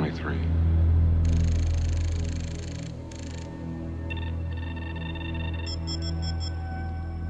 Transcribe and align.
23. 0.00 0.32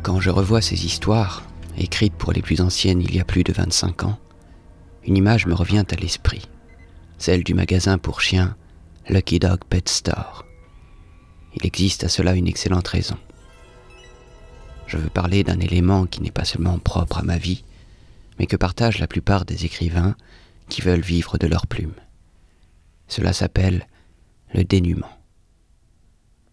Quand 0.02 0.20
je 0.20 0.30
revois 0.30 0.60
ces 0.60 0.84
histoires, 0.84 1.44
écrites 1.76 2.14
pour 2.14 2.32
les 2.32 2.42
plus 2.42 2.60
anciennes 2.60 3.00
il 3.00 3.14
y 3.14 3.20
a 3.20 3.24
plus 3.24 3.44
de 3.44 3.52
25 3.52 4.04
ans, 4.04 4.18
une 5.04 5.16
image 5.16 5.46
me 5.46 5.54
revient 5.54 5.84
à 5.90 5.96
l'esprit, 5.96 6.42
celle 7.18 7.44
du 7.44 7.54
magasin 7.54 7.98
pour 7.98 8.20
chiens 8.20 8.56
Lucky 9.08 9.38
Dog 9.38 9.60
Pet 9.68 9.88
Store. 9.88 10.44
Il 11.54 11.66
existe 11.66 12.04
à 12.04 12.08
cela 12.08 12.34
une 12.34 12.48
excellente 12.48 12.88
raison. 12.88 13.16
Je 14.86 14.96
veux 14.96 15.10
parler 15.10 15.44
d'un 15.44 15.60
élément 15.60 16.06
qui 16.06 16.22
n'est 16.22 16.30
pas 16.30 16.44
seulement 16.44 16.78
propre 16.78 17.18
à 17.18 17.22
ma 17.22 17.38
vie, 17.38 17.64
mais 18.38 18.46
que 18.46 18.56
partagent 18.56 18.98
la 18.98 19.06
plupart 19.06 19.44
des 19.44 19.64
écrivains 19.64 20.14
qui 20.68 20.82
veulent 20.82 21.00
vivre 21.00 21.38
de 21.38 21.46
leur 21.46 21.66
plume. 21.66 21.94
Cela 23.08 23.32
s'appelle 23.32 23.86
le 24.54 24.64
dénuement. 24.64 25.10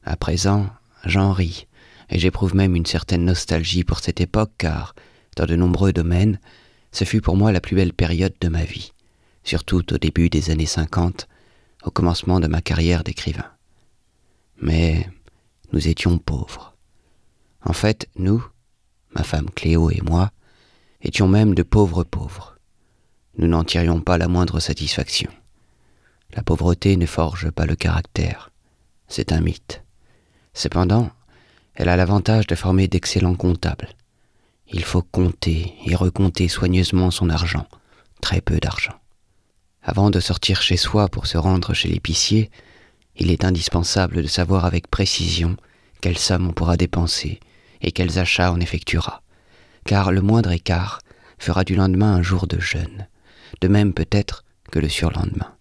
À 0.04 0.16
présent, 0.16 0.68
j'en 1.04 1.32
ris, 1.32 1.68
et 2.10 2.20
j'éprouve 2.20 2.56
même 2.56 2.76
une 2.76 2.86
certaine 2.86 3.26
nostalgie 3.26 3.84
pour 3.84 4.00
cette 4.00 4.22
époque 4.22 4.52
car, 4.58 4.96
dans 5.36 5.46
de 5.46 5.56
nombreux 5.56 5.94
domaines, 5.94 6.40
ce 6.92 7.04
fut 7.04 7.22
pour 7.22 7.36
moi 7.36 7.52
la 7.52 7.62
plus 7.62 7.76
belle 7.76 7.94
période 7.94 8.36
de 8.40 8.48
ma 8.48 8.64
vie, 8.64 8.94
surtout 9.44 9.94
au 9.94 9.98
début 9.98 10.30
des 10.30 10.50
années 10.50 10.66
50, 10.66 11.28
au 11.84 11.92
commencement 11.92 12.40
de 12.40 12.48
ma 12.48 12.62
carrière 12.62 13.04
d'écrivain. 13.04 13.52
Mais 14.62 15.10
nous 15.74 15.88
étions 15.88 16.18
pauvres. 16.18 16.76
En 17.64 17.74
fait, 17.74 18.08
nous, 18.16 18.46
ma 19.14 19.24
femme 19.24 19.50
Cléo 19.50 19.90
et 19.90 20.02
moi, 20.02 20.32
étions 21.02 21.28
même 21.28 21.54
de 21.54 21.64
pauvres 21.64 22.04
pauvres. 22.04 22.58
Nous 23.38 23.48
n'en 23.48 23.64
tirions 23.64 24.00
pas 24.00 24.18
la 24.18 24.28
moindre 24.28 24.60
satisfaction. 24.60 25.32
La 26.36 26.44
pauvreté 26.44 26.98
ne 26.98 27.06
forge 27.06 27.50
pas 27.50 27.66
le 27.66 27.76
caractère, 27.76 28.52
c'est 29.08 29.32
un 29.32 29.40
mythe. 29.40 29.84
Cependant, 30.54 31.10
elle 31.76 31.90
a 31.90 31.96
l'avantage 31.96 32.46
de 32.48 32.56
former 32.56 32.88
d'excellents 32.88 33.36
comptables. 33.36 33.90
Il 34.68 34.84
faut 34.84 35.02
compter 35.02 35.74
et 35.86 35.96
recompter 35.96 36.48
soigneusement 36.50 37.10
son 37.10 37.30
argent, 37.30 37.68
très 38.22 38.42
peu 38.42 38.58
d'argent. 38.60 38.96
Avant 39.82 40.10
de 40.10 40.20
sortir 40.20 40.62
chez 40.62 40.78
soi 40.78 41.08
pour 41.08 41.28
se 41.28 41.38
rendre 41.38 41.74
chez 41.74 41.88
l'épicier, 41.88 42.50
il 43.16 43.32
est 43.32 43.46
indispensable 43.46 44.22
de 44.22 44.28
savoir 44.28 44.66
avec 44.66 44.90
précision 44.90 45.56
quelle 46.02 46.18
somme 46.18 46.50
on 46.50 46.54
pourra 46.54 46.76
dépenser 46.76 47.40
et 47.82 47.92
quels 47.92 48.20
achats 48.20 48.52
on 48.52 48.60
effectuera, 48.60 49.22
car 49.86 50.12
le 50.12 50.22
moindre 50.22 50.52
écart 50.52 51.00
fera 51.38 51.64
du 51.64 51.76
lendemain 51.76 52.16
un 52.16 52.22
jour 52.22 52.48
de 52.48 52.60
jeûne, 52.60 53.08
de 53.62 53.68
même 53.68 53.94
peut-être 53.94 54.44
que 54.72 54.80
le 54.80 54.90
surlendemain. 54.90 55.55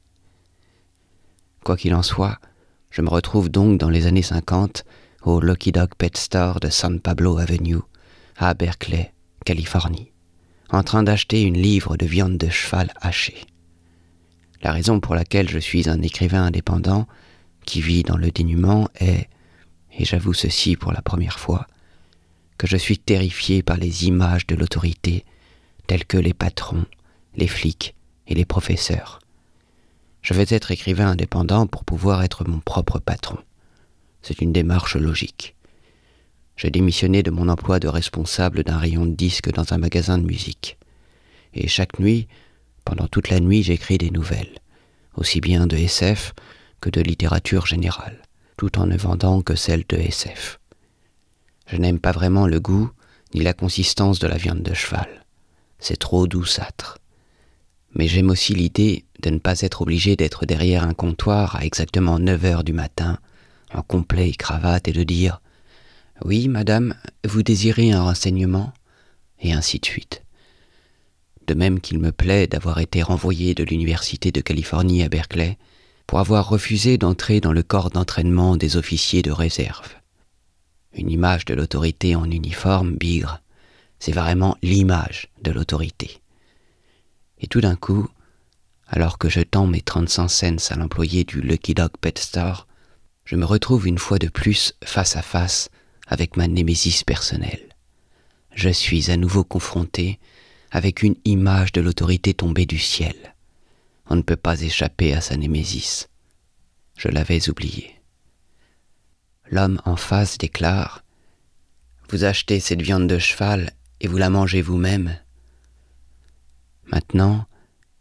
Quoi 1.64 1.78
qu'il 1.78 1.94
en 1.94 2.02
soit, 2.02 2.38
je 2.90 3.00
me 3.00 3.08
retrouve 3.08 3.48
donc 3.48 3.78
dans 3.78 3.88
les 3.88 4.06
années 4.06 4.20
50 4.20 4.84
au 5.22 5.40
Lucky 5.40 5.72
Dog 5.72 5.94
Pet 5.96 6.14
Store 6.14 6.60
de 6.60 6.68
San 6.68 7.00
Pablo 7.00 7.38
Avenue, 7.38 7.78
à 8.36 8.52
Berkeley, 8.52 9.14
Californie, 9.46 10.12
en 10.68 10.82
train 10.82 11.02
d'acheter 11.02 11.40
une 11.40 11.56
livre 11.56 11.96
de 11.96 12.04
viande 12.04 12.36
de 12.36 12.50
cheval 12.50 12.92
hachée. 13.00 13.46
La 14.60 14.72
raison 14.72 15.00
pour 15.00 15.14
laquelle 15.14 15.48
je 15.48 15.58
suis 15.58 15.88
un 15.88 16.02
écrivain 16.02 16.44
indépendant 16.44 17.06
qui 17.64 17.80
vit 17.80 18.02
dans 18.02 18.18
le 18.18 18.30
dénuement 18.30 18.90
est, 18.96 19.30
et 19.98 20.04
j'avoue 20.04 20.34
ceci 20.34 20.76
pour 20.76 20.92
la 20.92 21.00
première 21.00 21.38
fois, 21.38 21.66
que 22.58 22.66
je 22.66 22.76
suis 22.76 22.98
terrifié 22.98 23.62
par 23.62 23.78
les 23.78 24.04
images 24.04 24.46
de 24.46 24.54
l'autorité 24.54 25.24
telles 25.86 26.04
que 26.04 26.18
les 26.18 26.34
patrons, 26.34 26.84
les 27.36 27.48
flics 27.48 27.94
et 28.26 28.34
les 28.34 28.44
professeurs. 28.44 29.20
Je 30.24 30.32
veux 30.32 30.46
être 30.54 30.70
écrivain 30.70 31.08
indépendant 31.08 31.66
pour 31.66 31.84
pouvoir 31.84 32.22
être 32.22 32.48
mon 32.48 32.58
propre 32.58 32.98
patron. 32.98 33.36
C'est 34.22 34.40
une 34.40 34.54
démarche 34.54 34.96
logique. 34.96 35.54
J'ai 36.56 36.70
démissionné 36.70 37.22
de 37.22 37.30
mon 37.30 37.50
emploi 37.50 37.78
de 37.78 37.88
responsable 37.88 38.64
d'un 38.64 38.78
rayon 38.78 39.04
de 39.04 39.14
disques 39.14 39.52
dans 39.52 39.74
un 39.74 39.76
magasin 39.76 40.16
de 40.16 40.24
musique. 40.24 40.78
Et 41.52 41.68
chaque 41.68 41.98
nuit, 41.98 42.26
pendant 42.86 43.06
toute 43.06 43.28
la 43.28 43.38
nuit, 43.38 43.62
j'écris 43.62 43.98
des 43.98 44.10
nouvelles, 44.10 44.58
aussi 45.14 45.42
bien 45.42 45.66
de 45.66 45.76
SF 45.76 46.32
que 46.80 46.88
de 46.88 47.02
littérature 47.02 47.66
générale, 47.66 48.22
tout 48.56 48.78
en 48.78 48.86
ne 48.86 48.96
vendant 48.96 49.42
que 49.42 49.56
celles 49.56 49.84
de 49.90 49.96
SF. 49.98 50.58
Je 51.66 51.76
n'aime 51.76 52.00
pas 52.00 52.12
vraiment 52.12 52.46
le 52.46 52.60
goût 52.60 52.90
ni 53.34 53.42
la 53.42 53.52
consistance 53.52 54.20
de 54.20 54.26
la 54.26 54.38
viande 54.38 54.62
de 54.62 54.72
cheval. 54.72 55.26
C'est 55.78 55.98
trop 55.98 56.26
douceâtre. 56.26 56.96
Mais 57.94 58.08
j'aime 58.08 58.30
aussi 58.30 58.54
l'idée 58.54 59.04
de 59.20 59.30
ne 59.30 59.38
pas 59.38 59.60
être 59.60 59.82
obligé 59.82 60.16
d'être 60.16 60.46
derrière 60.46 60.84
un 60.84 60.94
comptoir 60.94 61.56
à 61.56 61.64
exactement 61.64 62.18
9 62.18 62.44
heures 62.44 62.64
du 62.64 62.72
matin 62.72 63.18
en 63.72 63.82
complet 63.82 64.30
et 64.30 64.34
cravate 64.34 64.88
et 64.88 64.92
de 64.92 65.02
dire 65.02 65.40
Oui, 66.24 66.48
madame, 66.48 66.94
vous 67.24 67.42
désirez 67.42 67.92
un 67.92 68.02
renseignement? 68.02 68.72
et 69.40 69.52
ainsi 69.52 69.78
de 69.78 69.84
suite. 69.84 70.22
De 71.46 71.54
même 71.54 71.80
qu'il 71.80 71.98
me 71.98 72.12
plaît 72.12 72.46
d'avoir 72.46 72.78
été 72.78 73.02
renvoyé 73.02 73.54
de 73.54 73.64
l'Université 73.64 74.32
de 74.32 74.40
Californie 74.40 75.02
à 75.02 75.08
Berkeley 75.08 75.58
pour 76.06 76.18
avoir 76.18 76.48
refusé 76.48 76.96
d'entrer 76.96 77.40
dans 77.40 77.52
le 77.52 77.62
corps 77.62 77.90
d'entraînement 77.90 78.56
des 78.56 78.76
officiers 78.76 79.22
de 79.22 79.30
réserve. 79.30 79.94
Une 80.94 81.10
image 81.10 81.44
de 81.44 81.54
l'autorité 81.54 82.16
en 82.16 82.30
uniforme, 82.30 82.96
bigre, 82.96 83.40
c'est 83.98 84.12
vraiment 84.12 84.56
l'image 84.62 85.28
de 85.42 85.50
l'autorité. 85.50 86.20
Et 87.44 87.46
tout 87.46 87.60
d'un 87.60 87.76
coup, 87.76 88.08
alors 88.86 89.18
que 89.18 89.28
je 89.28 89.42
tends 89.42 89.66
mes 89.66 89.82
35 89.82 90.28
cents 90.28 90.74
à 90.74 90.78
l'employé 90.78 91.24
du 91.24 91.42
Lucky 91.42 91.74
Dog 91.74 91.90
Pet 92.00 92.18
Store, 92.18 92.66
je 93.26 93.36
me 93.36 93.44
retrouve 93.44 93.86
une 93.86 93.98
fois 93.98 94.18
de 94.18 94.28
plus 94.28 94.72
face 94.82 95.14
à 95.14 95.20
face 95.20 95.68
avec 96.06 96.38
ma 96.38 96.48
némésis 96.48 97.04
personnelle. 97.04 97.68
Je 98.54 98.70
suis 98.70 99.10
à 99.10 99.18
nouveau 99.18 99.44
confronté 99.44 100.18
avec 100.70 101.02
une 101.02 101.16
image 101.26 101.72
de 101.72 101.82
l'autorité 101.82 102.32
tombée 102.32 102.64
du 102.64 102.78
ciel. 102.78 103.34
On 104.08 104.16
ne 104.16 104.22
peut 104.22 104.36
pas 104.36 104.62
échapper 104.62 105.12
à 105.12 105.20
sa 105.20 105.36
némésis. 105.36 106.08
Je 106.96 107.08
l'avais 107.08 107.50
oublié. 107.50 108.00
L'homme 109.50 109.82
en 109.84 109.96
face 109.96 110.38
déclare 110.38 111.04
Vous 112.08 112.24
achetez 112.24 112.58
cette 112.58 112.80
viande 112.80 113.06
de 113.06 113.18
cheval 113.18 113.74
et 114.00 114.08
vous 114.08 114.16
la 114.16 114.30
mangez 114.30 114.62
vous-même. 114.62 115.18
Maintenant, 116.86 117.46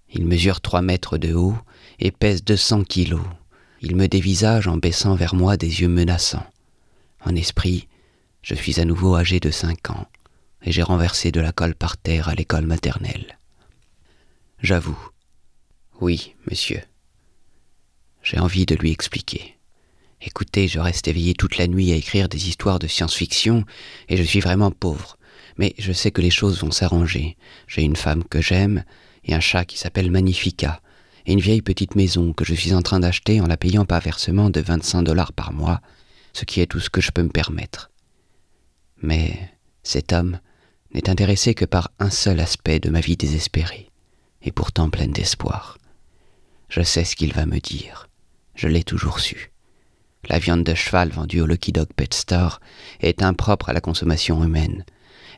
il 0.09 0.25
mesure 0.25 0.61
trois 0.61 0.81
mètres 0.81 1.17
de 1.17 1.33
haut 1.33 1.57
et 1.99 2.11
pèse 2.11 2.43
deux 2.43 2.57
cents 2.57 2.83
kilos. 2.83 3.25
Il 3.81 3.95
me 3.95 4.07
dévisage 4.07 4.67
en 4.67 4.77
baissant 4.77 5.15
vers 5.15 5.35
moi 5.35 5.57
des 5.57 5.81
yeux 5.81 5.87
menaçants. 5.87 6.45
En 7.25 7.35
esprit, 7.35 7.87
je 8.41 8.55
suis 8.55 8.79
à 8.79 8.85
nouveau 8.85 9.15
âgé 9.15 9.39
de 9.39 9.51
cinq 9.51 9.89
ans, 9.89 10.07
et 10.61 10.71
j'ai 10.71 10.83
renversé 10.83 11.31
de 11.31 11.41
la 11.41 11.51
colle 11.51 11.75
par 11.75 11.97
terre 11.97 12.29
à 12.29 12.35
l'école 12.35 12.65
maternelle. 12.65 13.39
J'avoue. 14.61 14.97
Oui, 15.99 16.35
monsieur. 16.49 16.81
J'ai 18.21 18.39
envie 18.39 18.65
de 18.65 18.75
lui 18.75 18.91
expliquer. 18.91 19.57
Écoutez, 20.21 20.69
je 20.69 20.79
reste 20.79 21.07
éveillé 21.09 21.33
toute 21.33 21.57
la 21.57 21.67
nuit 21.67 21.91
à 21.91 21.95
écrire 21.95 22.29
des 22.29 22.47
histoires 22.47 22.79
de 22.79 22.87
science-fiction, 22.87 23.65
et 24.07 24.15
je 24.15 24.23
suis 24.23 24.39
vraiment 24.39 24.71
pauvre. 24.71 25.17
Mais 25.57 25.73
je 25.77 25.91
sais 25.91 26.11
que 26.11 26.21
les 26.21 26.29
choses 26.29 26.59
vont 26.61 26.71
s'arranger. 26.71 27.37
J'ai 27.67 27.83
une 27.83 27.95
femme 27.95 28.23
que 28.23 28.41
j'aime, 28.41 28.83
et 29.25 29.33
un 29.33 29.39
chat 29.39 29.65
qui 29.65 29.77
s'appelle 29.77 30.11
Magnifica, 30.11 30.81
et 31.25 31.33
une 31.33 31.39
vieille 31.39 31.61
petite 31.61 31.95
maison 31.95 32.33
que 32.33 32.45
je 32.45 32.53
suis 32.53 32.73
en 32.73 32.81
train 32.81 32.99
d'acheter 32.99 33.39
en 33.41 33.47
la 33.47 33.57
payant 33.57 33.85
par 33.85 34.01
versement 34.01 34.49
de 34.49 34.59
25 34.59 35.03
dollars 35.03 35.33
par 35.33 35.53
mois, 35.53 35.81
ce 36.33 36.45
qui 36.45 36.59
est 36.59 36.65
tout 36.67 36.79
ce 36.79 36.89
que 36.89 37.01
je 37.01 37.11
peux 37.11 37.23
me 37.23 37.29
permettre. 37.29 37.91
Mais 39.01 39.37
cet 39.83 40.13
homme 40.13 40.39
n'est 40.93 41.09
intéressé 41.09 41.53
que 41.53 41.65
par 41.65 41.91
un 41.99 42.09
seul 42.09 42.39
aspect 42.39 42.79
de 42.79 42.89
ma 42.89 42.99
vie 42.99 43.17
désespérée, 43.17 43.89
et 44.41 44.51
pourtant 44.51 44.89
pleine 44.89 45.11
d'espoir. 45.11 45.77
Je 46.69 46.81
sais 46.81 47.03
ce 47.05 47.15
qu'il 47.15 47.33
va 47.33 47.45
me 47.45 47.59
dire. 47.59 48.09
Je 48.55 48.67
l'ai 48.67 48.83
toujours 48.83 49.19
su. 49.19 49.51
La 50.29 50.39
viande 50.39 50.63
de 50.63 50.73
cheval 50.73 51.09
vendue 51.09 51.41
au 51.41 51.45
Lucky 51.45 51.71
Dog 51.71 51.89
Pet 51.95 52.13
Store 52.13 52.61
est 53.01 53.21
impropre 53.21 53.69
à 53.69 53.73
la 53.73 53.81
consommation 53.81 54.43
humaine. 54.43 54.85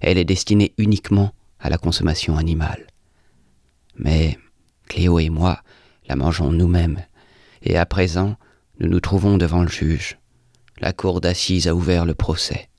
Elle 0.01 0.17
est 0.17 0.25
destinée 0.25 0.73
uniquement 0.77 1.33
à 1.59 1.69
la 1.69 1.77
consommation 1.77 2.37
animale. 2.37 2.87
Mais 3.97 4.37
Cléo 4.87 5.19
et 5.19 5.29
moi 5.29 5.61
la 6.07 6.15
mangeons 6.15 6.51
nous-mêmes, 6.51 7.01
et 7.63 7.77
à 7.77 7.85
présent 7.85 8.37
nous 8.79 8.89
nous 8.89 8.99
trouvons 8.99 9.37
devant 9.37 9.63
le 9.63 9.69
juge. 9.69 10.17
La 10.79 10.93
cour 10.93 11.21
d'assises 11.21 11.67
a 11.67 11.75
ouvert 11.75 12.05
le 12.05 12.13
procès. 12.13 12.69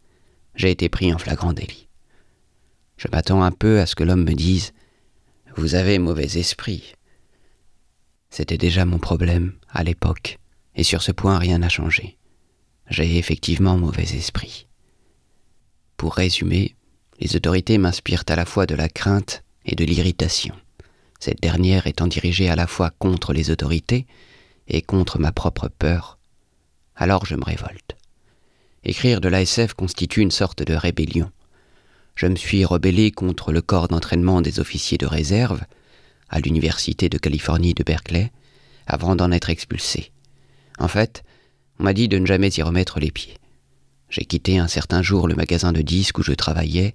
J'ai 0.55 0.71
été 0.71 0.89
pris 0.89 1.13
en 1.13 1.19
flagrant 1.19 1.53
délit. 1.53 1.89
Je 2.97 3.09
m'attends 3.11 3.43
un 3.43 3.51
peu 3.51 3.81
à 3.81 3.87
ce 3.87 3.95
que 3.95 4.05
l'homme 4.05 4.25
me 4.25 4.35
dise 4.35 4.73
Vous 5.57 5.75
avez 5.75 5.99
mauvais 5.99 6.39
esprit. 6.39 6.95
C'était 8.31 8.59
déjà 8.59 8.85
mon 8.85 8.99
problème 8.99 9.55
à 9.71 9.83
l'époque, 9.83 10.39
et 10.75 10.83
sur 10.83 11.03
ce 11.03 11.13
point 11.13 11.39
rien 11.39 11.59
n'a 11.59 11.69
changé. 11.69 12.19
J'ai 12.89 13.19
effectivement 13.19 13.77
mauvais 13.77 14.17
esprit. 14.17 14.67
Pour 15.97 16.15
résumer, 16.15 16.76
les 17.21 17.37
autorités 17.37 17.79
m'inspirent 17.79 18.25
à 18.29 18.37
la 18.37 18.45
fois 18.45 18.67
de 18.67 18.75
la 18.75 18.89
crainte 18.89 19.43
et 19.65 19.75
de 19.75 19.85
l'irritation, 19.85 20.55
cette 21.19 21.41
dernière 21.41 21.87
étant 21.87 22.07
dirigée 22.07 22.49
à 22.49 22.57
la 22.57 22.67
fois 22.67 22.91
contre 22.99 23.33
les 23.33 23.51
autorités 23.51 24.07
et 24.69 24.83
contre 24.83 25.19
ma 25.19 25.33
propre 25.33 25.69
peur. 25.69 26.19
Alors 26.95 27.27
je 27.27 27.37
me 27.37 27.45
révolte. 27.45 27.97
Écrire 28.85 29.21
de 29.21 29.29
l'ASF 29.29 29.75
constitue 29.75 30.21
une 30.21 30.31
sorte 30.31 30.63
de 30.63 30.75
rébellion. 30.75 31.31
Je 32.15 32.27
me 32.27 32.37
suis 32.37 32.65
rebellé 32.65 33.11
contre 33.11 33.53
le 33.53 33.61
corps 33.61 33.89
d'entraînement 33.89 34.41
des 34.41 34.61
officiers 34.61 34.99
de 34.99 35.07
réserve, 35.07 35.63
à 36.29 36.41
l'Université 36.41 37.09
de 37.09 37.19
Californie 37.19 37.75
de 37.75 37.83
Berkeley, 37.83 38.33
avant 38.87 39.17
d'en 39.17 39.33
être 39.33 39.51
expulsé. 39.51 40.13
En 40.79 40.89
fait, 40.89 41.25
on 41.79 41.85
m'a 41.85 41.93
dit 41.93 42.09
de 42.09 42.19
ne 42.19 42.27
jamais 42.27 42.49
y 42.49 42.63
remettre 42.63 43.01
les 43.01 43.11
pieds. 43.11 43.37
J'ai 44.09 44.25
quitté 44.25 44.59
un 44.59 44.69
certain 44.69 45.03
jour 45.03 45.29
le 45.29 45.35
magasin 45.35 45.73
de 45.73 45.83
disques 45.83 46.19
où 46.19 46.23
je 46.23 46.33
travaillais, 46.33 46.95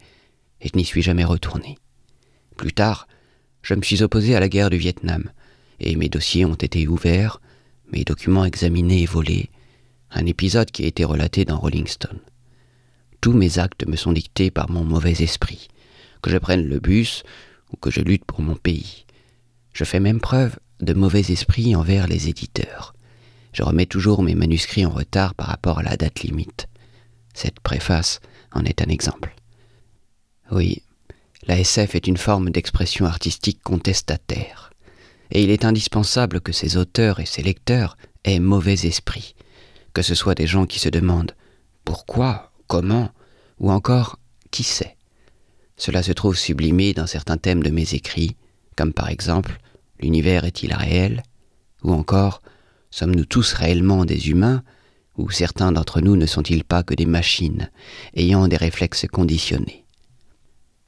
et 0.61 0.69
je 0.69 0.77
n'y 0.77 0.85
suis 0.85 1.01
jamais 1.01 1.23
retourné. 1.23 1.77
Plus 2.57 2.73
tard, 2.73 3.07
je 3.61 3.73
me 3.73 3.81
suis 3.81 4.01
opposé 4.03 4.35
à 4.35 4.39
la 4.39 4.49
guerre 4.49 4.69
du 4.69 4.77
Vietnam, 4.77 5.31
et 5.79 5.95
mes 5.95 6.09
dossiers 6.09 6.45
ont 6.45 6.55
été 6.55 6.87
ouverts, 6.87 7.41
mes 7.91 8.03
documents 8.03 8.45
examinés 8.45 9.01
et 9.01 9.05
volés, 9.05 9.49
un 10.11 10.25
épisode 10.25 10.71
qui 10.71 10.83
a 10.83 10.87
été 10.87 11.03
relaté 11.03 11.45
dans 11.45 11.59
Rolling 11.59 11.87
Stone. 11.87 12.19
Tous 13.19 13.33
mes 13.33 13.59
actes 13.59 13.85
me 13.87 13.95
sont 13.95 14.13
dictés 14.13 14.51
par 14.51 14.69
mon 14.69 14.83
mauvais 14.83 15.21
esprit, 15.21 15.67
que 16.21 16.31
je 16.31 16.37
prenne 16.37 16.67
le 16.67 16.79
bus 16.79 17.23
ou 17.71 17.77
que 17.77 17.91
je 17.91 18.01
lutte 18.01 18.25
pour 18.25 18.41
mon 18.41 18.55
pays. 18.55 19.05
Je 19.73 19.83
fais 19.83 19.99
même 19.99 20.19
preuve 20.19 20.57
de 20.81 20.93
mauvais 20.93 21.31
esprit 21.31 21.75
envers 21.75 22.07
les 22.07 22.29
éditeurs. 22.29 22.93
Je 23.53 23.63
remets 23.63 23.85
toujours 23.85 24.23
mes 24.23 24.35
manuscrits 24.35 24.85
en 24.85 24.89
retard 24.89 25.35
par 25.35 25.47
rapport 25.47 25.79
à 25.79 25.83
la 25.83 25.97
date 25.97 26.21
limite. 26.21 26.67
Cette 27.33 27.59
préface 27.59 28.19
en 28.51 28.65
est 28.65 28.81
un 28.81 28.89
exemple. 28.89 29.33
Oui, 30.51 30.83
la 31.47 31.59
SF 31.59 31.95
est 31.95 32.07
une 32.07 32.17
forme 32.17 32.49
d'expression 32.49 33.05
artistique 33.05 33.61
contestataire, 33.63 34.71
et 35.31 35.43
il 35.43 35.49
est 35.49 35.65
indispensable 35.65 36.41
que 36.41 36.51
ses 36.51 36.77
auteurs 36.77 37.19
et 37.19 37.25
ses 37.25 37.41
lecteurs 37.41 37.97
aient 38.23 38.39
mauvais 38.39 38.85
esprit, 38.85 39.35
que 39.93 40.01
ce 40.01 40.15
soit 40.15 40.35
des 40.35 40.47
gens 40.47 40.65
qui 40.65 40.79
se 40.79 40.89
demandent 40.89 41.35
pourquoi, 41.85 42.51
comment, 42.67 43.09
ou 43.59 43.71
encore 43.71 44.19
qui 44.51 44.63
sait. 44.63 44.97
Cela 45.77 46.03
se 46.03 46.11
trouve 46.11 46.37
sublimé 46.37 46.93
dans 46.93 47.07
certains 47.07 47.37
thèmes 47.37 47.63
de 47.63 47.71
mes 47.71 47.93
écrits, 47.95 48.35
comme 48.75 48.93
par 48.93 49.09
exemple 49.09 49.57
L'univers 49.99 50.45
est-il 50.45 50.73
réel? 50.73 51.23
Ou 51.83 51.93
encore 51.93 52.41
Sommes-nous 52.89 53.25
tous 53.25 53.53
réellement 53.53 54.03
des 54.03 54.29
humains? 54.29 54.63
Ou 55.21 55.29
certains 55.29 55.71
d'entre 55.71 56.01
nous 56.01 56.15
ne 56.15 56.25
sont-ils 56.25 56.63
pas 56.63 56.83
que 56.83 56.95
des 56.95 57.05
machines 57.05 57.69
ayant 58.15 58.47
des 58.47 58.57
réflexes 58.57 59.05
conditionnés? 59.07 59.85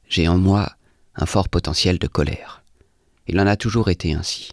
J'ai 0.08 0.28
en 0.28 0.38
moi 0.38 0.72
un 1.14 1.26
fort 1.26 1.48
potentiel 1.48 1.98
de 1.98 2.08
colère. 2.08 2.62
Il 3.26 3.40
en 3.40 3.46
a 3.46 3.56
toujours 3.56 3.88
été 3.88 4.12
ainsi. 4.12 4.50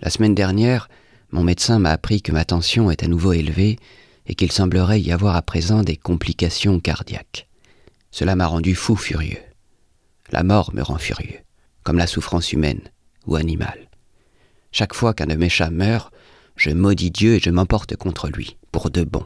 La 0.00 0.10
semaine 0.10 0.34
dernière, 0.34 0.88
mon 1.30 1.44
médecin 1.44 1.78
m'a 1.78 1.90
appris 1.90 2.22
que 2.22 2.32
ma 2.32 2.44
tension 2.44 2.90
est 2.90 3.02
à 3.02 3.08
nouveau 3.08 3.32
élevée 3.32 3.78
et 4.26 4.34
qu'il 4.34 4.50
semblerait 4.50 5.00
y 5.00 5.12
avoir 5.12 5.36
à 5.36 5.42
présent 5.42 5.82
des 5.82 5.96
complications 5.96 6.80
cardiaques. 6.80 7.46
Cela 8.10 8.36
m'a 8.36 8.46
rendu 8.46 8.74
fou 8.74 8.96
furieux. 8.96 9.42
La 10.30 10.42
mort 10.42 10.74
me 10.74 10.82
rend 10.82 10.98
furieux, 10.98 11.40
comme 11.82 11.98
la 11.98 12.06
souffrance 12.06 12.52
humaine 12.52 12.80
ou 13.26 13.36
animale. 13.36 13.88
Chaque 14.72 14.94
fois 14.94 15.12
qu'un 15.12 15.26
de 15.26 15.34
mes 15.34 15.50
chats 15.50 15.70
meurt, 15.70 16.12
je 16.56 16.70
maudis 16.70 17.10
Dieu 17.10 17.34
et 17.34 17.40
je 17.40 17.50
m'emporte 17.50 17.96
contre 17.96 18.28
lui, 18.28 18.56
de 18.90 19.04
bon. 19.04 19.24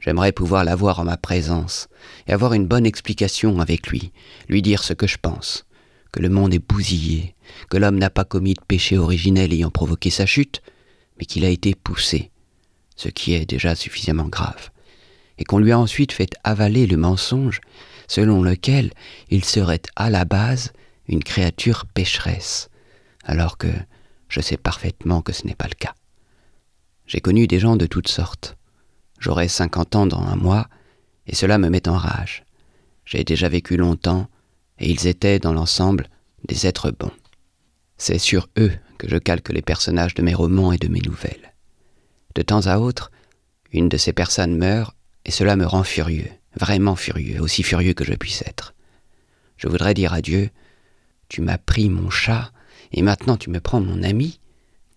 J'aimerais 0.00 0.32
pouvoir 0.32 0.64
l'avoir 0.64 1.00
en 1.00 1.04
ma 1.04 1.16
présence, 1.16 1.88
et 2.26 2.32
avoir 2.32 2.52
une 2.52 2.66
bonne 2.66 2.86
explication 2.86 3.60
avec 3.60 3.88
lui, 3.88 4.12
lui 4.48 4.62
dire 4.62 4.84
ce 4.84 4.92
que 4.92 5.06
je 5.06 5.18
pense, 5.20 5.66
que 6.12 6.20
le 6.20 6.28
monde 6.28 6.54
est 6.54 6.66
bousillé, 6.66 7.34
que 7.70 7.76
l'homme 7.76 7.98
n'a 7.98 8.10
pas 8.10 8.24
commis 8.24 8.54
de 8.54 8.62
péché 8.66 8.98
originel 8.98 9.52
ayant 9.52 9.70
provoqué 9.70 10.10
sa 10.10 10.26
chute, 10.26 10.62
mais 11.18 11.24
qu'il 11.24 11.44
a 11.44 11.48
été 11.48 11.74
poussé, 11.74 12.30
ce 12.94 13.08
qui 13.08 13.34
est 13.34 13.46
déjà 13.46 13.74
suffisamment 13.74 14.28
grave, 14.28 14.70
et 15.38 15.44
qu'on 15.44 15.58
lui 15.58 15.72
a 15.72 15.78
ensuite 15.78 16.12
fait 16.12 16.34
avaler 16.44 16.86
le 16.86 16.96
mensonge 16.96 17.60
selon 18.06 18.42
lequel 18.42 18.92
il 19.30 19.44
serait 19.44 19.82
à 19.96 20.10
la 20.10 20.24
base 20.24 20.72
une 21.08 21.24
créature 21.24 21.84
pécheresse, 21.86 22.70
alors 23.24 23.58
que 23.58 23.68
je 24.28 24.40
sais 24.40 24.56
parfaitement 24.56 25.22
que 25.22 25.32
ce 25.32 25.46
n'est 25.46 25.56
pas 25.56 25.68
le 25.68 25.74
cas. 25.74 25.94
J'ai 27.06 27.20
connu 27.20 27.46
des 27.46 27.60
gens 27.60 27.76
de 27.76 27.86
toutes 27.86 28.08
sortes. 28.08 28.56
J'aurai 29.18 29.48
cinquante 29.48 29.94
ans 29.94 30.06
dans 30.06 30.22
un 30.22 30.36
mois, 30.36 30.68
et 31.26 31.34
cela 31.34 31.58
me 31.58 31.68
met 31.68 31.88
en 31.88 31.96
rage. 31.96 32.44
J'ai 33.04 33.22
déjà 33.24 33.48
vécu 33.48 33.76
longtemps, 33.76 34.28
et 34.78 34.90
ils 34.90 35.06
étaient, 35.06 35.38
dans 35.38 35.52
l'ensemble, 35.52 36.08
des 36.44 36.66
êtres 36.66 36.90
bons. 36.90 37.12
C'est 37.96 38.18
sur 38.18 38.48
eux 38.58 38.72
que 38.98 39.08
je 39.08 39.16
calque 39.16 39.50
les 39.50 39.62
personnages 39.62 40.14
de 40.14 40.22
mes 40.22 40.34
romans 40.34 40.72
et 40.72 40.78
de 40.78 40.88
mes 40.88 41.00
nouvelles. 41.00 41.54
De 42.34 42.42
temps 42.42 42.66
à 42.66 42.78
autre, 42.78 43.10
une 43.72 43.88
de 43.88 43.96
ces 43.96 44.12
personnes 44.12 44.56
meurt, 44.56 44.96
et 45.24 45.30
cela 45.30 45.56
me 45.56 45.66
rend 45.66 45.84
furieux, 45.84 46.30
vraiment 46.56 46.96
furieux, 46.96 47.40
aussi 47.40 47.62
furieux 47.62 47.94
que 47.94 48.04
je 48.04 48.14
puisse 48.14 48.42
être. 48.42 48.74
Je 49.56 49.68
voudrais 49.68 49.94
dire 49.94 50.12
à 50.12 50.20
Dieu, 50.20 50.50
Tu 51.28 51.40
m'as 51.40 51.58
pris 51.58 51.88
mon 51.88 52.10
chat, 52.10 52.52
et 52.92 53.02
maintenant 53.02 53.36
tu 53.36 53.50
me 53.50 53.60
prends 53.60 53.80
mon 53.80 54.02
ami 54.02 54.40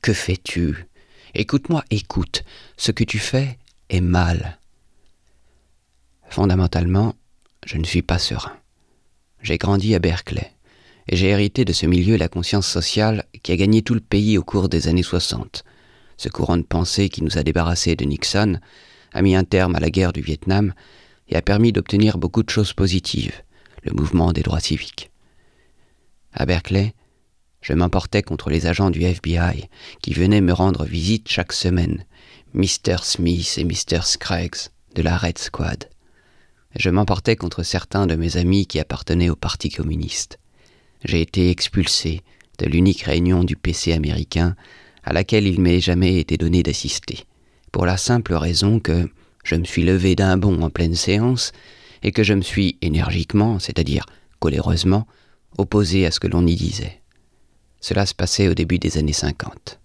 Que 0.01 0.13
fais-tu? 0.13 0.88
Écoute-moi, 1.35 1.83
écoute, 1.91 2.43
ce 2.77 2.91
que 2.91 3.03
tu 3.03 3.19
fais 3.19 3.57
est 3.89 4.01
mal. 4.01 4.59
Fondamentalement, 6.29 7.15
je 7.65 7.77
ne 7.77 7.83
suis 7.83 8.01
pas 8.01 8.19
serein. 8.19 8.55
J'ai 9.41 9.57
grandi 9.57 9.95
à 9.95 9.99
Berkeley, 9.99 10.51
et 11.07 11.15
j'ai 11.15 11.29
hérité 11.29 11.65
de 11.65 11.73
ce 11.73 11.85
milieu 11.85 12.17
la 12.17 12.27
conscience 12.27 12.67
sociale 12.67 13.25
qui 13.43 13.51
a 13.51 13.57
gagné 13.57 13.81
tout 13.81 13.93
le 13.93 13.99
pays 13.99 14.37
au 14.37 14.43
cours 14.43 14.69
des 14.69 14.87
années 14.87 15.03
60. 15.03 15.63
Ce 16.17 16.29
courant 16.29 16.57
de 16.57 16.63
pensée 16.63 17.09
qui 17.09 17.23
nous 17.23 17.37
a 17.37 17.43
débarrassés 17.43 17.95
de 17.95 18.05
Nixon 18.05 18.59
a 19.13 19.21
mis 19.21 19.35
un 19.35 19.43
terme 19.43 19.75
à 19.75 19.79
la 19.79 19.89
guerre 19.89 20.13
du 20.13 20.21
Vietnam 20.21 20.73
et 21.27 21.35
a 21.35 21.41
permis 21.41 21.71
d'obtenir 21.71 22.17
beaucoup 22.17 22.43
de 22.43 22.49
choses 22.49 22.73
positives, 22.73 23.41
le 23.83 23.93
mouvement 23.93 24.33
des 24.33 24.41
droits 24.41 24.59
civiques. 24.59 25.09
À 26.33 26.45
Berkeley, 26.45 26.93
je 27.61 27.73
m'emportais 27.73 28.23
contre 28.23 28.49
les 28.49 28.65
agents 28.67 28.89
du 28.89 29.03
FBI 29.03 29.69
qui 30.01 30.13
venaient 30.13 30.41
me 30.41 30.53
rendre 30.53 30.85
visite 30.85 31.27
chaque 31.27 31.53
semaine, 31.53 32.05
Mr. 32.53 32.97
Smith 33.03 33.55
et 33.57 33.63
Mr. 33.63 34.01
Scraggs 34.03 34.69
de 34.95 35.01
la 35.01 35.17
Red 35.17 35.37
Squad. 35.37 35.89
Je 36.75 36.89
m'emportais 36.89 37.35
contre 37.35 37.63
certains 37.63 38.07
de 38.07 38.15
mes 38.15 38.37
amis 38.37 38.67
qui 38.67 38.79
appartenaient 38.79 39.29
au 39.29 39.35
Parti 39.35 39.69
communiste. 39.69 40.39
J'ai 41.03 41.21
été 41.21 41.49
expulsé 41.49 42.21
de 42.59 42.65
l'unique 42.65 43.01
réunion 43.01 43.43
du 43.43 43.55
PC 43.55 43.93
américain 43.93 44.55
à 45.03 45.13
laquelle 45.13 45.47
il 45.47 45.59
m'est 45.59 45.79
jamais 45.79 46.19
été 46.19 46.37
donné 46.37 46.61
d'assister, 46.61 47.25
pour 47.71 47.85
la 47.85 47.97
simple 47.97 48.33
raison 48.33 48.79
que 48.79 49.09
je 49.43 49.55
me 49.55 49.63
suis 49.63 49.83
levé 49.83 50.15
d'un 50.15 50.37
bond 50.37 50.61
en 50.61 50.69
pleine 50.69 50.95
séance 50.95 51.51
et 52.03 52.11
que 52.11 52.23
je 52.23 52.33
me 52.33 52.41
suis 52.41 52.77
énergiquement, 52.81 53.59
c'est-à-dire 53.59 54.05
coléreusement, 54.39 55.07
opposé 55.57 56.05
à 56.05 56.11
ce 56.11 56.19
que 56.19 56.27
l'on 56.27 56.45
y 56.45 56.55
disait. 56.55 56.98
Cela 57.81 58.05
se 58.05 58.13
passait 58.13 58.47
au 58.47 58.53
début 58.53 58.79
des 58.79 58.97
années 58.97 59.13
50. 59.13 59.79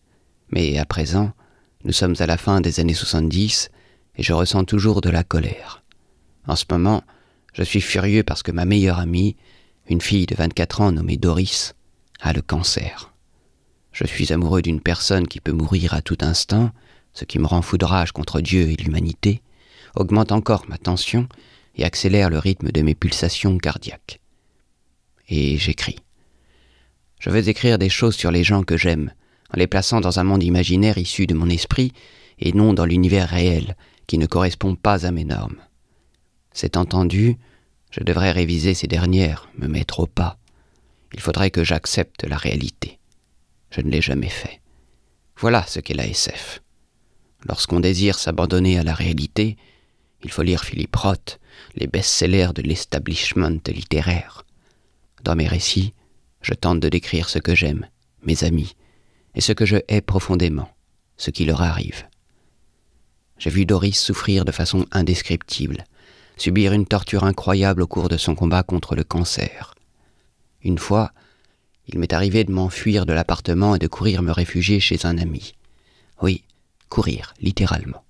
Mais 0.50 0.78
à 0.78 0.84
présent, 0.84 1.32
nous 1.84 1.92
sommes 1.92 2.14
à 2.18 2.26
la 2.26 2.36
fin 2.36 2.60
des 2.60 2.80
années 2.80 2.94
70 2.94 3.70
et 4.16 4.22
je 4.22 4.32
ressens 4.32 4.64
toujours 4.64 5.00
de 5.00 5.10
la 5.10 5.24
colère. 5.24 5.82
En 6.46 6.56
ce 6.56 6.64
moment, 6.70 7.02
je 7.52 7.62
suis 7.62 7.80
furieux 7.80 8.22
parce 8.22 8.42
que 8.42 8.52
ma 8.52 8.64
meilleure 8.64 8.98
amie, 8.98 9.36
une 9.88 10.00
fille 10.00 10.26
de 10.26 10.34
24 10.34 10.80
ans 10.80 10.92
nommée 10.92 11.16
Doris, 11.16 11.74
a 12.20 12.32
le 12.32 12.42
cancer. 12.42 13.12
Je 13.92 14.04
suis 14.06 14.32
amoureux 14.32 14.62
d'une 14.62 14.80
personne 14.80 15.28
qui 15.28 15.40
peut 15.40 15.52
mourir 15.52 15.94
à 15.94 16.02
tout 16.02 16.18
instant, 16.20 16.70
ce 17.12 17.24
qui 17.24 17.38
me 17.38 17.46
rend 17.46 17.62
foudrage 17.62 18.12
contre 18.12 18.40
Dieu 18.40 18.70
et 18.70 18.76
l'humanité, 18.76 19.40
augmente 19.94 20.32
encore 20.32 20.64
ma 20.68 20.78
tension 20.78 21.28
et 21.76 21.84
accélère 21.84 22.30
le 22.30 22.38
rythme 22.38 22.72
de 22.72 22.82
mes 22.82 22.94
pulsations 22.94 23.56
cardiaques. 23.58 24.20
Et 25.28 25.56
j'écris. 25.58 26.03
Je 27.25 27.31
veux 27.31 27.49
écrire 27.49 27.78
des 27.78 27.88
choses 27.88 28.16
sur 28.16 28.31
les 28.31 28.45
gens 28.45 28.64
que 28.64 28.76
j'aime, 28.76 29.11
en 29.50 29.57
les 29.57 29.66
plaçant 29.66 30.02
dans 30.02 30.19
un 30.19 30.25
monde 30.25 30.43
imaginaire 30.43 30.99
issu 30.99 31.26
de 31.26 31.33
mon 31.33 31.49
esprit 31.49 31.95
et 32.38 32.52
non 32.52 32.75
dans 32.75 32.85
l'univers 32.85 33.31
réel 33.31 33.76
qui 34.07 34.19
ne 34.19 34.26
correspond 34.26 34.75
pas 34.76 35.07
à 35.07 35.11
mes 35.11 35.25
normes. 35.25 35.57
C'est 36.52 36.76
entendu, 36.76 37.38
je 37.90 38.04
devrais 38.04 38.31
réviser 38.31 38.75
ces 38.75 38.88
dernières, 38.88 39.49
me 39.57 39.69
mettre 39.69 40.00
au 40.00 40.07
pas. 40.07 40.37
Il 41.14 41.21
faudrait 41.21 41.50
que 41.50 41.64
j'accepte 41.64 42.25
la 42.25 42.37
réalité. 42.37 42.99
Je 43.71 43.81
ne 43.81 43.90
l'ai 43.90 44.02
jamais 44.02 44.28
fait. 44.28 44.61
Voilà 45.38 45.64
ce 45.66 45.81
qu'est 45.81 45.95
la 45.95 46.07
SF. 46.07 46.61
Lorsqu'on 47.49 47.81
désire 47.81 48.19
s'abandonner 48.19 48.78
à 48.78 48.83
la 48.83 48.93
réalité, 48.93 49.57
il 50.25 50.31
faut 50.31 50.43
lire 50.43 50.62
Philippe 50.62 50.97
Roth, 50.97 51.40
les 51.75 51.87
best-sellers 51.87 52.50
de 52.54 52.61
l'establishment 52.61 53.61
littéraire. 53.66 54.45
Dans 55.23 55.37
mes 55.37 55.49
récits, 55.49 55.95
je 56.44 56.54
tente 56.54 56.78
de 56.78 56.88
décrire 56.88 57.28
ce 57.28 57.38
que 57.38 57.54
j'aime, 57.54 57.88
mes 58.22 58.44
amis, 58.44 58.76
et 59.34 59.40
ce 59.40 59.52
que 59.52 59.66
je 59.66 59.78
hais 59.88 60.02
profondément, 60.02 60.68
ce 61.16 61.30
qui 61.30 61.44
leur 61.44 61.62
arrive. 61.62 62.06
J'ai 63.38 63.50
vu 63.50 63.66
Doris 63.66 63.98
souffrir 63.98 64.44
de 64.44 64.52
façon 64.52 64.86
indescriptible, 64.92 65.84
subir 66.36 66.72
une 66.72 66.86
torture 66.86 67.24
incroyable 67.24 67.82
au 67.82 67.86
cours 67.86 68.08
de 68.08 68.16
son 68.16 68.34
combat 68.34 68.62
contre 68.62 68.94
le 68.94 69.04
cancer. 69.04 69.74
Une 70.62 70.78
fois, 70.78 71.12
il 71.88 71.98
m'est 71.98 72.12
arrivé 72.12 72.44
de 72.44 72.52
m'enfuir 72.52 73.06
de 73.06 73.12
l'appartement 73.12 73.74
et 73.74 73.78
de 73.78 73.86
courir 73.86 74.22
me 74.22 74.30
réfugier 74.30 74.80
chez 74.80 75.06
un 75.06 75.18
ami. 75.18 75.54
Oui, 76.22 76.44
courir, 76.88 77.34
littéralement. 77.40 78.04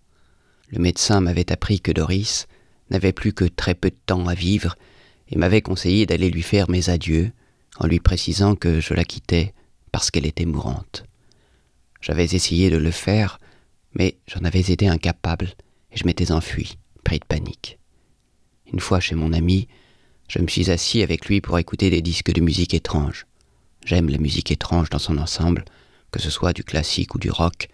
Le 0.70 0.78
médecin 0.78 1.20
m'avait 1.20 1.52
appris 1.52 1.80
que 1.80 1.92
Doris 1.92 2.46
n'avait 2.90 3.12
plus 3.12 3.32
que 3.32 3.44
très 3.44 3.74
peu 3.74 3.90
de 3.90 3.96
temps 4.06 4.26
à 4.26 4.34
vivre 4.34 4.76
et 5.28 5.38
m'avait 5.38 5.62
conseillé 5.62 6.04
d'aller 6.04 6.30
lui 6.30 6.42
faire 6.42 6.68
mes 6.68 6.90
adieux 6.90 7.32
en 7.78 7.86
lui 7.86 8.00
précisant 8.00 8.54
que 8.54 8.80
je 8.80 8.94
la 8.94 9.04
quittais 9.04 9.54
parce 9.92 10.10
qu'elle 10.10 10.26
était 10.26 10.44
mourante. 10.44 11.04
J'avais 12.00 12.24
essayé 12.24 12.70
de 12.70 12.76
le 12.76 12.90
faire, 12.90 13.38
mais 13.94 14.16
j'en 14.26 14.44
avais 14.44 14.60
été 14.60 14.88
incapable 14.88 15.54
et 15.92 15.96
je 15.96 16.04
m'étais 16.04 16.32
enfui, 16.32 16.78
pris 17.04 17.18
de 17.18 17.24
panique. 17.24 17.78
Une 18.72 18.80
fois 18.80 19.00
chez 19.00 19.14
mon 19.14 19.32
ami, 19.32 19.68
je 20.28 20.38
me 20.38 20.48
suis 20.48 20.70
assis 20.70 21.02
avec 21.02 21.26
lui 21.26 21.40
pour 21.40 21.58
écouter 21.58 21.90
des 21.90 22.02
disques 22.02 22.32
de 22.32 22.40
musique 22.40 22.74
étrange. 22.74 23.26
J'aime 23.84 24.08
la 24.08 24.18
musique 24.18 24.50
étrange 24.50 24.90
dans 24.90 24.98
son 24.98 25.18
ensemble, 25.18 25.64
que 26.10 26.20
ce 26.20 26.30
soit 26.30 26.52
du 26.52 26.64
classique 26.64 27.14
ou 27.14 27.18
du 27.18 27.30
rock, 27.30 27.68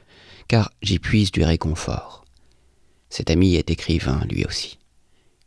car 0.49 0.73
j'y 0.83 0.99
puise 0.99 1.31
du 1.31 1.43
réconfort. 1.43 2.25
Cet 3.09 3.31
ami 3.31 3.55
est 3.57 3.71
écrivain, 3.71 4.25
lui 4.29 4.45
aussi. 4.45 4.79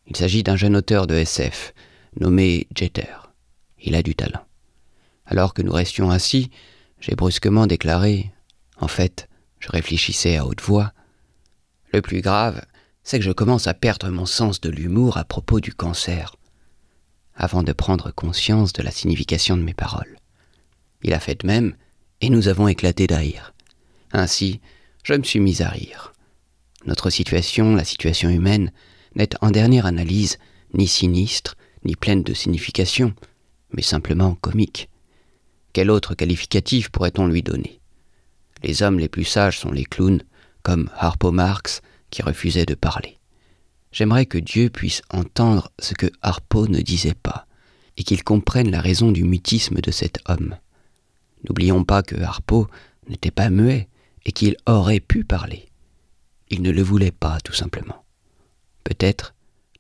Il 0.08 0.16
s'agit 0.16 0.44
d'un 0.44 0.56
jeune 0.56 0.76
auteur 0.76 1.08
de 1.08 1.16
SF, 1.16 1.74
nommé 2.20 2.68
Jeter. 2.76 3.23
Il 3.84 3.96
a 3.96 4.02
du 4.02 4.16
talent. 4.16 4.44
Alors 5.26 5.54
que 5.54 5.62
nous 5.62 5.72
restions 5.72 6.10
assis, 6.10 6.50
j'ai 7.00 7.16
brusquement 7.16 7.68
déclaré 7.68 8.32
En 8.78 8.88
fait, 8.88 9.30
je 9.60 9.70
réfléchissais 9.70 10.38
à 10.38 10.46
haute 10.46 10.62
voix. 10.62 10.94
Le 11.92 12.02
plus 12.02 12.22
grave, 12.22 12.66
c'est 13.04 13.20
que 13.20 13.26
je 13.26 13.32
commence 13.32 13.68
à 13.68 13.74
perdre 13.74 14.10
mon 14.10 14.26
sens 14.26 14.62
de 14.62 14.70
l'humour 14.70 15.18
à 15.18 15.26
propos 15.26 15.60
du 15.60 15.74
cancer, 15.74 16.36
avant 17.36 17.64
de 17.64 17.74
prendre 17.74 18.12
conscience 18.12 18.74
de 18.74 18.82
la 18.82 18.92
signification 18.92 19.58
de 19.58 19.64
mes 19.64 19.74
paroles. 19.74 20.18
Il 21.04 21.14
a 21.14 21.20
fait 21.20 21.42
de 21.42 21.48
même, 21.48 21.76
et 22.22 22.30
nous 22.30 22.48
avons 22.48 22.70
éclaté 22.70 23.06
d'arire. 23.06 23.54
Ainsi, 24.14 24.62
je 25.04 25.14
me 25.14 25.24
suis 25.24 25.42
mis 25.42 25.62
à 25.62 25.70
rire. 25.70 26.14
Notre 26.86 27.10
situation, 27.10 27.76
la 27.76 27.84
situation 27.84 28.30
humaine, 28.30 28.72
n'est 29.16 29.30
en 29.42 29.52
dernière 29.52 29.86
analyse 29.86 30.38
ni 30.74 30.88
sinistre, 30.88 31.56
ni 31.84 31.96
pleine 31.96 32.24
de 32.24 32.34
signification, 32.34 33.14
mais 33.74 33.82
simplement 33.82 34.36
comique. 34.36 34.90
Quel 35.74 35.90
autre 35.90 36.16
qualificatif 36.16 36.90
pourrait-on 36.90 37.28
lui 37.28 37.42
donner? 37.44 37.80
Les 38.64 38.84
hommes 38.84 39.00
les 39.00 39.10
plus 39.10 39.26
sages 39.26 39.60
sont 39.60 39.72
les 39.72 39.86
clowns, 39.86 40.24
comme 40.62 40.90
Harpo 40.96 41.32
Marx, 41.32 41.82
qui 42.10 42.22
refusait 42.22 42.66
de 42.66 42.76
parler. 42.76 43.18
J'aimerais 43.92 44.26
que 44.26 44.38
Dieu 44.38 44.70
puisse 44.70 45.02
entendre 45.10 45.72
ce 45.80 45.94
que 45.94 46.10
Harpo 46.22 46.68
ne 46.68 46.80
disait 46.80 47.16
pas, 47.16 47.46
et 47.98 48.04
qu'il 48.04 48.24
comprenne 48.24 48.72
la 48.72 48.82
raison 48.82 49.12
du 49.12 49.24
mutisme 49.24 49.82
de 49.82 49.92
cet 49.92 50.20
homme. 50.28 50.56
N'oublions 51.44 51.84
pas 51.84 52.02
que 52.04 52.20
Harpo 52.22 52.68
n'était 53.08 53.32
pas 53.32 53.50
muet 53.50 53.90
et 54.26 54.32
qu'il 54.32 54.56
aurait 54.66 55.00
pu 55.00 55.24
parler. 55.24 55.68
Il 56.50 56.62
ne 56.62 56.72
le 56.72 56.82
voulait 56.82 57.12
pas, 57.12 57.40
tout 57.42 57.54
simplement. 57.54 58.04
Peut-être 58.84 59.34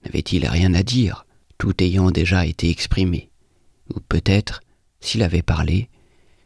n'avait-il 0.03 0.47
rien 0.47 0.73
à 0.73 0.83
dire, 0.83 1.25
tout 1.57 1.73
ayant 1.81 2.11
déjà 2.11 2.45
été 2.45 2.69
exprimé. 2.69 3.29
Ou 3.93 3.99
peut-être, 3.99 4.61
s'il 4.99 5.23
avait 5.23 5.41
parlé, 5.41 5.89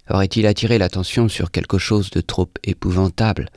aurait-il 0.10 0.46
attiré 0.48 0.78
l'attention 0.78 1.28
sur 1.28 1.52
quelque 1.52 1.78
chose 1.78 2.10
de 2.10 2.22
trop 2.22 2.50
épouvantable, 2.64 3.50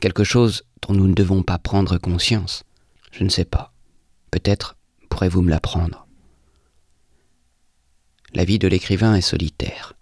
quelque 0.00 0.24
chose 0.24 0.64
dont 0.82 0.94
nous 0.94 1.08
ne 1.08 1.14
devons 1.14 1.42
pas 1.42 1.58
prendre 1.58 1.98
conscience? 1.98 2.64
Je 3.10 3.24
ne 3.24 3.28
sais 3.28 3.44
pas. 3.44 3.72
Peut-être 4.30 4.76
pourrez-vous 5.08 5.42
me 5.42 5.50
l'apprendre. 5.50 6.06
La 8.34 8.44
vie 8.44 8.58
de 8.58 8.66
l'écrivain 8.66 9.14
est 9.14 9.20
solitaire. 9.20 9.94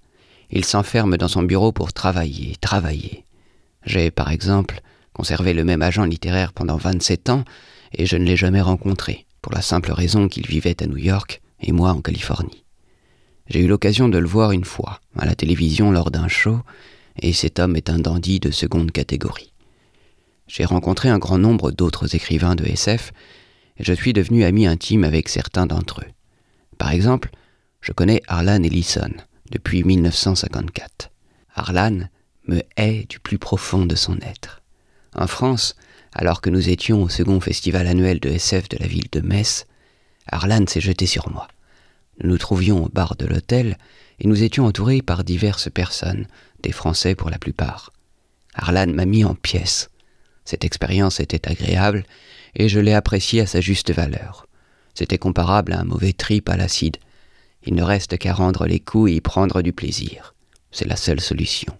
Il 0.50 0.64
s'enferme 0.64 1.16
dans 1.16 1.28
son 1.28 1.42
bureau 1.42 1.72
pour 1.72 1.92
travailler, 1.92 2.56
travailler. 2.60 3.24
J'ai, 3.84 4.10
par 4.10 4.30
exemple, 4.30 4.80
conservé 5.12 5.52
le 5.52 5.64
même 5.64 5.82
agent 5.82 6.04
littéraire 6.04 6.52
pendant 6.52 6.76
27 6.76 7.28
ans 7.28 7.44
et 7.92 8.06
je 8.06 8.16
ne 8.16 8.24
l'ai 8.24 8.36
jamais 8.36 8.62
rencontré, 8.62 9.26
pour 9.42 9.52
la 9.52 9.60
simple 9.60 9.92
raison 9.92 10.28
qu'il 10.28 10.46
vivait 10.46 10.82
à 10.82 10.86
New 10.86 10.96
York 10.96 11.42
et 11.60 11.72
moi 11.72 11.90
en 11.90 12.00
Californie. 12.00 12.61
J'ai 13.52 13.60
eu 13.60 13.66
l'occasion 13.66 14.08
de 14.08 14.16
le 14.16 14.26
voir 14.26 14.52
une 14.52 14.64
fois, 14.64 15.02
à 15.14 15.26
la 15.26 15.34
télévision 15.34 15.90
lors 15.90 16.10
d'un 16.10 16.26
show, 16.26 16.60
et 17.20 17.34
cet 17.34 17.58
homme 17.58 17.76
est 17.76 17.90
un 17.90 17.98
dandy 17.98 18.40
de 18.40 18.50
seconde 18.50 18.92
catégorie. 18.92 19.52
J'ai 20.46 20.64
rencontré 20.64 21.10
un 21.10 21.18
grand 21.18 21.36
nombre 21.36 21.70
d'autres 21.70 22.14
écrivains 22.14 22.54
de 22.54 22.64
SF, 22.64 23.12
et 23.76 23.84
je 23.84 23.92
suis 23.92 24.14
devenu 24.14 24.44
ami 24.44 24.66
intime 24.66 25.04
avec 25.04 25.28
certains 25.28 25.66
d'entre 25.66 26.00
eux. 26.00 26.10
Par 26.78 26.92
exemple, 26.92 27.28
je 27.82 27.92
connais 27.92 28.22
Harlan 28.26 28.62
Ellison, 28.62 29.12
depuis 29.50 29.84
1954. 29.84 31.10
Arlan 31.54 32.08
me 32.48 32.62
hait 32.78 33.04
du 33.06 33.20
plus 33.20 33.38
profond 33.38 33.84
de 33.84 33.96
son 33.96 34.16
être. 34.22 34.62
En 35.14 35.26
France, 35.26 35.76
alors 36.14 36.40
que 36.40 36.48
nous 36.48 36.70
étions 36.70 37.02
au 37.02 37.10
second 37.10 37.38
festival 37.38 37.86
annuel 37.86 38.18
de 38.18 38.30
SF 38.30 38.70
de 38.70 38.78
la 38.78 38.86
ville 38.86 39.10
de 39.12 39.20
Metz, 39.20 39.66
Arlan 40.26 40.64
s'est 40.66 40.80
jeté 40.80 41.04
sur 41.04 41.30
moi. 41.30 41.48
Nous 42.22 42.38
trouvions 42.38 42.84
au 42.84 42.88
bar 42.88 43.16
de 43.16 43.26
l'hôtel 43.26 43.76
et 44.20 44.28
nous 44.28 44.42
étions 44.42 44.66
entourés 44.66 45.02
par 45.02 45.24
diverses 45.24 45.70
personnes, 45.70 46.26
des 46.62 46.72
Français 46.72 47.14
pour 47.14 47.30
la 47.30 47.38
plupart. 47.38 47.92
Arlan 48.54 48.88
m'a 48.88 49.06
mis 49.06 49.24
en 49.24 49.34
pièces. 49.34 49.90
Cette 50.44 50.64
expérience 50.64 51.20
était 51.20 51.48
agréable 51.48 52.04
et 52.54 52.68
je 52.68 52.78
l'ai 52.78 52.94
appréciée 52.94 53.40
à 53.40 53.46
sa 53.46 53.60
juste 53.60 53.92
valeur. 53.92 54.46
C'était 54.94 55.18
comparable 55.18 55.72
à 55.72 55.80
un 55.80 55.84
mauvais 55.84 56.12
trip 56.12 56.48
à 56.48 56.56
l'acide. 56.56 56.98
Il 57.64 57.74
ne 57.74 57.82
reste 57.82 58.18
qu'à 58.18 58.32
rendre 58.32 58.66
les 58.66 58.80
coups 58.80 59.10
et 59.10 59.14
y 59.16 59.20
prendre 59.20 59.62
du 59.62 59.72
plaisir. 59.72 60.34
C'est 60.70 60.88
la 60.88 60.96
seule 60.96 61.20
solution. 61.20 61.76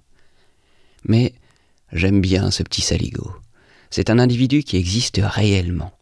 Mais 1.05 1.35
j'aime 1.93 2.21
bien 2.21 2.51
ce 2.51 2.63
petit 2.63 2.83
saligo. 2.83 3.33
C'est 3.91 4.11
un 4.11 4.19
individu 4.19 4.63
qui 4.65 4.77
existe 4.77 5.21
réellement, 5.23 5.93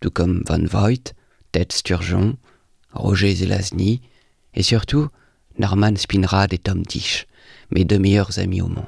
tout 0.00 0.10
comme 0.10 0.42
Van 0.46 0.64
Voigt, 0.64 1.12
Ted 1.52 1.72
Sturgeon, 1.72 2.36
Roger 2.96 3.34
Zelazny, 3.34 4.00
et 4.54 4.62
surtout 4.62 5.08
Norman 5.58 5.96
Spinrad 5.96 6.52
et 6.52 6.58
Tom 6.58 6.84
Tisch, 6.84 7.26
mes 7.70 7.84
deux 7.84 7.98
meilleurs 7.98 8.38
amis 8.38 8.62
au 8.62 8.68
monde. 8.68 8.84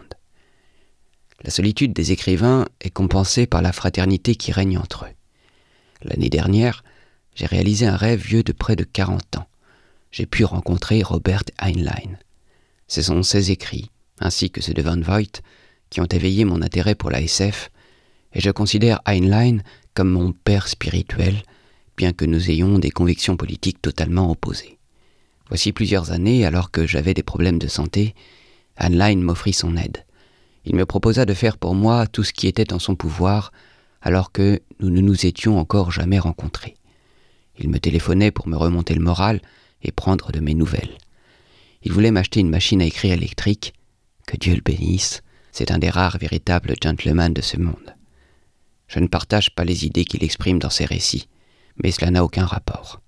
La 1.45 1.51
solitude 1.51 1.93
des 1.93 2.13
écrivains 2.13 2.67
est 2.81 2.91
compensée 2.91 3.47
par 3.47 3.63
la 3.63 3.73
fraternité 3.73 4.35
qui 4.35 4.53
règne 4.53 4.79
entre 4.79 5.05
eux. 5.05 5.15
L'année 6.03 6.31
dernière, 6.31 6.83
j'ai 7.35 7.47
réalisé 7.47 7.87
un 7.87 7.97
rêve 7.97 8.21
vieux 8.21 8.43
de 8.43 8.53
près 8.53 8.77
de 8.77 8.85
40 8.85 9.39
ans 9.39 9.47
j'ai 10.11 10.27
pu 10.27 10.45
rencontrer 10.45 11.03
Robert 11.03 11.43
Heinlein. 11.59 12.17
Ce 12.87 13.03
sont 13.03 13.23
ses 13.23 13.51
écrits, 13.51 13.91
ainsi 14.21 14.51
que 14.51 14.61
ceux 14.61 14.75
de 14.75 14.83
Van 14.83 15.01
Voigt, 15.01 15.43
qui 15.91 16.01
ont 16.01 16.07
éveillé 16.07 16.45
mon 16.45 16.63
intérêt 16.63 16.95
pour 16.95 17.11
la 17.11 17.21
SF, 17.21 17.71
et 18.33 18.41
je 18.41 18.51
considère 18.51 19.01
Heinlein 19.07 19.59
comme 19.95 20.11
mon 20.11 20.33
père 20.33 20.69
spirituel, 20.69 21.43
bien 21.99 22.13
que 22.13 22.25
nous 22.25 22.49
ayons 22.49 22.79
des 22.79 22.91
convictions 22.91 23.37
politiques 23.37 23.83
totalement 23.83 24.31
opposées. 24.31 24.79
Voici 25.49 25.73
plusieurs 25.73 26.13
années, 26.13 26.47
alors 26.47 26.71
que 26.71 26.87
j'avais 26.87 27.13
des 27.13 27.25
problèmes 27.25 27.59
de 27.59 27.67
santé, 27.67 28.15
Heinlein 28.79 29.17
m'offrit 29.17 29.53
son 29.53 29.77
aide. 29.77 30.05
Il 30.65 30.77
me 30.77 30.87
proposa 30.87 31.27
de 31.27 31.35
faire 31.35 31.59
pour 31.59 31.75
moi 31.75 32.07
tout 32.07 32.23
ce 32.23 32.33
qui 32.33 32.47
était 32.47 32.73
en 32.73 32.79
son 32.79 32.95
pouvoir, 32.95 33.53
alors 34.01 34.31
que 34.31 34.61
nous 34.79 34.91
ne 34.91 35.01
nous 35.01 35.27
étions 35.27 35.59
encore 35.59 35.91
jamais 35.91 36.21
rencontrés. 36.21 36.77
Il 37.59 37.69
me 37.69 37.81
téléphonait 37.81 38.31
pour 38.31 38.47
me 38.47 38.57
remonter 38.57 38.95
le 38.95 39.03
moral, 39.03 39.41
et 39.83 39.93
prendre 39.93 40.33
de 40.33 40.41
mes 40.41 40.55
nouvelles. 40.55 40.99
Il 41.83 41.93
voulait 41.93 42.11
m'acheter 42.11 42.41
une 42.41 42.51
machine 42.51 42.83
à 42.83 42.87
écrire 42.87 43.15
électrique. 43.15 43.75
Que 44.27 44.37
Dieu 44.37 44.55
le 44.55 44.61
bénisse, 44.61 45.23
c'est 45.53 45.71
un 45.71 45.79
des 45.79 45.91
rares 45.91 46.19
véritables 46.19 46.75
gentlemen 46.83 47.33
de 47.33 47.43
ce 47.43 47.57
monde. 47.57 47.95
Je 48.89 48.99
ne 49.01 49.07
partage 49.07 49.55
pas 49.55 49.65
les 49.65 49.87
idées 49.87 50.05
qu'il 50.05 50.25
exprime 50.25 50.59
dans 50.59 50.71
ses 50.71 50.85
récits, 50.85 51.29
mais 51.83 51.91
cela 51.91 52.11
n'a 52.11 52.25
aucun 52.25 52.47
rapport. 52.47 53.01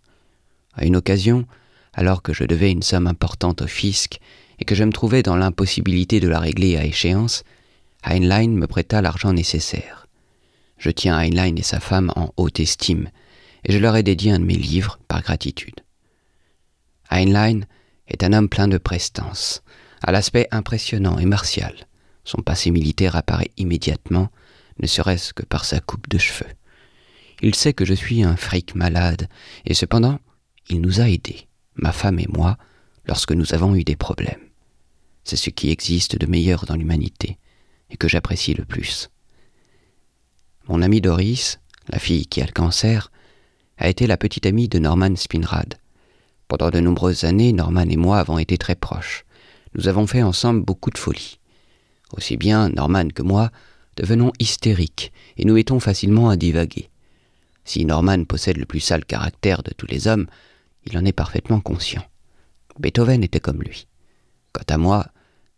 À 0.75 0.85
une 0.85 0.97
occasion, 0.97 1.47
alors 1.93 2.23
que 2.23 2.33
je 2.33 2.45
devais 2.45 2.71
une 2.71 2.83
somme 2.83 3.07
importante 3.07 3.63
au 3.63 3.67
fisc 3.67 4.19
et 4.59 4.65
que 4.65 4.75
je 4.75 4.85
me 4.85 4.93
trouvais 4.93 5.23
dans 5.23 5.37
l'impossibilité 5.37 6.21
de 6.21 6.29
la 6.29 6.39
régler 6.39 6.77
à 6.77 6.85
échéance, 6.85 7.45
Heinlein 8.05 8.49
me 8.49 8.67
prêta 8.67 9.03
l'argent 9.03 9.33
nécessaire. 9.33 10.07
Je 10.79 10.91
tiens 10.91 11.19
Heinlein 11.19 11.57
et 11.57 11.63
sa 11.63 11.81
femme 11.81 12.13
en 12.17 12.33
haute 12.37 12.61
estime, 12.61 13.11
et 13.65 13.73
je 13.73 13.79
leur 13.79 13.97
ai 13.97 14.03
dédié 14.03 14.33
un 14.33 14.39
de 14.39 14.45
mes 14.45 14.55
livres 14.55 14.99
par 15.09 15.23
gratitude. 15.23 15.81
Heinlein 17.11 17.61
est 18.09 18.25
un 18.25 18.33
homme 18.33 18.49
plein 18.49 18.69
de 18.69 18.79
prestance, 18.79 19.63
à 20.03 20.13
l'aspect 20.13 20.49
impressionnant 20.51 21.19
et 21.19 21.27
martial. 21.27 21.75
Son 22.25 22.43
passé 22.43 22.71
militaire 22.71 23.17
apparaît 23.17 23.51
immédiatement, 23.57 24.29
ne 24.81 24.87
serait-ce 24.87 25.35
que 25.35 25.45
par 25.45 25.65
sa 25.65 25.81
coupe 25.81 26.09
de 26.09 26.19
cheveux. 26.19 26.51
Il 27.43 27.55
sait 27.55 27.73
que 27.73 27.85
je 27.85 27.95
suis 27.95 28.23
un 28.23 28.37
fric 28.37 28.75
malade, 28.75 29.29
et 29.65 29.75
cependant, 29.75 30.19
il 30.69 30.81
nous 30.81 31.01
a 31.01 31.09
aidés, 31.09 31.49
ma 31.75 31.93
femme 31.93 32.19
et 32.19 32.29
moi, 32.29 32.59
lorsque 33.07 33.33
nous 33.33 33.55
avons 33.55 33.75
eu 33.75 33.83
des 33.85 33.97
problèmes. 33.97 34.41
C'est 35.25 35.37
ce 35.37 35.51
qui 35.51 35.71
existe 35.71 36.19
de 36.19 36.27
meilleur 36.27 36.67
dans 36.67 36.77
l'humanité, 36.77 37.39
et 37.91 37.97
que 37.97 38.09
j'apprécie 38.09 38.55
le 38.55 38.65
plus. 38.65 39.11
Mon 40.69 40.83
amie 40.83 41.01
Doris, 41.01 41.61
la 41.89 41.99
fille 41.99 42.27
qui 42.27 42.43
a 42.43 42.47
le 42.47 42.53
cancer, 42.53 43.11
a 43.79 43.89
été 43.89 44.07
la 44.07 44.19
petite 44.19 44.47
amie 44.47 44.69
de 44.69 44.79
Norman 44.79 45.17
Spinrad. 45.17 45.77
Pendant 46.47 46.71
de 46.71 46.81
nombreuses 46.81 47.25
années, 47.25 47.53
Norman 47.53 47.89
et 47.89 47.97
moi 47.97 48.19
avons 48.19 48.39
été 48.39 48.59
très 48.59 48.75
proches. 48.75 49.25
Nous 49.75 49.89
avons 49.89 50.07
fait 50.07 50.23
ensemble 50.23 50.65
beaucoup 50.65 50.91
de 50.91 50.99
folies. 50.99 51.39
Aussi 52.13 52.37
bien 52.37 52.69
Norman 52.69 53.09
que 53.09 53.23
moi 53.23 53.51
devenons 53.97 54.33
hystériques 54.39 55.13
et 55.37 55.45
nous 55.45 55.55
mettons 55.55 55.81
facilement 55.81 56.29
à 56.29 56.37
divaguer. 56.37 56.90
Si 57.71 57.85
Norman 57.85 58.25
possède 58.25 58.57
le 58.57 58.67
plus 58.67 58.81
sale 58.81 59.05
caractère 59.05 59.63
de 59.63 59.71
tous 59.71 59.87
les 59.87 60.09
hommes, 60.09 60.27
il 60.87 60.99
en 60.99 61.05
est 61.05 61.13
parfaitement 61.13 61.61
conscient. 61.61 62.03
Beethoven 62.81 63.23
était 63.23 63.39
comme 63.39 63.63
lui. 63.63 63.87
Quant 64.53 64.65
à 64.69 64.77
moi, 64.77 65.07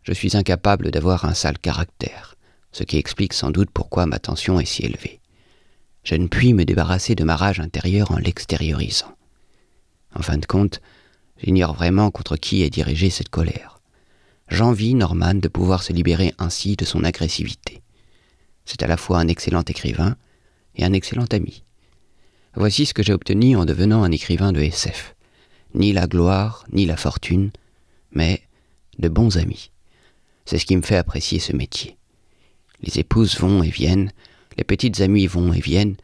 je 0.02 0.12
suis 0.12 0.37
incapable 0.37 0.90
d'avoir 0.90 1.25
un 1.25 1.33
sale 1.33 1.59
caractère, 1.59 2.35
ce 2.71 2.83
qui 2.85 2.99
explique 2.99 3.33
sans 3.33 3.50
doute 3.50 3.71
pourquoi 3.73 4.04
ma 4.04 4.19
tension 4.19 4.61
est 4.61 4.66
si 4.66 4.83
élevée. 4.83 5.23
Je 6.04 6.14
ne 6.16 6.26
puis 6.26 6.52
me 6.52 6.66
débarrasser 6.66 7.14
de 7.14 7.25
ma 7.25 7.35
rage 7.35 7.61
intérieure 7.61 8.11
en 8.11 8.19
l'extériorisant. 8.19 9.16
En 10.14 10.21
fin 10.21 10.37
de 10.37 10.45
compte, 10.45 10.83
j'ignore 11.42 11.73
vraiment 11.73 12.11
contre 12.11 12.37
qui 12.37 12.62
est 12.62 12.69
dirigée 12.69 13.09
cette 13.09 13.31
colère. 13.31 13.81
J'envie 14.49 14.95
Norman 14.95 15.37
de 15.37 15.49
pouvoir 15.49 15.83
se 15.83 15.95
libérer 15.95 16.35
ainsi 16.37 16.76
de 16.76 16.85
son 16.85 17.04
agressivité. 17.04 17.81
C'est 18.66 18.83
à 18.83 18.87
la 18.87 18.99
fois 18.99 19.19
un 19.19 19.28
excellent 19.28 19.62
écrivain 19.62 20.16
et 20.75 20.85
un 20.85 20.92
excellent 20.92 21.25
ami. 21.33 21.64
Voici 22.54 22.85
ce 22.85 22.92
que 22.92 23.02
j'ai 23.02 23.14
obtenu 23.14 23.56
en 23.56 23.64
devenant 23.64 24.02
un 24.02 24.12
écrivain 24.12 24.52
de 24.52 24.61
SF. 24.61 25.14
Ni 25.75 25.92
la 25.92 26.06
gloire, 26.06 26.64
ni 26.71 26.85
la 26.85 26.97
fortune, 26.97 27.50
mais 28.12 28.42
de 28.99 29.09
bons 29.09 29.38
amis. 29.38 29.71
C'est 30.44 30.59
ce 30.59 30.66
qui 30.66 30.76
me 30.76 30.82
fait 30.82 30.97
apprécier 30.97 31.38
ce 31.38 31.54
métier. 31.54 31.97
Les 32.82 32.99
épouses 32.99 33.38
vont 33.38 33.62
et 33.62 33.71
viennent, 33.71 34.12
les 34.59 34.64
petites 34.64 35.00
amies 35.00 35.26
vont 35.26 35.52
et 35.52 35.61
viennent, 35.61 35.97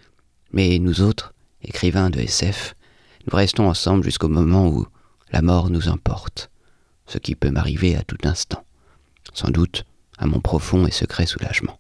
mais 0.53 0.79
nous 0.79 1.03
autres, 1.03 1.35
écrivains 1.63 2.09
de 2.09 2.21
SF, 2.21 2.75
nous 3.27 3.37
restons 3.37 3.69
ensemble 3.69 4.05
jusqu'au 4.05 4.29
moment 4.29 4.69
où 4.69 4.87
la 5.33 5.43
mort 5.43 5.69
nous 5.69 5.89
emporte, 5.89 6.51
ce 7.07 7.19
qui 7.19 7.35
peut 7.35 7.51
m'arriver 7.51 7.95
à 7.95 8.03
tout 8.03 8.17
instant, 8.25 8.65
sans 9.35 9.51
doute 9.51 9.85
à 10.17 10.27
mon 10.27 10.41
profond 10.41 10.87
et 10.87 10.91
secret 10.91 11.27
soulagement. 11.27 11.79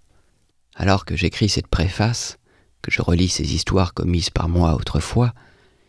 Alors 0.74 1.06
que 1.06 1.16
j'écris 1.16 1.48
cette 1.48 1.68
préface, 1.68 2.38
que 2.82 2.90
je 2.90 3.02
relis 3.02 3.28
ces 3.28 3.54
histoires 3.54 3.94
commises 3.94 4.30
par 4.30 4.48
moi 4.48 4.74
autrefois, 4.74 5.34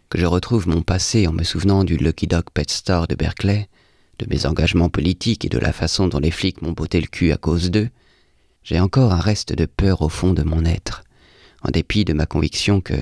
que 0.09 0.19
je 0.19 0.25
retrouve 0.25 0.67
mon 0.67 0.81
passé 0.81 1.27
en 1.27 1.33
me 1.33 1.43
souvenant 1.43 1.83
du 1.83 1.97
Lucky 1.97 2.27
Dog 2.27 2.45
Pet 2.53 2.69
Store 2.69 3.07
de 3.07 3.15
Berkeley, 3.15 3.69
de 4.17 4.25
mes 4.29 4.45
engagements 4.45 4.89
politiques 4.89 5.45
et 5.45 5.49
de 5.49 5.59
la 5.59 5.71
façon 5.71 6.07
dont 6.07 6.19
les 6.19 6.31
flics 6.31 6.61
m'ont 6.61 6.71
botté 6.71 6.99
le 6.99 7.07
cul 7.07 7.31
à 7.31 7.37
cause 7.37 7.71
d'eux, 7.71 7.89
j'ai 8.63 8.79
encore 8.79 9.13
un 9.13 9.19
reste 9.19 9.53
de 9.53 9.65
peur 9.65 10.01
au 10.01 10.09
fond 10.09 10.33
de 10.33 10.43
mon 10.43 10.65
être, 10.65 11.03
en 11.63 11.71
dépit 11.71 12.05
de 12.05 12.13
ma 12.13 12.25
conviction 12.25 12.81
que 12.81 12.95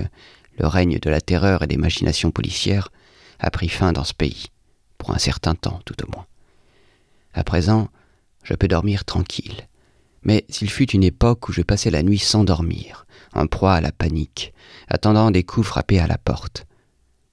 le 0.58 0.66
règne 0.66 0.98
de 0.98 1.10
la 1.10 1.20
terreur 1.20 1.62
et 1.62 1.66
des 1.66 1.76
machinations 1.76 2.30
policières 2.30 2.90
a 3.38 3.50
pris 3.50 3.68
fin 3.68 3.92
dans 3.92 4.04
ce 4.04 4.14
pays, 4.14 4.46
pour 4.96 5.10
un 5.10 5.18
certain 5.18 5.54
temps 5.54 5.80
tout 5.84 5.94
au 6.04 6.10
moins. 6.10 6.26
À 7.34 7.44
présent, 7.44 7.88
je 8.42 8.54
peux 8.54 8.68
dormir 8.68 9.04
tranquille. 9.04 9.68
Mais 10.22 10.44
s'il 10.48 10.70
fut 10.70 10.90
une 10.90 11.04
époque 11.04 11.48
où 11.48 11.52
je 11.52 11.62
passais 11.62 11.90
la 11.90 12.02
nuit 12.02 12.18
sans 12.18 12.44
dormir, 12.44 13.06
en 13.34 13.46
proie 13.46 13.74
à 13.74 13.80
la 13.80 13.92
panique, 13.92 14.52
attendant 14.88 15.30
des 15.30 15.44
coups 15.44 15.66
frappés 15.66 16.00
à 16.00 16.06
la 16.06 16.18
porte. 16.18 16.66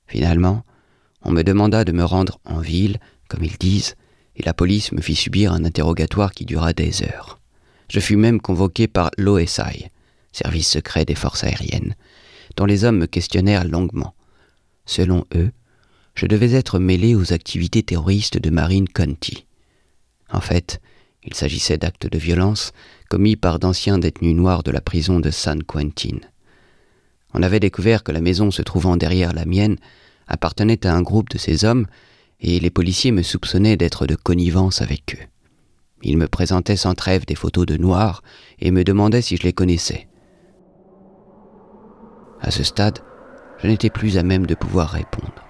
Finalement, 0.07 0.63
on 1.23 1.31
me 1.31 1.43
demanda 1.43 1.83
de 1.83 1.91
me 1.91 2.03
rendre 2.03 2.39
en 2.45 2.59
ville, 2.59 2.99
comme 3.27 3.43
ils 3.43 3.57
disent, 3.57 3.95
et 4.35 4.43
la 4.43 4.53
police 4.53 4.91
me 4.91 5.01
fit 5.01 5.15
subir 5.15 5.53
un 5.53 5.65
interrogatoire 5.65 6.33
qui 6.33 6.45
dura 6.45 6.73
des 6.73 7.03
heures. 7.03 7.39
Je 7.89 7.99
fus 7.99 8.17
même 8.17 8.41
convoqué 8.41 8.87
par 8.87 9.11
l'OSI, 9.17 9.87
service 10.31 10.69
secret 10.69 11.05
des 11.05 11.15
forces 11.15 11.43
aériennes, 11.43 11.95
dont 12.57 12.65
les 12.65 12.83
hommes 12.83 12.97
me 12.97 13.07
questionnèrent 13.07 13.65
longuement. 13.65 14.13
Selon 14.85 15.25
eux, 15.35 15.51
je 16.13 16.25
devais 16.27 16.53
être 16.53 16.79
mêlé 16.79 17.15
aux 17.15 17.33
activités 17.33 17.83
terroristes 17.83 18.37
de 18.37 18.49
Marine 18.49 18.87
County. 18.87 19.45
En 20.31 20.41
fait, 20.41 20.79
il 21.25 21.33
s'agissait 21.33 21.77
d'actes 21.77 22.07
de 22.07 22.17
violence 22.17 22.71
commis 23.09 23.35
par 23.35 23.59
d'anciens 23.59 23.97
détenus 23.97 24.35
noirs 24.35 24.63
de 24.63 24.71
la 24.71 24.81
prison 24.81 25.19
de 25.19 25.31
San 25.31 25.63
Quentin. 25.63 26.19
On 27.33 27.43
avait 27.43 27.59
découvert 27.59 28.03
que 28.03 28.11
la 28.11 28.21
maison 28.21 28.51
se 28.51 28.61
trouvant 28.61 28.95
derrière 28.95 29.33
la 29.33 29.45
mienne 29.45 29.77
appartenait 30.27 30.85
à 30.85 30.93
un 30.93 31.01
groupe 31.01 31.29
de 31.29 31.37
ces 31.37 31.65
hommes, 31.65 31.87
et 32.39 32.59
les 32.59 32.69
policiers 32.69 33.11
me 33.11 33.23
soupçonnaient 33.23 33.77
d'être 33.77 34.07
de 34.07 34.15
connivence 34.15 34.81
avec 34.81 35.15
eux. 35.15 35.25
Ils 36.03 36.17
me 36.17 36.27
présentaient 36.27 36.75
sans 36.75 36.93
trêve 36.93 37.25
des 37.25 37.35
photos 37.35 37.65
de 37.65 37.77
noirs 37.77 38.21
et 38.59 38.71
me 38.71 38.83
demandaient 38.83 39.21
si 39.21 39.37
je 39.37 39.43
les 39.43 39.53
connaissais. 39.53 40.07
À 42.41 42.51
ce 42.51 42.63
stade, 42.63 42.99
je 43.61 43.67
n'étais 43.67 43.89
plus 43.89 44.17
à 44.17 44.23
même 44.23 44.45
de 44.45 44.55
pouvoir 44.55 44.89
répondre. 44.89 45.43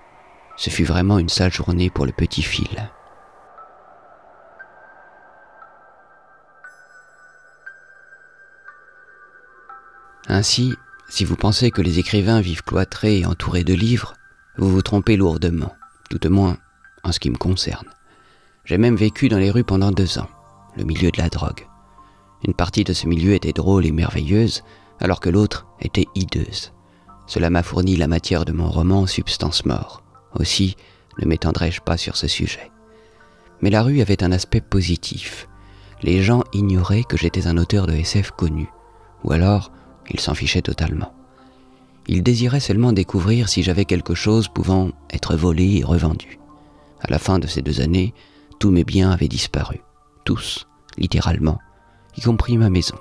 Ce 0.58 0.70
fut 0.70 0.86
vraiment 0.86 1.20
une 1.20 1.30
sale 1.30 1.52
journée 1.52 1.90
pour 1.90 2.06
le 2.06 2.14
petit 2.14 2.44
fil. 2.44 2.90
Ainsi, 10.28 10.74
si 11.08 11.24
vous 11.24 11.36
pensez 11.36 11.72
que 11.72 11.82
les 11.82 12.00
écrivains 12.00 12.42
vivent 12.42 12.64
cloîtrés 12.64 13.20
et 13.20 13.26
entourés 13.26 13.64
de 13.64 13.74
livres, 13.74 14.16
vous 14.58 14.70
vous 14.70 14.82
trompez 14.82 15.18
lourdement, 15.18 15.76
tout 16.10 16.26
au 16.26 16.30
moins 16.30 16.58
en 17.04 17.12
ce 17.12 17.20
qui 17.20 17.30
me 17.30 17.38
concerne. 17.38 17.88
J'ai 18.64 18.78
même 18.78 18.96
vécu 18.96 19.30
dans 19.30 19.38
les 19.38 19.52
rues 19.52 19.64
pendant 19.64 19.92
deux 19.92 20.18
ans, 20.18 20.30
le 20.76 20.84
milieu 20.84 21.12
de 21.12 21.20
la 21.20 21.30
drogue. 21.30 21.68
Une 22.44 22.56
partie 22.56 22.84
de 22.84 22.94
ce 22.94 23.08
milieu 23.08 23.34
était 23.34 23.54
drôle 23.54 23.86
et 23.86 23.92
merveilleuse, 23.92 24.64
alors 25.00 25.20
que 25.20 25.30
l'autre 25.30 25.68
était 25.80 26.08
hideuse. 26.16 26.74
Cela 27.28 27.50
m'a 27.50 27.64
fourni 27.64 27.96
la 27.96 28.08
matière 28.08 28.46
de 28.46 28.52
mon 28.52 28.70
roman 28.70 29.06
Substance 29.06 29.66
mort. 29.66 30.04
Aussi, 30.34 30.76
ne 31.20 31.28
m'étendrai-je 31.28 31.82
pas 31.82 31.98
sur 31.98 32.18
ce 32.18 32.28
sujet. 32.28 32.72
Mais 33.62 33.70
la 33.70 33.84
rue 33.84 34.02
avait 34.02 34.24
un 34.24 34.32
aspect 34.32 34.62
positif. 34.62 35.48
Les 36.02 36.22
gens 36.22 36.44
ignoraient 36.54 37.04
que 37.04 37.18
j'étais 37.18 37.48
un 37.48 37.58
auteur 37.58 37.88
de 37.88 37.94
SF 37.94 38.32
connu, 38.32 38.70
ou 39.24 39.32
alors 39.32 39.72
il 40.10 40.20
s'en 40.20 40.34
fichait 40.34 40.62
totalement. 40.62 41.14
Il 42.08 42.22
désirait 42.22 42.60
seulement 42.60 42.94
découvrir 42.94 43.50
si 43.50 43.64
j'avais 43.64 43.86
quelque 43.86 44.14
chose 44.14 44.48
pouvant 44.48 44.92
être 45.12 45.36
volé 45.36 45.78
et 45.78 45.84
revendu. 45.84 46.40
À 47.02 47.10
la 47.10 47.20
fin 47.20 47.40
de 47.40 47.48
ces 47.48 47.62
deux 47.62 47.82
années, 47.82 48.14
tous 48.60 48.70
mes 48.70 48.84
biens 48.84 49.12
avaient 49.12 49.28
disparu. 49.28 49.82
Tous, 50.24 50.68
littéralement, 50.98 51.60
y 52.18 52.22
compris 52.22 52.58
ma 52.58 52.70
maison. 52.70 52.96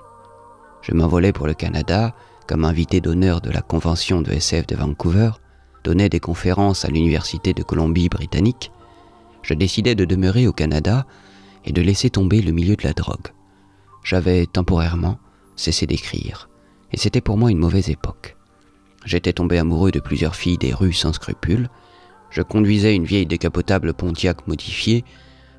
Je 0.83 0.95
m'envolais 0.95 1.33
pour 1.33 1.47
le 1.47 1.55
Canada 1.55 2.15
comme 2.47 2.65
invité 2.65 3.01
d'honneur 3.01 3.41
de 3.41 3.51
la 3.51 3.63
Convention 3.63 4.21
de 4.21 4.31
SF 4.31 4.67
de 4.67 4.77
Vancouver, 4.77 5.31
donnais 5.83 6.09
des 6.09 6.21
conférences 6.21 6.85
à 6.85 6.89
l'Université 6.89 7.55
de 7.55 7.63
Colombie-Britannique. 7.63 8.71
Je 9.43 9.55
décidais 9.55 9.95
de 9.95 10.05
demeurer 10.05 10.47
au 10.47 10.53
Canada 10.53 11.07
et 11.65 11.73
de 11.73 11.83
laisser 11.83 12.11
tomber 12.11 12.43
le 12.43 12.53
milieu 12.53 12.77
de 12.77 12.85
la 12.85 12.93
drogue. 12.93 13.29
J'avais 14.03 14.47
temporairement 14.47 15.19
cessé 15.57 15.87
d'écrire 15.87 16.49
et 16.95 16.97
c'était 16.97 17.21
pour 17.21 17.37
moi 17.37 17.51
une 17.51 17.59
mauvaise 17.59 17.91
époque. 17.91 18.37
J'étais 19.05 19.33
tombé 19.33 19.59
amoureux 19.59 19.91
de 19.91 19.99
plusieurs 19.99 20.37
filles 20.37 20.59
des 20.59 20.73
rues 20.73 20.93
sans 20.93 21.13
scrupules, 21.13 21.69
je 22.31 22.41
conduisais 22.41 22.95
une 22.95 23.05
vieille 23.05 23.27
décapotable 23.27 23.95
Pontiac 23.95 24.47
modifiée, 24.47 25.05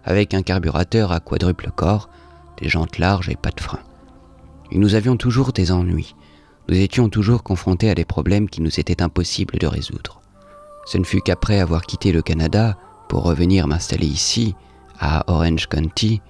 avec 0.05 0.33
un 0.33 0.43
carburateur 0.43 1.11
à 1.11 1.19
quadruple 1.19 1.71
corps, 1.75 2.09
des 2.61 2.69
jantes 2.69 2.99
larges 2.99 3.27
et 3.27 3.35
pas 3.35 3.51
de 3.51 3.59
frein. 3.59 3.81
Et 4.71 4.77
nous 4.77 4.95
avions 4.95 5.17
toujours 5.17 5.51
des 5.51 5.73
ennuis, 5.73 6.15
nous 6.69 6.77
étions 6.77 7.09
toujours 7.09 7.43
confrontés 7.43 7.89
à 7.89 7.95
des 7.95 8.05
problèmes 8.05 8.47
qui 8.47 8.61
nous 8.61 8.79
étaient 8.79 9.03
impossibles 9.03 9.59
de 9.59 9.67
résoudre. 9.67 10.21
Ce 10.85 10.97
ne 10.97 11.03
fut 11.03 11.19
qu'après 11.19 11.59
avoir 11.59 11.81
quitté 11.81 12.13
le 12.13 12.21
Canada 12.21 12.77
pour 13.09 13.23
revenir 13.23 13.67
m'installer 13.67 14.07
ici, 14.07 14.55
à 15.01 15.29
Orange 15.29 15.67
County, 15.67 16.21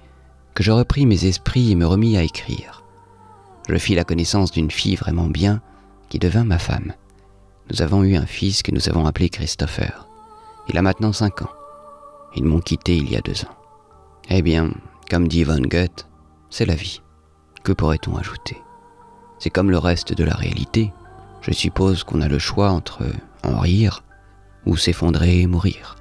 que 0.54 0.64
je 0.64 0.72
repris 0.72 1.06
mes 1.06 1.26
esprits 1.26 1.70
et 1.70 1.76
me 1.76 1.86
remis 1.86 2.16
à 2.16 2.24
écrire 2.24 2.75
je 3.68 3.76
fis 3.76 3.94
la 3.94 4.04
connaissance 4.04 4.52
d'une 4.52 4.70
fille 4.70 4.96
vraiment 4.96 5.28
bien 5.28 5.60
qui 6.08 6.18
devint 6.18 6.44
ma 6.44 6.58
femme. 6.58 6.92
Nous 7.70 7.82
avons 7.82 8.04
eu 8.04 8.16
un 8.16 8.26
fils 8.26 8.62
que 8.62 8.70
nous 8.70 8.88
avons 8.88 9.06
appelé 9.06 9.28
Christopher. 9.28 10.06
Il 10.68 10.78
a 10.78 10.82
maintenant 10.82 11.12
cinq 11.12 11.42
ans. 11.42 11.50
Ils 12.36 12.44
m'ont 12.44 12.60
quitté 12.60 12.96
il 12.96 13.10
y 13.10 13.16
a 13.16 13.20
deux 13.20 13.44
ans. 13.44 13.56
Eh 14.28 14.42
bien, 14.42 14.70
comme 15.10 15.26
dit 15.26 15.44
Von 15.44 15.62
Goethe, 15.62 16.06
c'est 16.50 16.66
la 16.66 16.74
vie. 16.74 17.02
Que 17.64 17.72
pourrait-on 17.72 18.16
ajouter? 18.16 18.56
C'est 19.38 19.50
comme 19.50 19.70
le 19.70 19.78
reste 19.78 20.14
de 20.14 20.24
la 20.24 20.34
réalité. 20.34 20.92
Je 21.40 21.52
suppose 21.52 22.04
qu'on 22.04 22.20
a 22.20 22.28
le 22.28 22.38
choix 22.38 22.70
entre 22.70 23.02
en 23.42 23.58
rire 23.58 24.02
ou 24.64 24.76
s'effondrer 24.76 25.40
et 25.40 25.46
mourir. 25.46 25.95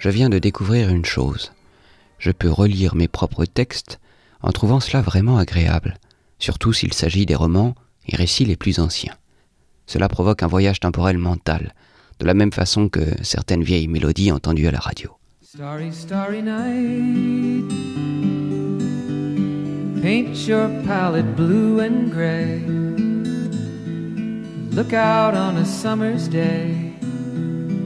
Je 0.00 0.08
viens 0.08 0.30
de 0.30 0.38
découvrir 0.38 0.88
une 0.88 1.04
chose. 1.04 1.52
Je 2.18 2.32
peux 2.32 2.50
relire 2.50 2.96
mes 2.96 3.06
propres 3.06 3.44
textes 3.44 4.00
en 4.42 4.50
trouvant 4.50 4.80
cela 4.80 5.02
vraiment 5.02 5.36
agréable, 5.36 5.98
surtout 6.38 6.72
s'il 6.72 6.94
s'agit 6.94 7.26
des 7.26 7.34
romans 7.34 7.74
et 8.08 8.16
récits 8.16 8.46
les 8.46 8.56
plus 8.56 8.80
anciens. 8.80 9.14
Cela 9.86 10.08
provoque 10.08 10.42
un 10.42 10.46
voyage 10.46 10.80
temporel 10.80 11.18
mental, 11.18 11.74
de 12.18 12.26
la 12.26 12.34
même 12.34 12.52
façon 12.52 12.88
que 12.88 13.00
certaines 13.22 13.62
vieilles 13.62 13.88
mélodies 13.88 14.32
entendues 14.32 14.68
à 14.68 14.72
la 14.72 14.78
radio. 14.78 15.10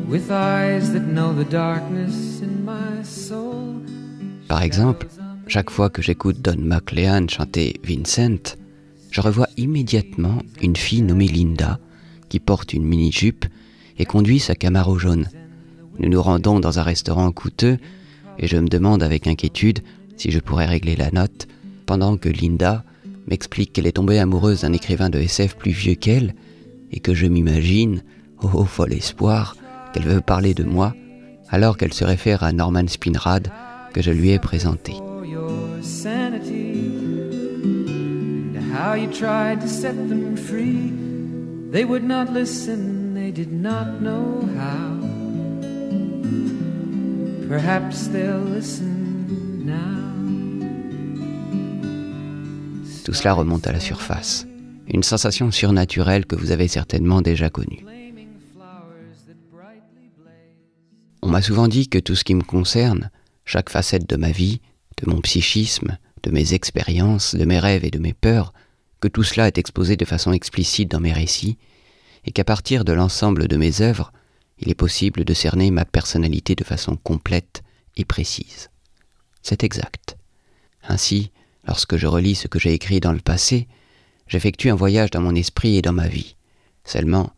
With 0.09 0.31
eyes 0.31 0.93
that 0.93 1.07
know 1.07 1.33
the 1.33 1.49
darkness 1.49 2.41
in 2.43 2.65
my 2.65 3.03
soul. 3.03 3.81
Par 4.49 4.63
exemple, 4.63 5.07
chaque 5.47 5.71
fois 5.71 5.91
que 5.91 6.03
j'écoute 6.03 6.41
Don 6.43 6.59
McLean 6.59 7.29
chanter 7.29 7.81
Vincent, 7.85 8.57
je 9.11 9.21
revois 9.21 9.49
immédiatement 9.57 10.43
une 10.61 10.77
fille 10.77 11.03
nommée 11.03 11.29
Linda 11.29 11.79
qui 12.29 12.41
porte 12.41 12.73
une 12.73 12.85
mini-jupe 12.85 13.47
et 13.99 14.05
conduit 14.05 14.41
sa 14.41 14.55
Camaro 14.55 14.99
jaune. 14.99 15.29
Nous 15.99 16.09
nous 16.09 16.23
rendons 16.23 16.61
dans 16.61 16.79
un 16.79 16.83
restaurant 16.83 17.31
coûteux 17.31 17.79
et 18.39 18.47
je 18.47 18.57
me 18.57 18.69
demande 18.69 19.03
avec 19.03 19.27
inquiétude 19.27 19.81
si 20.17 20.31
je 20.31 20.41
pourrais 20.41 20.67
régler 20.67 20.97
la 20.97 21.11
note 21.11 21.47
pendant 21.87 22.17
que 22.17 22.29
Linda 22.29 22.85
m'explique 23.29 23.73
qu'elle 23.73 23.87
est 23.87 23.93
tombée 23.93 24.19
amoureuse 24.19 24.63
d'un 24.63 24.73
écrivain 24.73 25.11
de 25.11 25.19
SF 25.19 25.57
plus 25.57 25.71
vieux 25.71 25.95
qu'elle 25.95 26.35
et 26.91 27.01
que 27.01 27.15
je 27.15 27.27
m'imagine, 27.27 28.03
oh 28.43 28.65
fol 28.65 28.93
espoir, 28.93 29.57
qu'elle 29.95 30.09
veut 30.09 30.21
parler 30.21 30.55
de 30.55 30.65
moi 30.65 30.93
alors 31.51 31.77
qu'elle 31.77 31.95
se 31.95 32.05
réfère 32.05 32.43
à 32.43 32.53
Norman 32.53 32.89
Spinrad 32.89 33.49
que 33.93 34.03
je 34.03 34.11
lui 34.11 34.31
ai 34.31 34.41
présenté. 34.41 34.93
For 34.93 35.25
your 35.25 35.83
sanity 35.83 36.91
and 38.57 38.75
how 38.75 38.95
you 38.97 39.09
tried 39.09 39.61
to 39.61 39.69
set 39.69 39.95
them 40.09 40.37
free. 40.37 40.93
They 41.71 41.85
would 41.85 42.05
not 42.05 42.33
listen, 42.33 43.15
they 43.15 43.31
did 43.31 43.53
not 43.53 44.01
know 44.01 44.49
how. 44.57 44.99
Perhaps 47.49 48.09
they'll 48.09 48.45
listen 48.53 49.65
now. 49.65 50.03
Tout 53.05 53.13
cela 53.13 53.35
remonte 53.35 53.67
à 53.67 53.73
la 53.73 53.81
surface. 53.81 54.47
Une 54.93 55.03
sensation 55.03 55.51
surnaturelle 55.51 56.27
que 56.27 56.37
vous 56.37 56.51
avez 56.51 56.69
certainement 56.69 57.23
déjà 57.23 57.49
connue. 57.49 57.85
M'a 61.35 61.43
souvent 61.43 61.67
dit 61.67 61.89
que 61.89 61.99
tout 61.99 62.15
ce 62.15 62.23
qui 62.23 62.37
me 62.37 62.45
concerne, 62.45 63.11
chaque 63.45 63.69
facette 63.69 64.09
de 64.09 64.15
ma 64.15 64.31
vie, 64.31 64.61
de 64.99 65.11
mon 65.11 65.21
psychisme, 65.21 65.99
de 66.23 66.31
mes 66.31 66.55
expériences, 66.55 67.35
de 67.35 67.45
mes 67.45 67.59
rêves 67.59 67.85
et 67.85 67.91
de 67.91 67.99
mes 67.99 68.13
peurs, 68.13 68.53
que 69.01 69.09
tout 69.09 69.25
cela 69.25 69.49
est 69.49 69.59
exposé 69.59 69.97
de 69.97 70.05
façon 70.05 70.33
explicite 70.33 70.89
dans 70.93 71.01
mes 71.01 71.13
récits, 71.13 71.59
et 72.25 72.31
qu'à 72.31 72.45
partir 72.45 72.85
de 72.85 72.93
l'ensemble 72.93 73.49
de 73.49 73.57
mes 73.57 73.81
œuvres, 73.81 74.13
il 74.61 74.71
est 74.71 74.77
possible 74.77 75.25
de 75.25 75.35
cerner 75.35 75.73
ma 75.73 75.85
personnalité 75.85 76.55
de 76.55 76.63
façon 76.63 76.95
complète 76.95 77.65
et 77.97 78.05
précise. 78.05 78.71
C'est 79.43 79.65
exact. 79.65 80.17
Ainsi, 80.85 81.33
lorsque 81.67 81.97
je 81.97 82.07
relis 82.07 82.37
ce 82.37 82.47
que 82.47 82.61
j'ai 82.61 82.75
écrit 82.75 83.01
dans 83.01 83.13
le 83.13 83.19
passé, 83.19 83.67
j'effectue 84.29 84.71
un 84.71 84.77
voyage 84.77 85.11
dans 85.11 85.21
mon 85.21 85.35
esprit 85.35 85.79
et 85.79 85.83
dans 85.83 85.93
ma 85.93 86.07
vie. 86.07 86.37
Seulement, 86.85 87.33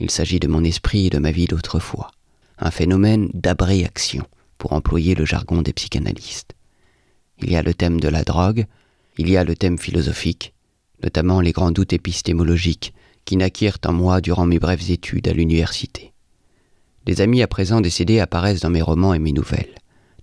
il 0.00 0.10
s'agit 0.10 0.40
de 0.40 0.48
mon 0.48 0.64
esprit 0.64 1.06
et 1.06 1.10
de 1.10 1.20
ma 1.20 1.30
vie 1.30 1.46
d'autrefois. 1.46 2.10
Un 2.58 2.70
phénomène 2.70 3.30
d'abréaction, 3.34 4.24
pour 4.58 4.72
employer 4.72 5.14
le 5.14 5.24
jargon 5.24 5.62
des 5.62 5.72
psychanalystes. 5.72 6.54
Il 7.38 7.50
y 7.50 7.56
a 7.56 7.62
le 7.62 7.74
thème 7.74 8.00
de 8.00 8.08
la 8.08 8.22
drogue, 8.22 8.66
il 9.18 9.28
y 9.28 9.36
a 9.36 9.44
le 9.44 9.54
thème 9.54 9.78
philosophique, 9.78 10.54
notamment 11.02 11.40
les 11.40 11.52
grands 11.52 11.70
doutes 11.70 11.92
épistémologiques 11.92 12.94
qui 13.24 13.36
naquirent 13.36 13.78
en 13.84 13.92
moi 13.92 14.20
durant 14.20 14.46
mes 14.46 14.58
brèves 14.58 14.90
études 14.90 15.28
à 15.28 15.32
l'université. 15.32 16.12
Des 17.04 17.20
amis 17.20 17.42
à 17.42 17.46
présent 17.46 17.80
décédés 17.80 18.20
apparaissent 18.20 18.60
dans 18.60 18.70
mes 18.70 18.82
romans 18.82 19.14
et 19.14 19.18
mes 19.18 19.32
nouvelles, 19.32 19.74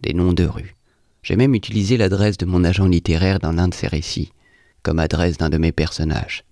des 0.02 0.14
noms 0.14 0.34
de 0.34 0.46
rues. 0.46 0.76
J'ai 1.22 1.36
même 1.36 1.56
utilisé 1.56 1.98
l'adresse 1.98 2.38
de 2.38 2.46
mon 2.46 2.64
agent 2.64 2.88
littéraire 2.88 3.40
dans 3.40 3.54
l'un 3.54 3.68
de 3.68 3.74
ses 3.74 3.88
récits, 3.88 4.34
comme 4.82 5.00
adresse 5.00 5.38
d'un 5.38 5.50
de 5.50 5.58
mes 5.58 5.72
personnages. 5.72 6.44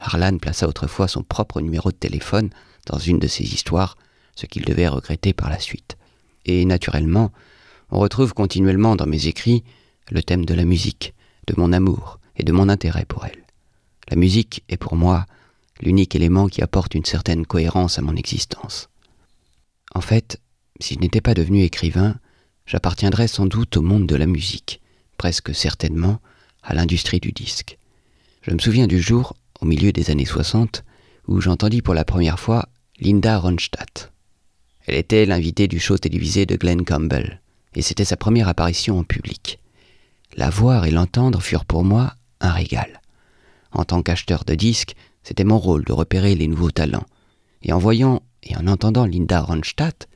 Harlan 0.00 0.38
plaça 0.38 0.68
autrefois 0.68 1.08
son 1.08 1.22
propre 1.22 1.60
numéro 1.60 1.90
de 1.90 1.96
téléphone 1.96 2.50
dans 2.86 2.98
une 2.98 3.18
de 3.18 3.26
ses 3.26 3.44
histoires, 3.44 3.96
ce 4.38 4.46
qu'il 4.46 4.64
devait 4.64 4.86
regretter 4.86 5.32
par 5.32 5.50
la 5.50 5.58
suite. 5.58 5.96
Et 6.46 6.64
naturellement, 6.64 7.32
on 7.90 7.98
retrouve 7.98 8.34
continuellement 8.34 8.94
dans 8.94 9.06
mes 9.06 9.26
écrits 9.26 9.64
le 10.10 10.22
thème 10.22 10.44
de 10.44 10.54
la 10.54 10.64
musique, 10.64 11.12
de 11.48 11.54
mon 11.56 11.72
amour 11.72 12.20
et 12.36 12.44
de 12.44 12.52
mon 12.52 12.68
intérêt 12.68 13.04
pour 13.04 13.26
elle. 13.26 13.44
La 14.08 14.16
musique 14.16 14.62
est 14.68 14.76
pour 14.76 14.94
moi 14.94 15.26
l'unique 15.80 16.14
élément 16.14 16.46
qui 16.46 16.62
apporte 16.62 16.94
une 16.94 17.04
certaine 17.04 17.46
cohérence 17.46 17.98
à 17.98 18.02
mon 18.02 18.14
existence. 18.14 18.88
En 19.92 20.00
fait, 20.00 20.40
si 20.78 20.94
je 20.94 21.00
n'étais 21.00 21.20
pas 21.20 21.34
devenu 21.34 21.64
écrivain, 21.64 22.14
j'appartiendrais 22.64 23.26
sans 23.26 23.46
doute 23.46 23.76
au 23.76 23.82
monde 23.82 24.06
de 24.06 24.14
la 24.14 24.26
musique, 24.26 24.80
presque 25.16 25.52
certainement 25.52 26.20
à 26.62 26.74
l'industrie 26.74 27.20
du 27.20 27.32
disque. 27.32 27.76
Je 28.42 28.52
me 28.52 28.60
souviens 28.60 28.86
du 28.86 29.00
jour, 29.00 29.34
au 29.60 29.66
milieu 29.66 29.90
des 29.90 30.10
années 30.10 30.24
60, 30.24 30.84
où 31.26 31.40
j'entendis 31.40 31.82
pour 31.82 31.94
la 31.94 32.04
première 32.04 32.38
fois 32.38 32.68
Linda 33.00 33.36
Ronstadt. 33.36 34.12
Elle 34.88 34.94
était 34.94 35.26
l'invitée 35.26 35.68
du 35.68 35.78
show 35.78 35.98
télévisé 35.98 36.46
de 36.46 36.56
Glenn 36.56 36.82
Campbell, 36.82 37.42
et 37.74 37.82
c'était 37.82 38.06
sa 38.06 38.16
première 38.16 38.48
apparition 38.48 38.98
en 38.98 39.04
public. 39.04 39.60
La 40.34 40.48
voir 40.48 40.86
et 40.86 40.90
l'entendre 40.90 41.42
furent 41.42 41.66
pour 41.66 41.84
moi 41.84 42.14
un 42.40 42.52
régal. 42.52 43.02
En 43.72 43.84
tant 43.84 44.00
qu'acheteur 44.00 44.46
de 44.46 44.54
disques, 44.54 44.96
c'était 45.22 45.44
mon 45.44 45.58
rôle 45.58 45.84
de 45.84 45.92
repérer 45.92 46.34
les 46.34 46.48
nouveaux 46.48 46.70
talents. 46.70 47.04
Et 47.60 47.74
en 47.74 47.78
voyant 47.78 48.22
et 48.42 48.56
en 48.56 48.66
entendant 48.66 49.04
Linda 49.04 49.42
Ronstadt, 49.42 50.08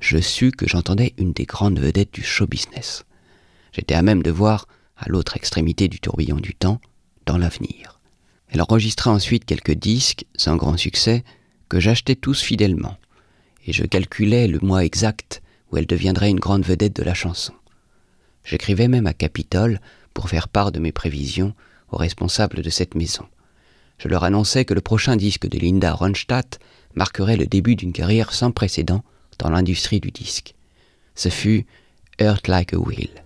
je 0.00 0.16
sus 0.16 0.52
que 0.52 0.66
j'entendais 0.66 1.12
une 1.18 1.34
des 1.34 1.44
grandes 1.44 1.78
vedettes 1.78 2.14
du 2.14 2.22
show 2.22 2.46
business. 2.46 3.04
J'étais 3.72 3.94
à 3.94 4.00
même 4.00 4.22
de 4.22 4.30
voir, 4.30 4.68
à 4.96 5.06
l'autre 5.10 5.36
extrémité 5.36 5.88
du 5.88 6.00
tourbillon 6.00 6.36
du 6.36 6.54
temps, 6.54 6.80
dans 7.26 7.36
l'avenir. 7.36 8.00
Elle 8.48 8.62
enregistra 8.62 9.10
ensuite 9.10 9.44
quelques 9.44 9.74
disques, 9.74 10.24
sans 10.34 10.56
grand 10.56 10.78
succès, 10.78 11.24
que 11.68 11.78
j'achetais 11.78 12.14
tous 12.14 12.40
fidèlement, 12.40 12.96
et 13.66 13.72
je 13.72 13.84
calculais 13.84 14.46
le 14.46 14.60
mois 14.60 14.84
exact 14.84 15.42
où 15.70 15.76
elle 15.76 15.86
deviendrait 15.86 16.30
une 16.30 16.40
grande 16.40 16.64
vedette 16.64 16.96
de 16.96 17.02
la 17.02 17.14
chanson. 17.14 17.52
J'écrivais 18.44 18.88
même 18.88 19.06
à 19.06 19.14
Capitole 19.14 19.80
pour 20.12 20.28
faire 20.28 20.48
part 20.48 20.70
de 20.70 20.78
mes 20.78 20.92
prévisions 20.92 21.54
aux 21.90 21.96
responsables 21.96 22.62
de 22.62 22.70
cette 22.70 22.94
maison. 22.94 23.26
Je 23.98 24.08
leur 24.08 24.24
annonçais 24.24 24.64
que 24.64 24.74
le 24.74 24.80
prochain 24.80 25.16
disque 25.16 25.48
de 25.48 25.58
Linda 25.58 25.92
Ronstadt 25.92 26.58
marquerait 26.94 27.36
le 27.36 27.46
début 27.46 27.76
d'une 27.76 27.92
carrière 27.92 28.32
sans 28.32 28.50
précédent 28.50 29.02
dans 29.38 29.50
l'industrie 29.50 30.00
du 30.00 30.10
disque. 30.10 30.54
Ce 31.14 31.28
fut 31.28 31.66
Earth 32.18 32.48
Like 32.48 32.74
a 32.74 32.78
Wheel. 32.78 33.23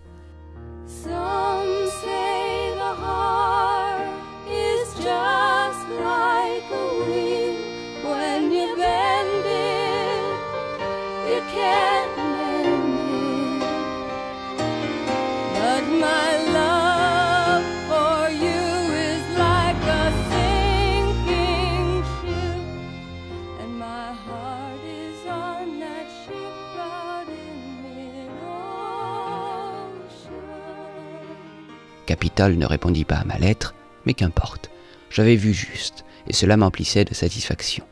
Ne 32.46 32.66
répondit 32.66 33.04
pas 33.04 33.16
à 33.16 33.24
ma 33.24 33.36
lettre, 33.36 33.74
mais 34.06 34.14
qu'importe. 34.14 34.70
J'avais 35.10 35.34
vu 35.34 35.52
juste, 35.52 36.04
et 36.28 36.32
cela 36.32 36.56
m'emplissait 36.56 37.04
de 37.04 37.12
satisfaction. 37.12 37.84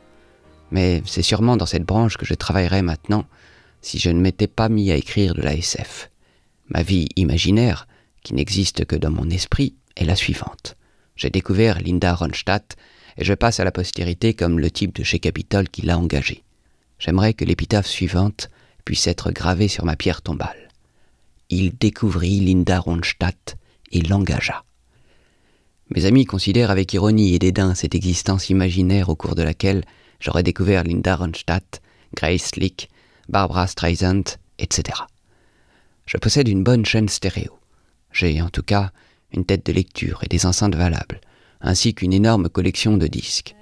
Mais 0.71 1.03
c'est 1.05 1.23
sûrement 1.23 1.57
dans 1.57 1.67
cette 1.67 1.83
branche 1.83 2.17
que 2.17 2.27
je 2.27 2.35
travaillerais 2.35 2.83
maintenant 2.83 3.25
si 3.81 3.99
je 3.99 4.09
ne 4.09 4.21
m'étais 4.21 4.47
pas 4.47 4.69
mis 4.69 4.93
à 4.93 4.97
écrire 4.97 5.35
de 5.35 5.43
la 5.43 5.55
SF. 5.55 6.11
Ma 6.69 6.83
vie 6.83 7.09
imaginaire, 7.17 7.89
qui 8.23 8.35
n'existe 8.35 8.85
que 8.85 8.95
dans 8.95 9.11
mon 9.11 9.31
esprit, 9.31 9.75
est 9.97 10.05
la 10.05 10.15
suivante. 10.15 10.77
J'ai 11.17 11.31
découvert 11.31 11.81
Linda 11.81 12.15
Ronstadt 12.15 12.77
et 13.17 13.25
je 13.25 13.35
passe 13.35 13.59
à 13.59 13.65
la 13.65 13.73
postérité 13.73 14.35
comme 14.35 14.61
le 14.61 14.71
type 14.71 14.95
de 14.95 15.03
chez 15.03 15.19
Capitol 15.19 15.69
qui 15.69 15.83
l'a 15.83 15.99
engagée. 15.99 16.45
J'aimerais 17.01 17.35
que 17.35 17.45
l'épitaphe 17.45 17.87
suivante 17.87 18.49
puisse 18.85 19.09
être 19.09 19.33
gravée 19.33 19.69
sur 19.69 19.85
ma 19.85 19.97
pierre 19.97 20.23
tombale. 20.23 20.69
Il 21.51 21.77
découvrit 21.77 22.39
Linda 22.41 22.79
Ronstadt 22.79 23.57
et 23.93 24.01
l'engagea. 24.01 24.65
Mes 25.91 26.05
amis 26.05 26.25
considèrent 26.25 26.71
avec 26.71 26.93
ironie 26.93 27.35
et 27.35 27.39
dédain 27.39 27.75
cette 27.75 27.95
existence 27.95 28.51
imaginaire 28.51 29.09
au 29.09 29.17
cours 29.17 29.35
de 29.35 29.43
laquelle 29.43 29.85
j'aurais 30.19 30.43
découvert 30.43 30.83
Linda 30.83 31.15
Ronstadt, 31.15 31.81
Grace 32.15 32.47
Slick, 32.47 32.91
Barbara 33.29 33.67
Streisand, 33.67 34.25
etc. 34.59 34.99
Je 36.07 36.17
possède 36.17 36.49
une 36.49 36.65
bonne 36.65 36.85
chaîne 36.85 37.09
stéréo. 37.09 37.59
J'ai 38.13 38.41
en 38.41 38.49
tout 38.49 38.63
cas 38.63 38.91
une 39.33 39.45
tête 39.45 39.67
de 39.67 39.73
lecture 39.73 40.21
et 40.23 40.29
des 40.29 40.47
enceintes 40.47 40.75
valables, 40.75 41.21
ainsi 41.61 41.95
qu'une 41.95 42.13
énorme 42.13 42.49
collection 42.49 42.97
de 42.97 43.07
disques. 43.07 43.55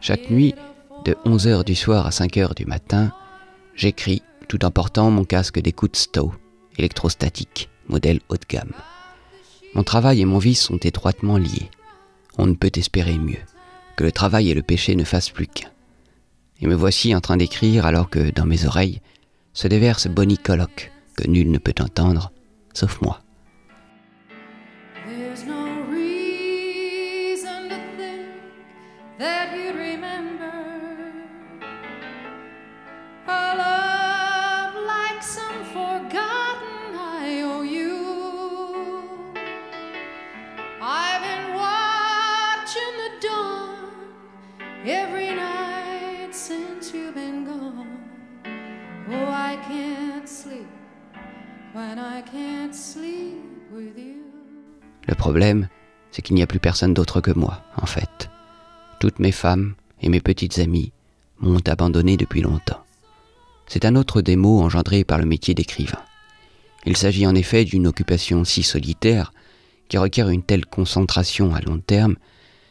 Chaque 0.00 0.30
nuit, 0.30 0.54
de 1.04 1.14
11h 1.26 1.64
du 1.64 1.74
soir 1.74 2.06
à 2.06 2.10
5h 2.10 2.54
du 2.54 2.64
matin, 2.64 3.12
j'écris 3.74 4.22
tout 4.48 4.64
en 4.64 4.70
portant 4.70 5.10
mon 5.10 5.24
casque 5.24 5.60
d'écoute 5.60 5.94
Stowe, 5.94 6.32
électrostatique, 6.78 7.68
modèle 7.86 8.20
haut 8.30 8.36
de 8.36 8.46
gamme. 8.48 8.72
Mon 9.74 9.82
travail 9.82 10.22
et 10.22 10.24
mon 10.24 10.38
vice 10.38 10.62
sont 10.62 10.78
étroitement 10.78 11.36
liés. 11.36 11.70
On 12.38 12.46
ne 12.46 12.54
peut 12.54 12.72
espérer 12.74 13.18
mieux 13.18 13.40
que 13.96 14.04
le 14.04 14.12
travail 14.12 14.50
et 14.50 14.54
le 14.54 14.62
péché 14.62 14.96
ne 14.96 15.04
fassent 15.04 15.30
plus 15.30 15.46
qu'un. 15.46 15.68
Et 16.62 16.66
me 16.66 16.74
voici 16.74 17.14
en 17.14 17.20
train 17.20 17.36
d'écrire 17.36 17.84
alors 17.84 18.08
que 18.08 18.30
dans 18.30 18.46
mes 18.46 18.64
oreilles 18.64 19.00
se 19.52 19.68
déverse 19.68 20.08
Bonnie 20.08 20.38
Colloque 20.38 20.92
que 21.14 21.28
nul 21.28 21.50
ne 21.50 21.58
peut 21.58 21.74
entendre, 21.78 22.32
sauf 22.72 23.02
moi. 23.02 23.20
Le 55.08 55.14
problème, 55.14 55.68
c'est 56.10 56.22
qu'il 56.22 56.34
n'y 56.34 56.42
a 56.42 56.46
plus 56.46 56.58
personne 56.58 56.94
d'autre 56.94 57.20
que 57.20 57.30
moi, 57.30 57.62
en 57.76 57.86
fait. 57.86 58.28
Toutes 58.98 59.18
mes 59.18 59.32
femmes 59.32 59.74
et 60.02 60.08
mes 60.08 60.20
petites 60.20 60.58
amies 60.58 60.92
m'ont 61.38 61.62
abandonné 61.66 62.16
depuis 62.16 62.42
longtemps. 62.42 62.82
C'est 63.66 63.84
un 63.84 63.94
autre 63.94 64.20
des 64.20 64.36
maux 64.36 64.60
engendrés 64.60 65.04
par 65.04 65.18
le 65.18 65.26
métier 65.26 65.54
d'écrivain. 65.54 66.02
Il 66.86 66.96
s'agit 66.96 67.26
en 67.26 67.34
effet 67.34 67.64
d'une 67.64 67.86
occupation 67.86 68.44
si 68.44 68.62
solitaire 68.62 69.32
qui 69.88 69.98
requiert 69.98 70.28
une 70.28 70.42
telle 70.42 70.66
concentration 70.66 71.54
à 71.54 71.60
long 71.60 71.78
terme 71.78 72.16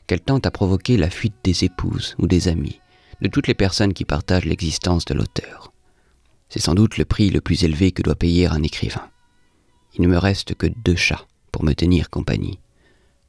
qu'elle 0.07 0.21
tente 0.21 0.45
à 0.45 0.51
provoquer 0.51 0.97
la 0.97 1.09
fuite 1.09 1.35
des 1.43 1.63
épouses 1.63 2.15
ou 2.17 2.27
des 2.27 2.47
amis, 2.47 2.79
de 3.21 3.27
toutes 3.27 3.47
les 3.47 3.53
personnes 3.53 3.93
qui 3.93 4.05
partagent 4.05 4.45
l'existence 4.45 5.05
de 5.05 5.13
l'auteur. 5.13 5.68
C'est 6.49 6.59
sans 6.59 6.73
doute 6.73 6.97
le 6.97 7.05
prix 7.05 7.29
le 7.29 7.41
plus 7.41 7.63
élevé 7.63 7.91
que 7.91 8.01
doit 8.01 8.15
payer 8.15 8.47
un 8.47 8.63
écrivain. 8.63 9.09
Il 9.95 10.01
ne 10.01 10.07
me 10.07 10.17
reste 10.17 10.55
que 10.55 10.67
deux 10.67 10.95
chats 10.95 11.27
pour 11.51 11.63
me 11.63 11.73
tenir 11.73 12.09
compagnie. 12.09 12.59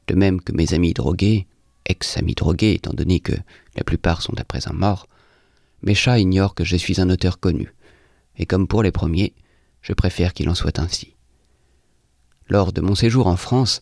De 0.07 0.15
même 0.15 0.41
que 0.41 0.51
mes 0.51 0.73
amis 0.73 0.93
drogués, 0.93 1.47
ex-amis 1.85 2.35
drogués 2.35 2.73
étant 2.73 2.93
donné 2.93 3.19
que 3.19 3.33
la 3.75 3.83
plupart 3.83 4.21
sont 4.21 4.39
à 4.39 4.43
présent 4.43 4.73
morts, 4.73 5.07
mes 5.83 5.95
chats 5.95 6.19
ignorent 6.19 6.55
que 6.55 6.63
je 6.63 6.75
suis 6.75 7.01
un 7.01 7.09
auteur 7.09 7.39
connu, 7.39 7.73
et 8.37 8.45
comme 8.45 8.67
pour 8.67 8.83
les 8.83 8.91
premiers, 8.91 9.33
je 9.81 9.93
préfère 9.93 10.33
qu'il 10.33 10.49
en 10.49 10.55
soit 10.55 10.79
ainsi. 10.79 11.15
Lors 12.47 12.73
de 12.73 12.81
mon 12.81 12.95
séjour 12.95 13.27
en 13.27 13.37
France, 13.37 13.81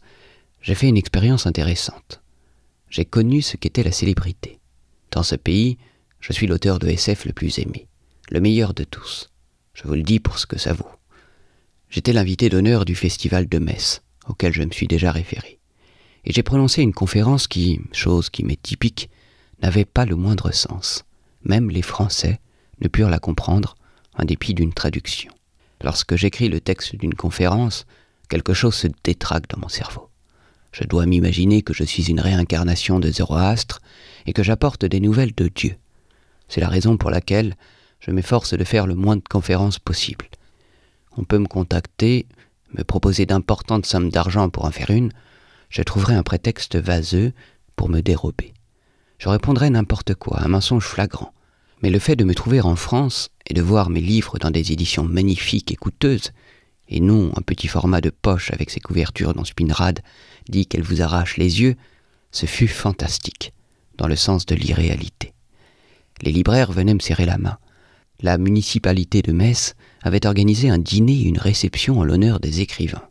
j'ai 0.62 0.75
fait 0.75 0.88
une 0.88 0.97
expérience 0.97 1.45
intéressante. 1.45 2.21
J'ai 2.89 3.06
connu 3.06 3.41
ce 3.41 3.58
qu'était 3.58 3.84
la 3.84 3.91
célébrité. 3.91 4.60
Dans 5.12 5.23
ce 5.23 5.36
pays, 5.36 5.78
je 6.19 6.34
suis 6.34 6.47
l'auteur 6.47 6.80
de 6.80 6.88
SF 6.88 7.25
le 7.25 7.34
plus 7.34 7.60
aimé, 7.60 7.88
le 8.30 8.39
meilleur 8.39 8.74
de 8.74 8.84
tous. 8.84 9.30
Je 9.74 9.84
vous 9.84 9.96
le 9.96 10.04
dis 10.04 10.20
pour 10.20 10.39
ce 10.39 10.46
que 10.46 10.60
ça 10.60 10.74
vaut. 10.74 10.89
J'étais 11.89 12.13
l'invité 12.13 12.50
d'honneur 12.50 12.86
du 12.86 12.96
festival 12.96 13.48
de 13.48 13.58
Metz, 13.58 14.02
auquel 14.28 14.54
je 14.54 14.62
me 14.62 14.72
suis 14.72 14.88
déjà 14.88 15.12
référé. 15.12 15.60
Et 16.26 16.34
j'ai 16.34 16.44
prononcé 16.44 16.82
une 16.82 16.94
conférence 16.94 17.48
qui, 17.48 17.80
chose 17.92 18.30
qui 18.30 18.44
m'est 18.44 18.62
typique, 18.62 19.10
n'avait 19.62 19.86
pas 19.86 20.06
le 20.06 20.15
moindre 20.15 20.52
sens. 20.52 21.06
Même 21.44 21.70
les 21.70 21.82
Français 21.82 22.39
ne 22.82 22.88
purent 22.88 23.10
la 23.10 23.20
comprendre 23.20 23.76
en 24.15 24.26
dépit 24.26 24.54
d'une 24.54 24.74
traduction. 24.74 25.32
Lorsque 25.82 26.15
j'écris 26.15 26.50
le 26.50 26.62
texte 26.62 26.96
d'une 26.96 27.15
conférence, 27.15 27.86
quelque 28.28 28.54
chose 28.54 28.76
se 28.76 28.88
détraque 29.04 29.50
dans 29.50 29.60
mon 29.60 29.70
cerveau. 29.70 30.10
Je 30.72 30.84
dois 30.84 31.08
m'imaginer 31.08 31.63
que 31.63 31.74
je 31.74 31.84
suis 31.84 32.10
une 32.10 32.20
réincarnation 32.20 33.00
de 33.00 33.10
Zoroastre 33.10 33.82
et 34.28 34.34
que 34.34 34.44
j'apporte 34.44 34.86
des 34.86 35.00
nouvelles 35.00 35.34
de 35.34 35.48
Dieu. 35.48 35.76
C'est 36.48 36.62
la 36.62 36.70
raison 36.70 36.98
pour 36.98 37.10
laquelle 37.10 37.56
je 37.99 38.12
m'efforce 38.12 38.53
de 38.53 38.63
faire 38.63 38.88
le 38.88 38.95
moins 38.95 39.17
de 39.17 39.23
conférences 39.29 39.79
possible. 39.79 40.25
On 41.17 41.23
peut 41.23 41.39
me 41.39 41.47
contacter, 41.47 42.27
me 42.73 42.83
proposer 42.83 43.25
d'importantes 43.25 43.85
sommes 43.85 44.09
d'argent 44.09 44.49
pour 44.49 44.65
en 44.65 44.71
faire 44.71 44.89
une, 44.89 45.12
je 45.69 45.81
trouverai 45.81 46.15
un 46.15 46.23
prétexte 46.23 46.75
vaseux 46.75 47.33
pour 47.75 47.89
me 47.89 48.01
dérober. 48.01 48.53
Je 49.17 49.29
répondrai 49.29 49.69
n'importe 49.69 50.15
quoi, 50.15 50.41
un 50.41 50.47
mensonge 50.47 50.85
flagrant. 50.85 51.33
Mais 51.81 51.89
le 51.89 51.99
fait 51.99 52.15
de 52.15 52.23
me 52.23 52.35
trouver 52.35 52.62
en 52.62 52.75
France 52.75 53.29
et 53.47 53.53
de 53.53 53.62
voir 53.62 53.89
mes 53.89 54.01
livres 54.01 54.38
dans 54.38 54.51
des 54.51 54.71
éditions 54.71 55.03
magnifiques 55.03 55.71
et 55.71 55.75
coûteuses, 55.75 56.31
et 56.89 56.99
non 56.99 57.31
un 57.38 57.41
petit 57.41 57.67
format 57.67 58.01
de 58.01 58.09
poche 58.09 58.51
avec 58.51 58.69
ses 58.69 58.79
couvertures 58.79 59.33
dont 59.33 59.45
Spinrad 59.45 60.01
dit 60.49 60.65
qu'elle 60.65 60.81
vous 60.83 61.01
arrache 61.01 61.38
les 61.38 61.62
yeux, 61.62 61.75
ce 62.31 62.45
fut 62.45 62.67
fantastique, 62.67 63.53
dans 63.97 64.07
le 64.07 64.15
sens 64.15 64.45
de 64.45 64.55
l'irréalité. 64.55 65.33
Les 66.21 66.31
libraires 66.31 66.71
venaient 66.71 66.93
me 66.93 66.99
serrer 66.99 67.25
la 67.25 67.38
main. 67.38 67.57
La 68.21 68.38
municipalité 68.38 69.21
de 69.21 69.32
Metz 69.32 69.75
avait 70.01 70.25
organisé 70.25 70.69
un 70.69 70.77
dîner 70.77 71.21
et 71.21 71.27
une 71.27 71.38
réception 71.38 71.99
en 71.99 72.03
l'honneur 72.03 72.41
des 72.41 72.60
écrivains. 72.60 73.08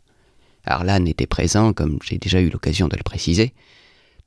Arlan 0.65 1.05
était 1.05 1.25
présent, 1.25 1.73
comme 1.73 1.97
j'ai 2.03 2.19
déjà 2.19 2.39
eu 2.41 2.49
l'occasion 2.49 2.87
de 2.87 2.95
le 2.95 3.01
préciser, 3.01 3.55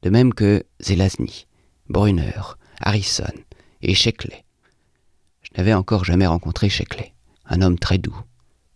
de 0.02 0.10
même 0.10 0.34
que 0.34 0.64
Zelazny, 0.80 1.46
Brunner, 1.88 2.56
Harrison 2.80 3.32
et 3.80 3.94
Sheckley. 3.94 4.44
Je 5.42 5.50
n'avais 5.56 5.72
encore 5.72 6.04
jamais 6.04 6.26
rencontré 6.26 6.68
Sheckley, 6.68 7.12
un 7.46 7.62
homme 7.62 7.78
très 7.78 7.98
doux. 7.98 8.18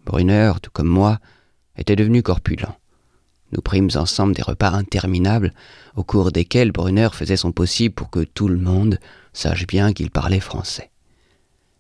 Brunner, 0.05 0.53
tout 0.63 0.71
comme 0.71 0.87
moi, 0.87 1.19
était 1.77 1.97
devenu 1.97 2.23
corpulent. 2.23 2.69
Nous 3.51 3.63
prîmes 3.63 3.91
ensemble 3.97 4.35
des 4.35 4.43
repas 4.43 4.71
interminables, 4.71 5.53
au 5.97 6.05
cours 6.05 6.31
desquels 6.31 6.71
Brunner 6.71 7.09
faisait 7.13 7.37
son 7.37 7.51
possible 7.51 7.97
pour 7.97 8.11
que 8.11 8.23
tout 8.23 8.47
le 8.47 8.59
monde 8.59 9.01
sache 9.33 9.67
bien 9.67 9.93
qu'il 9.93 10.13
parlait 10.13 10.39
français. 10.39 10.91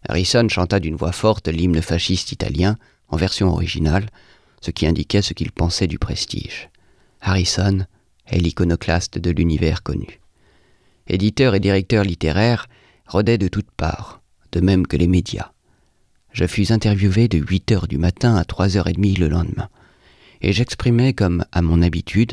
Harrison 0.08 0.48
chanta 0.48 0.80
d'une 0.80 0.96
voix 0.96 1.12
forte 1.12 1.48
l'hymne 1.48 1.82
fasciste 1.82 2.32
italien, 2.32 2.76
en 3.08 3.16
version 3.16 3.48
originale, 3.48 4.08
ce 4.60 4.70
qui 4.70 4.86
indiquait 4.86 5.22
ce 5.22 5.34
qu'il 5.34 5.52
pensait 5.52 5.86
du 5.86 5.98
prestige. 5.98 6.70
Harrison 7.20 7.86
est 8.26 8.38
l'iconoclaste 8.38 9.18
de 9.18 9.30
l'univers 9.30 9.82
connu. 9.82 10.20
Éditeur 11.06 11.54
et 11.54 11.60
directeur 11.60 12.04
littéraire 12.04 12.66
rôdaient 13.06 13.38
de 13.38 13.48
toutes 13.48 13.70
parts, 13.70 14.22
de 14.52 14.60
même 14.60 14.86
que 14.86 14.96
les 14.96 15.06
médias. 15.06 15.52
Je 16.32 16.46
fus 16.46 16.72
interviewé 16.72 17.28
de 17.28 17.38
8 17.38 17.72
heures 17.72 17.88
du 17.88 17.98
matin 17.98 18.36
à 18.36 18.44
3 18.44 18.76
heures 18.76 18.88
et 18.88 18.92
demie 18.92 19.14
le 19.14 19.28
lendemain, 19.28 19.68
et 20.40 20.52
j'exprimais, 20.52 21.14
comme 21.14 21.44
à 21.52 21.62
mon 21.62 21.82
habitude, 21.82 22.32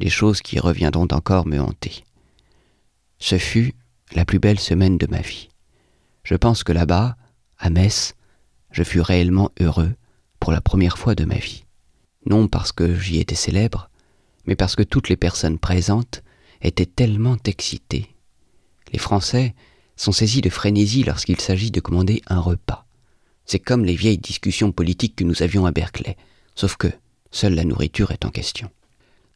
des 0.00 0.10
choses 0.10 0.42
qui 0.42 0.58
reviendront 0.58 1.08
encore 1.12 1.46
me 1.46 1.58
hanter. 1.58 2.04
Ce 3.18 3.38
fut 3.38 3.74
la 4.14 4.24
plus 4.24 4.38
belle 4.38 4.60
semaine 4.60 4.98
de 4.98 5.06
ma 5.06 5.20
vie. 5.20 5.48
Je 6.28 6.34
pense 6.34 6.62
que 6.62 6.72
là-bas, 6.72 7.16
à 7.56 7.70
Metz, 7.70 8.14
je 8.70 8.82
fus 8.82 9.00
réellement 9.00 9.50
heureux 9.60 9.94
pour 10.40 10.52
la 10.52 10.60
première 10.60 10.98
fois 10.98 11.14
de 11.14 11.24
ma 11.24 11.36
vie. 11.36 11.64
Non 12.26 12.48
parce 12.48 12.70
que 12.70 12.94
j'y 12.94 13.18
étais 13.18 13.34
célèbre, 13.34 13.88
mais 14.44 14.54
parce 14.54 14.76
que 14.76 14.82
toutes 14.82 15.08
les 15.08 15.16
personnes 15.16 15.58
présentes 15.58 16.22
étaient 16.60 16.84
tellement 16.84 17.38
excitées. 17.46 18.14
Les 18.92 18.98
Français 18.98 19.54
sont 19.96 20.12
saisis 20.12 20.42
de 20.42 20.50
frénésie 20.50 21.02
lorsqu'il 21.02 21.40
s'agit 21.40 21.70
de 21.70 21.80
commander 21.80 22.20
un 22.26 22.40
repas. 22.40 22.84
C'est 23.46 23.58
comme 23.58 23.86
les 23.86 23.96
vieilles 23.96 24.18
discussions 24.18 24.70
politiques 24.70 25.16
que 25.16 25.24
nous 25.24 25.42
avions 25.42 25.64
à 25.64 25.70
Berkeley, 25.70 26.18
sauf 26.54 26.76
que 26.76 26.88
seule 27.30 27.54
la 27.54 27.64
nourriture 27.64 28.10
est 28.10 28.26
en 28.26 28.30
question. 28.30 28.70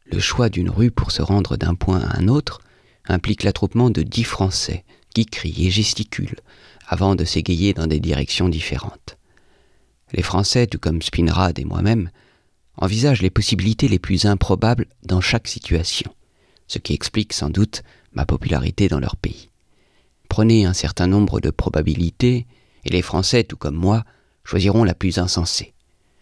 Le 0.05 0.19
choix 0.19 0.49
d'une 0.49 0.69
rue 0.69 0.91
pour 0.91 1.09
se 1.09 1.23
rendre 1.23 1.57
d'un 1.57 1.73
point 1.73 2.01
à 2.01 2.19
un 2.19 2.27
autre 2.27 2.61
implique 3.07 3.41
l'attroupement 3.41 3.89
de 3.89 4.03
dix 4.03 4.25
Français 4.25 4.85
qui 5.15 5.25
crient 5.25 5.67
et 5.67 5.71
gesticulent 5.71 6.39
avant 6.87 7.15
de 7.15 7.25
s'égayer 7.25 7.73
dans 7.73 7.87
des 7.87 7.99
directions 7.99 8.49
différentes. 8.49 9.17
Les 10.11 10.23
Français, 10.23 10.67
tout 10.67 10.79
comme 10.79 11.01
Spinrad 11.01 11.57
et 11.57 11.65
moi-même, 11.65 12.09
envisagent 12.77 13.21
les 13.21 13.29
possibilités 13.29 13.87
les 13.87 13.99
plus 13.99 14.25
improbables 14.25 14.87
dans 15.03 15.21
chaque 15.21 15.47
situation, 15.47 16.13
ce 16.67 16.79
qui 16.79 16.93
explique 16.93 17.33
sans 17.33 17.49
doute 17.49 17.83
ma 18.13 18.25
popularité 18.25 18.87
dans 18.87 18.99
leur 18.99 19.15
pays. 19.15 19.49
Prenez 20.29 20.65
un 20.65 20.73
certain 20.73 21.07
nombre 21.07 21.39
de 21.39 21.49
probabilités, 21.49 22.47
et 22.85 22.89
les 22.89 23.01
Français, 23.01 23.43
tout 23.43 23.57
comme 23.57 23.75
moi, 23.75 24.03
choisiront 24.43 24.83
la 24.83 24.93
plus 24.93 25.17
insensée. 25.17 25.73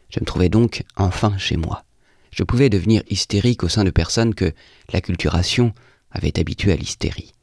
Je 0.10 0.19
me 0.19 0.26
trouvais 0.26 0.50
donc 0.50 0.84
enfin 0.95 1.38
chez 1.38 1.58
moi. 1.58 1.84
Je 2.32 2.43
pouvais 2.43 2.69
devenir 2.69 3.04
hystérique 3.10 3.63
au 3.63 3.69
sein 3.69 3.84
de 3.84 3.89
personnes 3.89 4.36
que 4.36 4.54
l'acculturation 4.93 5.74
avaient 6.12 6.39
habitué 6.39 6.71
à 6.71 6.76
l'hystérie, 6.76 7.34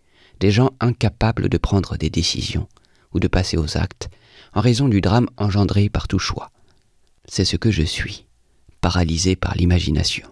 des 0.41 0.51
gens 0.51 0.71
incapables 0.81 1.49
de 1.49 1.59
prendre 1.59 1.97
des 1.97 2.11
décisions 2.11 2.69
ou 3.13 3.21
de 3.21 3.29
passer 3.29 3.57
aux 3.57 3.77
actes 3.77 4.09
en 4.55 4.61
raison 4.61 4.89
du 4.89 5.01
drame 5.01 5.29
engendré 5.37 5.89
par 5.89 6.09
tout 6.09 6.19
choix. 6.19 6.51
C'est 7.27 7.45
ce 7.45 7.57
que 7.57 7.71
je 7.71 7.83
suis, 7.83 8.27
paralysé 8.81 9.37
par 9.37 9.55
l'imagination. 9.55 10.29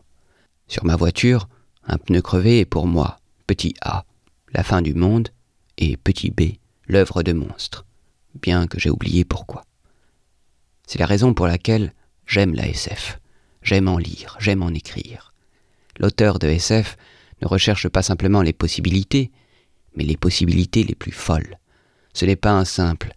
Sur 0.69 0.85
ma 0.85 0.97
voiture, 0.97 1.49
un 1.87 1.99
pneu 1.99 2.23
crevé 2.23 2.61
est 2.61 2.65
pour 2.65 2.87
moi, 2.87 3.19
petit 3.47 3.75
A, 3.83 4.05
la 4.53 4.63
fin 4.63 4.83
du 4.83 4.95
monde, 4.95 5.29
et 5.79 5.97
petit 5.97 6.31
B, 6.31 6.57
l'œuvre 6.87 7.23
de 7.23 7.33
monstre, 7.33 7.85
bien 8.41 8.67
que 8.67 8.81
j'ai 8.81 8.91
oublié 8.91 9.25
pourquoi. 9.25 9.65
C'est 10.87 10.99
la 10.99 11.07
raison 11.07 11.35
pour 11.35 11.47
laquelle 11.47 11.93
j'aime 12.27 12.55
la 12.55 12.67
SF. 12.67 13.21
J'aime 13.63 13.89
en 13.89 13.99
lire, 13.99 14.37
j'aime 14.41 14.63
en 14.63 14.71
écrire. 14.71 15.35
L'auteur 15.99 16.39
de 16.39 16.47
SF 16.47 16.97
ne 17.43 17.49
recherche 17.49 17.89
pas 17.89 18.03
simplement 18.03 18.43
les 18.43 18.53
possibilités, 18.53 19.31
mais 19.97 20.05
les 20.05 20.17
possibilités 20.17 20.85
les 20.85 20.95
plus 20.95 21.13
folles. 21.13 21.59
Ce 22.17 22.25
n'est 22.25 22.35
pas 22.35 22.53
un 22.53 22.65
simple 22.65 23.13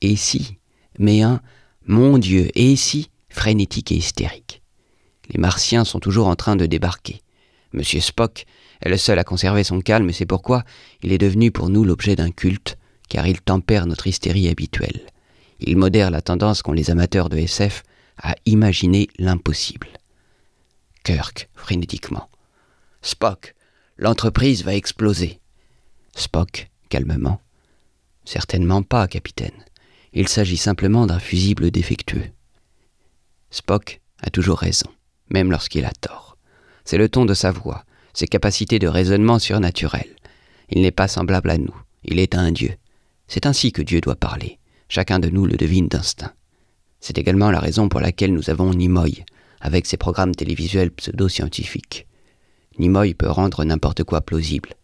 et 0.00 0.14
si, 0.14 0.58
mais 1.00 1.22
un 1.22 1.40
mon 1.86 2.18
Dieu 2.18 2.52
et 2.54 2.76
si 2.76 3.10
frénétique 3.28 3.90
et 3.90 3.96
hystérique. 3.96 4.62
Les 5.28 5.40
Martiens 5.40 5.84
sont 5.84 5.98
toujours 5.98 6.28
en 6.28 6.36
train 6.36 6.54
de 6.54 6.64
débarquer. 6.64 7.20
Monsieur 7.72 7.98
Spock 7.98 8.46
est 8.80 8.88
le 8.88 8.96
seul 8.96 9.18
à 9.18 9.24
conserver 9.24 9.64
son 9.64 9.80
calme 9.80 10.08
et 10.08 10.12
c'est 10.12 10.24
pourquoi 10.24 10.62
il 11.02 11.10
est 11.10 11.18
devenu 11.18 11.50
pour 11.50 11.68
nous 11.68 11.82
l'objet 11.82 12.14
d'un 12.14 12.30
culte, 12.30 12.78
car 13.08 13.26
il 13.26 13.40
tempère 13.40 13.86
notre 13.86 14.06
hystérie 14.06 14.48
habituelle. 14.48 15.00
Il 15.58 15.76
modère 15.76 16.12
la 16.12 16.22
tendance 16.22 16.62
qu'ont 16.62 16.70
les 16.70 16.92
amateurs 16.92 17.30
de 17.30 17.38
SF 17.38 17.82
à 18.18 18.36
imaginer 18.46 19.08
l'impossible. 19.18 19.88
Kirk, 21.02 21.48
frénétiquement. 21.56 22.28
Spock, 23.02 23.56
l'entreprise 23.98 24.62
va 24.62 24.76
exploser. 24.76 25.40
Spock, 26.14 26.70
calmement. 26.88 27.40
Certainement 28.24 28.82
pas, 28.82 29.06
capitaine. 29.06 29.64
Il 30.12 30.28
s'agit 30.28 30.56
simplement 30.56 31.06
d'un 31.06 31.18
fusible 31.18 31.70
défectueux. 31.70 32.30
Spock 33.50 34.00
a 34.22 34.30
toujours 34.30 34.58
raison, 34.58 34.88
même 35.30 35.50
lorsqu'il 35.50 35.84
a 35.84 35.92
tort. 35.92 36.36
C'est 36.84 36.98
le 36.98 37.08
ton 37.08 37.24
de 37.24 37.34
sa 37.34 37.50
voix, 37.50 37.84
ses 38.12 38.26
capacités 38.26 38.78
de 38.78 38.88
raisonnement 38.88 39.38
surnaturelles. 39.38 40.16
Il 40.70 40.82
n'est 40.82 40.90
pas 40.90 41.08
semblable 41.08 41.50
à 41.50 41.58
nous, 41.58 41.74
il 42.04 42.18
est 42.18 42.34
un 42.34 42.52
dieu. 42.52 42.74
C'est 43.26 43.46
ainsi 43.46 43.72
que 43.72 43.82
Dieu 43.82 44.00
doit 44.00 44.16
parler. 44.16 44.58
Chacun 44.88 45.18
de 45.18 45.28
nous 45.28 45.46
le 45.46 45.56
devine 45.56 45.88
d'instinct. 45.88 46.32
C'est 47.00 47.18
également 47.18 47.50
la 47.50 47.60
raison 47.60 47.88
pour 47.88 48.00
laquelle 48.00 48.32
nous 48.32 48.50
avons 48.50 48.72
Nimoy, 48.72 49.24
avec 49.60 49.86
ses 49.86 49.96
programmes 49.96 50.34
télévisuels 50.34 50.90
pseudo-scientifiques. 50.90 52.06
Nimoy 52.78 53.14
peut 53.14 53.30
rendre 53.30 53.64
n'importe 53.64 54.04
quoi 54.04 54.20
plausible. 54.20 54.74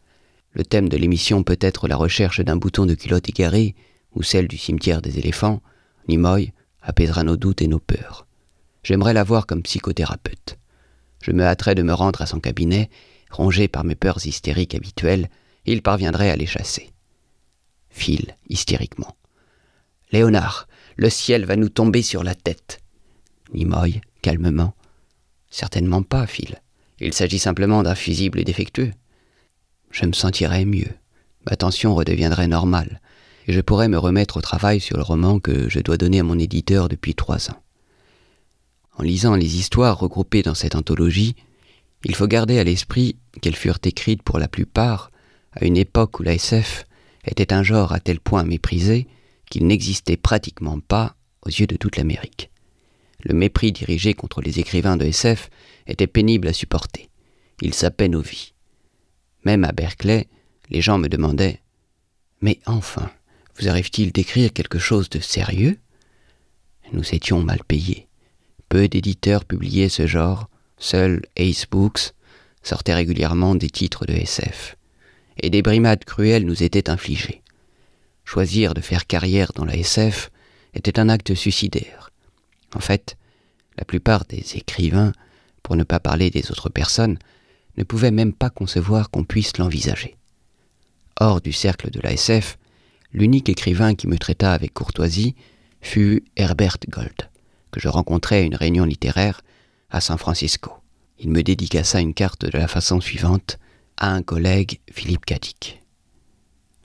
Le 0.52 0.64
thème 0.64 0.88
de 0.88 0.96
l'émission 0.96 1.42
peut 1.42 1.58
être 1.60 1.88
la 1.88 1.96
recherche 1.96 2.40
d'un 2.40 2.56
bouton 2.56 2.86
de 2.86 2.94
culotte 2.94 3.28
égaré 3.28 3.74
ou 4.14 4.22
celle 4.22 4.48
du 4.48 4.58
cimetière 4.58 5.00
des 5.02 5.18
éléphants. 5.18 5.62
Nimoy 6.08 6.52
apaisera 6.82 7.22
nos 7.22 7.36
doutes 7.36 7.62
et 7.62 7.68
nos 7.68 7.78
peurs. 7.78 8.26
J'aimerais 8.82 9.12
la 9.12 9.24
voir 9.24 9.46
comme 9.46 9.62
psychothérapeute. 9.62 10.58
Je 11.22 11.32
me 11.32 11.44
hâterais 11.44 11.74
de 11.74 11.82
me 11.82 11.92
rendre 11.92 12.22
à 12.22 12.26
son 12.26 12.40
cabinet, 12.40 12.90
rongé 13.30 13.68
par 13.68 13.84
mes 13.84 13.94
peurs 13.94 14.26
hystériques 14.26 14.74
habituelles, 14.74 15.28
et 15.66 15.72
il 15.72 15.82
parviendrait 15.82 16.30
à 16.30 16.36
les 16.36 16.46
chasser. 16.46 16.90
Phil, 17.90 18.36
hystériquement. 18.48 19.16
Léonard, 20.12 20.66
le 20.96 21.10
ciel 21.10 21.44
va 21.44 21.56
nous 21.56 21.68
tomber 21.68 22.02
sur 22.02 22.24
la 22.24 22.34
tête. 22.34 22.80
Nimoy, 23.52 24.00
calmement. 24.22 24.74
Certainement 25.50 26.02
pas, 26.02 26.26
Phil. 26.26 26.60
Il 27.00 27.12
s'agit 27.12 27.38
simplement 27.38 27.82
d'un 27.82 27.94
fusible 27.94 28.44
défectueux. 28.44 28.92
Je 29.90 30.06
me 30.06 30.12
sentirais 30.12 30.64
mieux. 30.64 30.88
Ma 31.48 31.56
tension 31.56 31.94
redeviendrait 31.94 32.48
normale, 32.48 33.00
et 33.46 33.52
je 33.52 33.60
pourrais 33.60 33.88
me 33.88 33.98
remettre 33.98 34.36
au 34.36 34.40
travail 34.40 34.80
sur 34.80 34.96
le 34.96 35.02
roman 35.02 35.40
que 35.40 35.68
je 35.68 35.80
dois 35.80 35.96
donner 35.96 36.20
à 36.20 36.24
mon 36.24 36.38
éditeur 36.38 36.88
depuis 36.88 37.14
trois 37.14 37.50
ans. 37.50 37.62
En 38.96 39.02
lisant 39.02 39.34
les 39.34 39.56
histoires 39.56 39.98
regroupées 39.98 40.42
dans 40.42 40.54
cette 40.54 40.74
anthologie, 40.74 41.34
il 42.04 42.14
faut 42.14 42.26
garder 42.26 42.58
à 42.58 42.64
l'esprit 42.64 43.16
qu'elles 43.40 43.56
furent 43.56 43.78
écrites 43.84 44.22
pour 44.22 44.38
la 44.38 44.48
plupart 44.48 45.10
à 45.52 45.64
une 45.64 45.76
époque 45.76 46.20
où 46.20 46.22
la 46.22 46.34
SF 46.34 46.86
était 47.24 47.52
un 47.52 47.62
genre 47.62 47.92
à 47.92 48.00
tel 48.00 48.20
point 48.20 48.44
méprisé 48.44 49.06
qu'il 49.50 49.66
n'existait 49.66 50.16
pratiquement 50.16 50.80
pas 50.80 51.16
aux 51.42 51.50
yeux 51.50 51.66
de 51.66 51.76
toute 51.76 51.96
l'Amérique. 51.96 52.50
Le 53.24 53.34
mépris 53.34 53.72
dirigé 53.72 54.14
contre 54.14 54.40
les 54.40 54.60
écrivains 54.60 54.96
de 54.96 55.04
SF 55.04 55.50
était 55.86 56.06
pénible 56.06 56.48
à 56.48 56.52
supporter. 56.52 57.10
Il 57.60 57.74
sapait 57.74 58.08
nos 58.08 58.22
vies. 58.22 58.54
Même 59.44 59.64
à 59.64 59.72
Berkeley, 59.72 60.28
les 60.68 60.80
gens 60.80 60.98
me 60.98 61.08
demandaient 61.08 61.60
Mais 62.40 62.60
enfin, 62.66 63.10
vous 63.56 63.68
arrive-t-il 63.68 64.12
d'écrire 64.12 64.52
quelque 64.52 64.78
chose 64.78 65.10
de 65.10 65.20
sérieux? 65.20 65.78
Nous 66.92 67.14
étions 67.14 67.42
mal 67.42 67.62
payés. 67.66 68.08
Peu 68.68 68.88
d'éditeurs 68.88 69.44
publiaient 69.44 69.88
ce 69.88 70.06
genre, 70.06 70.48
seul 70.78 71.22
Ace 71.36 71.66
Books 71.70 72.12
sortait 72.62 72.94
régulièrement 72.94 73.54
des 73.54 73.70
titres 73.70 74.06
de 74.06 74.12
SF. 74.12 74.76
Et 75.42 75.50
des 75.50 75.62
brimades 75.62 76.04
cruelles 76.04 76.44
nous 76.44 76.62
étaient 76.62 76.90
infligées. 76.90 77.42
Choisir 78.24 78.74
de 78.74 78.80
faire 78.80 79.06
carrière 79.06 79.52
dans 79.54 79.64
la 79.64 79.76
SF 79.76 80.30
était 80.74 81.00
un 81.00 81.08
acte 81.08 81.34
suicidaire. 81.34 82.10
En 82.74 82.80
fait, 82.80 83.16
la 83.76 83.84
plupart 83.84 84.24
des 84.26 84.56
écrivains, 84.56 85.12
pour 85.62 85.76
ne 85.76 85.84
pas 85.84 86.00
parler 86.00 86.30
des 86.30 86.50
autres 86.50 86.68
personnes, 86.68 87.18
ne 87.76 87.84
pouvaient 87.84 88.10
même 88.10 88.32
pas 88.32 88.50
concevoir 88.50 89.10
qu'on 89.10 89.24
puisse 89.24 89.56
l'envisager. 89.58 90.16
Hors 91.18 91.40
du 91.40 91.52
cercle 91.52 91.90
de 91.90 92.00
la 92.00 92.12
SF, 92.12 92.58
l'unique 93.12 93.48
écrivain 93.48 93.94
qui 93.94 94.06
me 94.06 94.18
traita 94.18 94.52
avec 94.52 94.72
courtoisie 94.74 95.34
fut 95.80 96.24
Herbert 96.36 96.78
Gold 96.88 97.30
que 97.70 97.80
je 97.80 97.88
rencontrai 97.88 98.36
à 98.36 98.40
une 98.40 98.54
réunion 98.54 98.84
littéraire 98.84 99.42
à 99.90 100.00
San 100.00 100.18
Francisco. 100.18 100.72
Il 101.18 101.30
me 101.30 101.42
dédicaça 101.42 102.00
une 102.00 102.14
carte 102.14 102.44
de 102.44 102.58
la 102.58 102.68
façon 102.68 103.00
suivante 103.00 103.58
à 103.96 104.12
un 104.12 104.22
collègue, 104.22 104.80
Philippe 104.90 105.26
Cadic. 105.26 105.80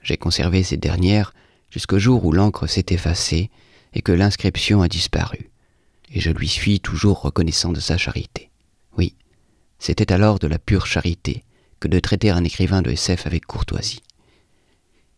J'ai 0.02 0.16
conservé 0.16 0.62
cette 0.62 0.80
dernière 0.80 1.32
jusqu'au 1.70 1.98
jour 1.98 2.24
où 2.24 2.32
l'encre 2.32 2.66
s'est 2.66 2.86
effacée 2.90 3.50
et 3.94 4.02
que 4.02 4.12
l'inscription 4.12 4.82
a 4.82 4.88
disparu, 4.88 5.50
et 6.12 6.20
je 6.20 6.30
lui 6.30 6.48
suis 6.48 6.80
toujours 6.80 7.22
reconnaissant 7.22 7.72
de 7.72 7.80
sa 7.80 7.96
charité. 7.96 8.50
Oui, 8.96 9.14
c'était 9.78 10.12
alors 10.12 10.38
de 10.38 10.46
la 10.46 10.58
pure 10.58 10.86
charité 10.86 11.44
que 11.80 11.88
de 11.88 12.00
traiter 12.00 12.30
un 12.30 12.44
écrivain 12.44 12.82
de 12.82 12.90
SF 12.90 13.26
avec 13.26 13.46
courtoisie. 13.46 14.02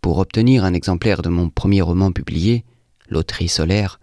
Pour 0.00 0.18
obtenir 0.18 0.64
un 0.64 0.74
exemplaire 0.74 1.22
de 1.22 1.28
mon 1.28 1.50
premier 1.50 1.82
roman 1.82 2.12
publié, 2.12 2.64
Loterie 3.08 3.48
solaire, 3.48 4.00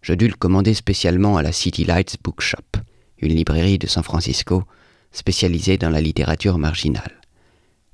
je 0.00 0.14
dus 0.14 0.28
le 0.28 0.34
commander 0.34 0.74
spécialement 0.74 1.36
à 1.36 1.42
la 1.42 1.52
City 1.52 1.84
Lights 1.84 2.16
Bookshop, 2.22 2.78
une 3.18 3.34
librairie 3.34 3.78
de 3.78 3.86
San 3.86 4.02
Francisco 4.02 4.64
spécialisée 5.12 5.78
dans 5.78 5.90
la 5.90 6.00
littérature 6.00 6.58
marginale. 6.58 7.20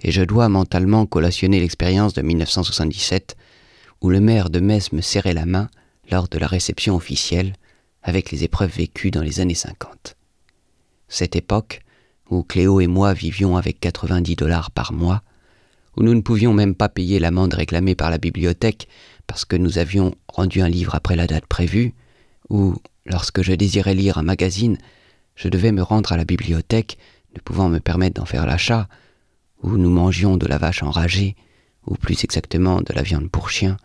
Et 0.00 0.12
je 0.12 0.22
dois 0.22 0.48
mentalement 0.48 1.06
collationner 1.06 1.60
l'expérience 1.60 2.12
de 2.12 2.22
1977 2.22 3.36
où 4.00 4.10
le 4.10 4.20
maire 4.20 4.50
de 4.50 4.60
Metz 4.60 4.92
me 4.92 5.00
serrait 5.00 5.32
la 5.32 5.46
main 5.46 5.70
lors 6.10 6.28
de 6.28 6.38
la 6.38 6.46
réception 6.46 6.94
officielle 6.94 7.54
avec 8.02 8.30
les 8.30 8.44
épreuves 8.44 8.76
vécues 8.76 9.10
dans 9.10 9.22
les 9.22 9.40
années 9.40 9.54
50. 9.54 10.16
Cette 11.08 11.36
époque, 11.36 11.80
où 12.30 12.42
Cléo 12.42 12.80
et 12.80 12.86
moi 12.86 13.12
vivions 13.12 13.56
avec 13.56 13.80
90 13.80 14.36
dollars 14.36 14.70
par 14.70 14.92
mois, 14.92 15.22
où 15.96 16.02
nous 16.02 16.14
ne 16.14 16.20
pouvions 16.20 16.52
même 16.52 16.74
pas 16.74 16.88
payer 16.88 17.18
l'amende 17.18 17.54
réclamée 17.54 17.94
par 17.94 18.10
la 18.10 18.18
bibliothèque 18.18 18.88
parce 19.26 19.44
que 19.44 19.56
nous 19.56 19.78
avions 19.78 20.14
rendu 20.28 20.60
un 20.60 20.68
livre 20.68 20.94
après 20.94 21.16
la 21.16 21.26
date 21.26 21.46
prévue, 21.46 21.94
ou 22.50 22.74
lorsque 23.06 23.42
je 23.42 23.52
désirais 23.52 23.94
lire 23.94 24.18
un 24.18 24.22
magazine, 24.22 24.78
je 25.34 25.48
devais 25.48 25.72
me 25.72 25.82
rendre 25.82 26.12
à 26.12 26.16
la 26.16 26.24
bibliothèque, 26.24 26.98
ne 27.34 27.40
pouvant 27.40 27.68
me 27.68 27.80
permettre 27.80 28.20
d'en 28.20 28.26
faire 28.26 28.46
l'achat, 28.46 28.88
où 29.62 29.76
nous 29.76 29.90
mangions 29.90 30.36
de 30.36 30.46
la 30.46 30.58
vache 30.58 30.82
enragée, 30.82 31.36
ou 31.86 31.94
plus 31.94 32.24
exactement 32.24 32.80
de 32.80 32.92
la 32.92 33.02
viande 33.02 33.30
pour 33.30 33.50
chien. 33.50 33.76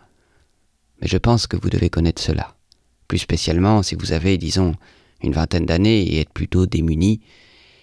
Mais 1.00 1.08
je 1.08 1.16
pense 1.16 1.46
que 1.46 1.56
vous 1.56 1.70
devez 1.70 1.90
connaître 1.90 2.22
cela, 2.22 2.54
plus 3.08 3.18
spécialement 3.18 3.82
si 3.82 3.94
vous 3.94 4.12
avez, 4.12 4.36
disons, 4.36 4.74
une 5.22 5.32
vingtaine 5.32 5.66
d'années 5.66 6.02
et 6.02 6.20
êtes 6.20 6.32
plutôt 6.32 6.66
démuni, 6.66 7.20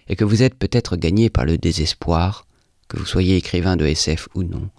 et 0.10 0.16
que 0.16 0.24
vous 0.24 0.44
êtes 0.44 0.56
peut-être 0.56 0.96
gagné 0.96 1.30
par 1.30 1.46
le 1.46 1.58
désespoir, 1.58 2.46
que 2.88 2.98
vous 2.98 3.06
soyez 3.06 3.38
écrivain 3.38 3.76
de 3.76 3.86
SF 3.86 4.30
ou 4.36 4.44
non, 4.44 4.70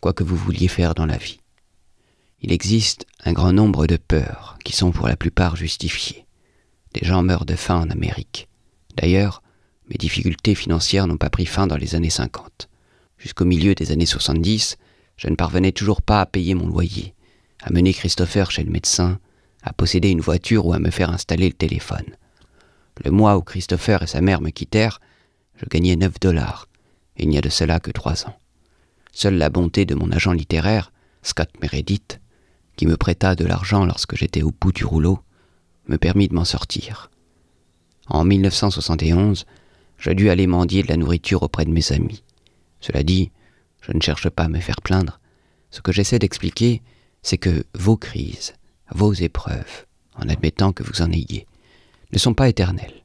quoi 0.00 0.12
que 0.12 0.24
vous 0.24 0.36
vouliez 0.36 0.68
faire 0.68 0.94
dans 0.94 1.06
la 1.06 1.16
vie. 1.16 1.40
Il 2.40 2.52
existe 2.52 3.06
un 3.24 3.32
grand 3.32 3.52
nombre 3.52 3.86
de 3.86 3.96
peurs 3.96 4.58
qui 4.64 4.74
sont 4.74 4.92
pour 4.92 5.08
la 5.08 5.16
plupart 5.16 5.56
justifiées. 5.56 6.26
Des 6.94 7.04
gens 7.04 7.22
meurent 7.22 7.46
de 7.46 7.56
faim 7.56 7.80
en 7.80 7.90
Amérique. 7.90 8.48
D'ailleurs, 8.96 9.42
mes 9.88 9.96
difficultés 9.96 10.54
financières 10.54 11.06
n'ont 11.06 11.16
pas 11.16 11.30
pris 11.30 11.46
fin 11.46 11.66
dans 11.66 11.76
les 11.76 11.94
années 11.94 12.10
50. 12.10 12.68
Jusqu'au 13.18 13.44
milieu 13.44 13.74
des 13.74 13.92
années 13.92 14.06
70, 14.06 14.76
je 15.16 15.28
ne 15.28 15.36
parvenais 15.36 15.72
toujours 15.72 16.02
pas 16.02 16.20
à 16.20 16.26
payer 16.26 16.54
mon 16.54 16.68
loyer, 16.68 17.14
à 17.62 17.72
mener 17.72 17.92
Christopher 17.92 18.50
chez 18.50 18.62
le 18.62 18.70
médecin, 18.70 19.18
à 19.62 19.72
posséder 19.72 20.10
une 20.10 20.20
voiture 20.20 20.66
ou 20.66 20.72
à 20.72 20.78
me 20.78 20.90
faire 20.90 21.10
installer 21.10 21.48
le 21.48 21.54
téléphone. 21.54 22.04
Le 23.04 23.10
mois 23.10 23.36
où 23.36 23.42
Christopher 23.42 24.02
et 24.02 24.06
sa 24.06 24.20
mère 24.20 24.40
me 24.40 24.50
quittèrent, 24.50 25.00
je 25.56 25.66
gagnais 25.66 25.96
9 25.96 26.18
dollars, 26.20 26.68
il 27.16 27.28
n'y 27.28 27.38
a 27.38 27.42
de 27.42 27.48
cela 27.48 27.80
que 27.80 27.90
trois 27.90 28.26
ans. 28.26 28.36
Seule 29.12 29.36
la 29.36 29.48
bonté 29.48 29.84
de 29.84 29.94
mon 29.94 30.10
agent 30.10 30.32
littéraire, 30.32 30.92
Scott 31.22 31.50
Meredith, 31.60 32.20
qui 32.76 32.86
me 32.86 32.96
prêta 32.96 33.34
de 33.34 33.44
l'argent 33.44 33.84
lorsque 33.84 34.16
j'étais 34.16 34.42
au 34.42 34.52
bout 34.52 34.72
du 34.72 34.84
rouleau, 34.84 35.18
me 35.88 35.96
permit 35.96 36.28
de 36.28 36.34
m'en 36.34 36.44
sortir. 36.44 37.10
En 38.08 38.24
1971, 38.24 39.46
je 39.98 40.10
dus 40.10 40.30
aller 40.30 40.46
mendier 40.46 40.82
de 40.82 40.88
la 40.88 40.96
nourriture 40.96 41.42
auprès 41.42 41.64
de 41.64 41.70
mes 41.70 41.92
amis. 41.92 42.22
Cela 42.80 43.02
dit, 43.02 43.30
je 43.80 43.92
ne 43.92 44.00
cherche 44.00 44.28
pas 44.28 44.44
à 44.44 44.48
me 44.48 44.60
faire 44.60 44.80
plaindre. 44.82 45.20
Ce 45.70 45.80
que 45.80 45.92
j'essaie 45.92 46.18
d'expliquer, 46.18 46.82
c'est 47.22 47.38
que 47.38 47.64
vos 47.74 47.96
crises, 47.96 48.54
vos 48.94 49.12
épreuves, 49.12 49.86
en 50.16 50.28
admettant 50.28 50.72
que 50.72 50.82
vous 50.82 51.02
en 51.02 51.10
ayez, 51.10 51.46
ne 52.12 52.18
sont 52.18 52.34
pas 52.34 52.48
éternelles. 52.48 53.02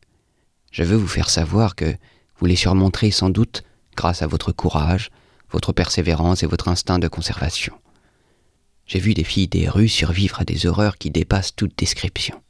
Je 0.71 0.83
veux 0.83 0.95
vous 0.95 1.07
faire 1.07 1.29
savoir 1.29 1.75
que 1.75 1.95
vous 2.37 2.45
les 2.45 2.55
surmonterez 2.55 3.11
sans 3.11 3.29
doute 3.29 3.63
grâce 3.95 4.21
à 4.21 4.27
votre 4.27 4.51
courage, 4.51 5.11
votre 5.51 5.73
persévérance 5.73 6.43
et 6.43 6.47
votre 6.47 6.69
instinct 6.69 6.99
de 6.99 7.07
conservation. 7.07 7.73
J'ai 8.87 8.99
vu 8.99 9.13
des 9.13 9.23
filles 9.23 9.47
des 9.47 9.69
rues 9.69 9.87
survivre 9.87 10.41
à 10.41 10.45
des 10.45 10.65
horreurs 10.65 10.97
qui 10.97 11.11
dépassent 11.11 11.55
toute 11.55 11.77
description. 11.77 12.41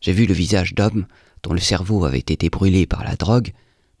J'ai 0.00 0.12
vu 0.12 0.26
le 0.26 0.34
visage 0.34 0.74
d'hommes 0.74 1.06
dont 1.42 1.52
le 1.52 1.60
cerveau 1.60 2.04
avait 2.04 2.18
été 2.18 2.50
brûlé 2.50 2.86
par 2.86 3.04
la 3.04 3.16
drogue, 3.16 3.52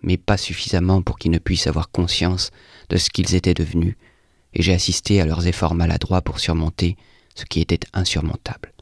mais 0.02 0.16
pas 0.16 0.36
suffisamment 0.36 1.02
pour 1.02 1.18
qu'ils 1.18 1.30
ne 1.30 1.38
puissent 1.38 1.66
avoir 1.66 1.90
conscience 1.90 2.50
de 2.88 2.96
ce 2.96 3.10
qu'ils 3.10 3.34
étaient 3.34 3.54
devenus, 3.54 3.96
et 4.54 4.62
j'ai 4.62 4.74
assisté 4.74 5.20
à 5.20 5.26
leurs 5.26 5.46
efforts 5.46 5.74
maladroits 5.74 6.22
pour 6.22 6.40
surmonter 6.40 6.96
ce 7.34 7.44
qui 7.44 7.60
était 7.60 7.86
insurmontable. 7.92 8.72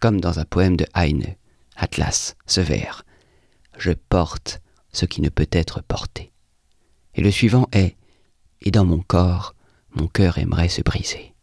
Comme 0.00 0.20
dans 0.20 0.38
un 0.38 0.44
poème 0.44 0.76
de 0.76 0.86
Heine, 0.94 1.34
Atlas, 1.76 2.36
ce 2.46 2.60
vers. 2.60 3.04
Je 3.78 3.92
porte 3.92 4.60
ce 4.92 5.06
qui 5.06 5.20
ne 5.20 5.28
peut 5.28 5.48
être 5.50 5.82
porté. 5.82 6.32
Et 7.14 7.22
le 7.22 7.30
suivant 7.30 7.68
est 7.72 7.96
Et 8.60 8.70
dans 8.70 8.84
mon 8.84 9.00
corps, 9.00 9.54
mon 9.94 10.06
cœur 10.06 10.38
aimerait 10.38 10.68
se 10.68 10.82
briser. 10.82 11.34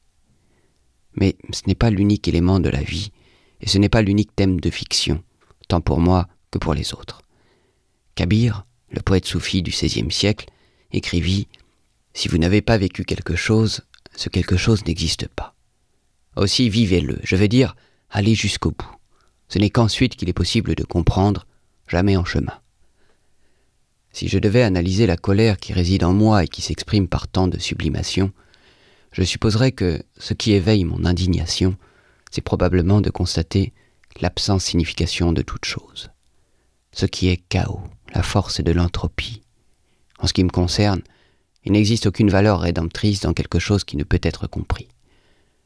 Mais 1.15 1.36
ce 1.51 1.61
n'est 1.67 1.75
pas 1.75 1.89
l'unique 1.89 2.27
élément 2.27 2.59
de 2.59 2.69
la 2.69 2.82
vie, 2.82 3.11
et 3.61 3.67
ce 3.67 3.77
n'est 3.77 3.89
pas 3.89 4.01
l'unique 4.01 4.36
thème 4.36 4.59
de 4.59 4.69
fiction, 4.69 5.23
tant 5.67 5.82
pour 5.82 5.99
moi 5.99 6.27
que 6.51 6.59
pour 6.59 6.73
les 6.73 6.93
autres. 6.93 7.21
Kabir, 8.15 8.65
le 8.89 9.01
poète 9.01 9.25
soufi 9.25 9.61
du 9.61 9.71
XVIe 9.71 10.11
siècle, 10.11 10.49
écrivit 10.91 11.47
Si 12.13 12.27
vous 12.27 12.38
n'avez 12.38 12.61
pas 12.61 12.77
vécu 12.77 13.03
quelque 13.03 13.36
chose, 13.36 13.82
ce 14.15 14.30
quelque 14.30 14.57
chose 14.57 14.86
n'existe 14.86 15.27
pas. 15.27 15.55
Aussi 16.36 16.69
vivez-le, 16.69 17.19
je 17.23 17.36
veux 17.36 17.47
dire, 17.47 17.75
allez 18.09 18.36
jusqu'au 18.36 18.71
bout. 18.71 18.98
Ce 19.49 19.59
n'est 19.59 19.69
qu'ensuite 19.69 20.15
qu'il 20.15 20.29
est 20.29 20.33
possible 20.33 20.75
de 20.75 20.83
comprendre, 20.83 21.45
jamais 21.87 22.15
en 22.15 22.25
chemin. 22.25 22.59
Si 24.11 24.27
je 24.27 24.39
devais 24.39 24.63
analyser 24.63 25.07
la 25.07 25.17
colère 25.17 25.57
qui 25.57 25.73
réside 25.73 26.03
en 26.03 26.13
moi 26.13 26.43
et 26.43 26.47
qui 26.47 26.61
s'exprime 26.61 27.07
par 27.07 27.27
tant 27.27 27.47
de 27.47 27.59
sublimation, 27.59 28.31
je 29.11 29.23
supposerais 29.23 29.71
que 29.71 30.01
ce 30.17 30.33
qui 30.33 30.53
éveille 30.53 30.85
mon 30.85 31.05
indignation, 31.05 31.75
c'est 32.31 32.41
probablement 32.41 33.01
de 33.01 33.09
constater 33.09 33.73
l'absence 34.21 34.65
signification 34.65 35.31
de 35.31 35.41
toute 35.41 35.65
chose. 35.65 36.09
Ce 36.91 37.05
qui 37.05 37.29
est 37.29 37.37
chaos, 37.49 37.81
la 38.13 38.23
force 38.23 38.61
de 38.61 38.71
l'entropie. 38.71 39.41
En 40.19 40.27
ce 40.27 40.33
qui 40.33 40.43
me 40.43 40.49
concerne, 40.49 41.01
il 41.65 41.71
n'existe 41.71 42.07
aucune 42.07 42.29
valeur 42.29 42.61
rédemptrice 42.61 43.21
dans 43.21 43.33
quelque 43.33 43.59
chose 43.59 43.83
qui 43.83 43.97
ne 43.97 44.03
peut 44.03 44.19
être 44.23 44.47
compris. 44.47 44.87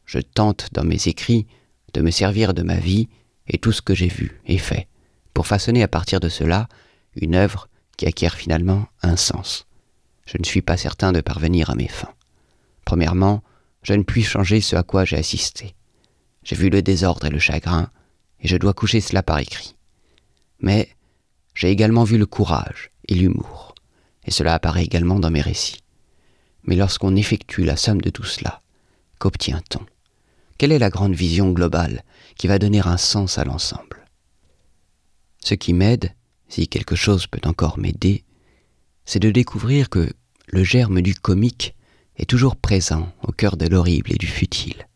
Je 0.06 0.20
tente 0.20 0.70
dans 0.74 0.84
mes 0.84 1.08
écrits 1.08 1.48
de 1.94 2.02
me 2.02 2.12
servir 2.12 2.54
de 2.54 2.62
ma 2.62 2.78
vie 2.78 3.08
et 3.48 3.58
tout 3.58 3.72
ce 3.72 3.82
que 3.82 3.96
j'ai 3.96 4.08
vu 4.08 4.42
et 4.46 4.58
fait, 4.58 4.88
pour 5.34 5.48
façonner 5.48 5.84
à 5.84 5.88
partir 5.88 6.20
de 6.20 6.30
cela 6.30 6.68
une 7.16 7.36
œuvre 7.36 7.70
qui 7.98 8.06
acquiert 8.06 8.36
finalement 8.36 8.88
un 9.02 9.16
sens. 9.16 9.68
Je 10.26 10.38
ne 10.38 10.44
suis 10.44 10.62
pas 10.62 10.78
certain 10.78 11.12
de 11.12 11.22
parvenir 11.22 11.70
à 11.70 11.76
mes 11.76 11.88
fins. 11.88 12.14
Premièrement, 12.86 13.44
je 13.82 13.94
ne 13.94 14.04
puis 14.04 14.24
changer 14.24 14.62
ce 14.62 14.76
à 14.76 14.84
quoi 14.84 15.06
j'ai 15.06 15.18
assisté. 15.18 15.76
J'ai 16.44 16.56
vu 16.56 16.70
le 16.70 16.82
désordre 16.82 17.26
et 17.26 17.30
le 17.30 17.40
chagrin, 17.40 17.90
et 18.40 18.48
je 18.48 18.58
dois 18.58 18.74
coucher 18.74 19.02
cela 19.02 19.24
par 19.24 19.40
écrit. 19.40 19.76
Mais 20.60 20.90
j'ai 21.54 21.70
également 21.70 22.04
vu 22.04 22.18
le 22.18 22.26
courage 22.26 22.92
et 23.08 23.16
l'humour, 23.16 23.76
et 24.26 24.32
cela 24.32 24.54
apparaît 24.54 24.84
également 24.84 25.20
dans 25.20 25.32
mes 25.32 25.42
récits. 25.42 25.84
Mais 26.64 26.76
lorsqu'on 26.76 27.16
effectue 27.16 27.64
la 27.64 27.76
somme 27.76 28.02
de 28.02 28.10
tout 28.10 28.24
cela, 28.24 28.62
qu'obtient-on? 29.20 29.86
Quelle 30.58 30.72
est 30.72 30.80
la 30.80 30.90
grande 30.90 31.16
vision 31.16 31.52
globale 31.52 32.04
qui 32.38 32.48
va 32.48 32.60
donner 32.60 32.82
un 32.82 32.98
sens 32.98 33.38
à 33.38 33.44
l'ensemble? 33.44 34.06
Ce 35.40 35.56
qui 35.56 35.74
m'aide, 35.74 36.14
si 36.48 36.68
quelque 36.68 36.96
chose 36.96 37.28
peut 37.28 37.42
encore 37.46 37.78
m'aider, 37.78 38.24
c'est 39.06 39.20
de 39.20 39.32
découvrir 39.32 39.90
que 39.90 40.10
le 40.48 40.64
germe 40.64 41.02
du 41.02 41.16
comique 41.16 41.76
est 42.18 42.30
toujours 42.30 42.56
présent 42.56 43.12
au 43.24 43.32
cœur 43.32 43.58
de 43.58 43.68
l'horrible 43.68 44.14
et 44.14 44.18
du 44.18 44.28
futile. 44.28 44.88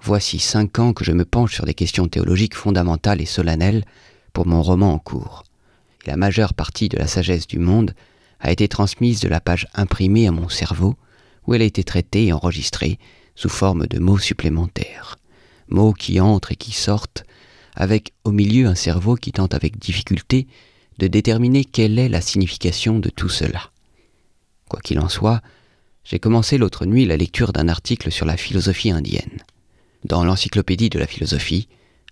Voici 0.00 0.38
cinq 0.38 0.78
ans 0.78 0.92
que 0.92 1.04
je 1.04 1.12
me 1.12 1.24
penche 1.24 1.54
sur 1.54 1.64
des 1.64 1.74
questions 1.74 2.08
théologiques 2.08 2.56
fondamentales 2.56 3.20
et 3.20 3.26
solennelles 3.26 3.84
pour 4.32 4.46
mon 4.46 4.62
roman 4.62 4.92
en 4.92 4.98
cours. 4.98 5.44
La 6.06 6.16
majeure 6.16 6.54
partie 6.54 6.88
de 6.88 6.98
la 6.98 7.06
sagesse 7.06 7.46
du 7.46 7.58
monde 7.58 7.94
a 8.40 8.50
été 8.50 8.68
transmise 8.68 9.20
de 9.20 9.28
la 9.28 9.40
page 9.40 9.68
imprimée 9.74 10.26
à 10.26 10.32
mon 10.32 10.48
cerveau, 10.48 10.96
où 11.46 11.54
elle 11.54 11.62
a 11.62 11.66
été 11.66 11.84
traitée 11.84 12.26
et 12.26 12.32
enregistrée 12.32 12.98
sous 13.34 13.48
forme 13.48 13.86
de 13.86 13.98
mots 13.98 14.18
supplémentaires. 14.18 15.18
Mots 15.68 15.92
qui 15.92 16.20
entrent 16.20 16.52
et 16.52 16.56
qui 16.56 16.72
sortent, 16.72 17.24
avec 17.74 18.12
au 18.24 18.32
milieu 18.32 18.66
un 18.66 18.74
cerveau 18.74 19.14
qui 19.16 19.32
tente 19.32 19.54
avec 19.54 19.78
difficulté 19.78 20.46
de 20.98 21.06
déterminer 21.06 21.64
quelle 21.64 21.98
est 21.98 22.08
la 22.08 22.20
signification 22.20 22.98
de 22.98 23.08
tout 23.08 23.28
cela. 23.28 23.70
Quoi 24.68 24.80
qu'il 24.80 25.00
en 25.00 25.08
soit, 25.08 25.40
j'ai 26.04 26.18
commencé 26.18 26.58
l'autre 26.58 26.84
nuit 26.84 27.06
la 27.06 27.16
lecture 27.16 27.52
d'un 27.52 27.68
article 27.68 28.10
sur 28.10 28.26
la 28.26 28.36
philosophie 28.36 28.90
indienne. 28.90 29.38
Dans 30.04 30.24
l'Encyclopédie 30.24 30.90
de 30.90 30.98
la 30.98 31.06
philosophie, 31.06 31.68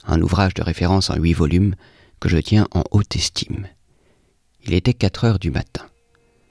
un 0.07 0.21
ouvrage 0.23 0.55
de 0.55 0.62
référence 0.62 1.11
en 1.11 1.16
huit 1.16 1.35
volumes 1.35 1.75
que 2.21 2.29
je 2.29 2.39
tiens 2.39 2.68
en 2.73 2.85
haute 2.91 3.16
estime. 3.16 3.66
Il 4.64 4.75
était 4.75 4.95
quatre 4.95 5.25
heures 5.25 5.39
du 5.39 5.51
matin. 5.51 5.87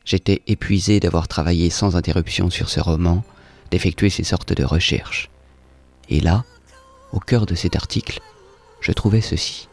J'étais 0.03 0.41
épuisé 0.47 0.99
d'avoir 0.99 1.27
travaillé 1.27 1.69
sans 1.69 1.95
interruption 1.95 2.49
sur 2.49 2.69
ce 2.69 2.79
roman, 2.79 3.23
d'effectuer 3.71 4.09
ces 4.09 4.23
sortes 4.23 4.53
de 4.53 4.63
recherches. 4.63 5.29
Et 6.09 6.19
là, 6.19 6.43
au 7.11 7.19
cœur 7.19 7.45
de 7.45 7.55
cet 7.55 7.75
article, 7.75 8.19
je 8.81 8.91
trouvais 8.91 9.21
ceci. 9.21 9.67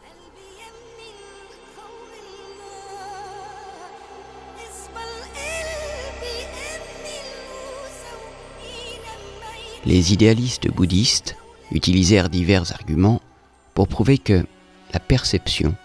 Les 9.85 10.11
idéalistes 10.11 10.69
bouddhistes 10.69 11.37
utilisèrent 11.71 12.29
divers 12.29 12.73
arguments 12.73 13.21
pour 13.73 13.87
prouver 13.87 14.17
que 14.17 14.45
la 14.93 14.99
perception 14.99 15.75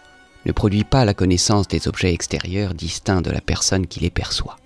ne 0.45 0.53
produit 0.53 0.83
pas 0.83 1.05
la 1.05 1.15
connaissance 1.15 1.69
des 1.69 1.87
objets 1.87 2.13
extérieurs 2.13 2.75
distincts 2.75 3.23
de 3.23 3.31
la 3.31 3.41
personne 3.41 3.87
qui 3.87 4.01
les 4.01 4.11
perçoit. 4.11 4.57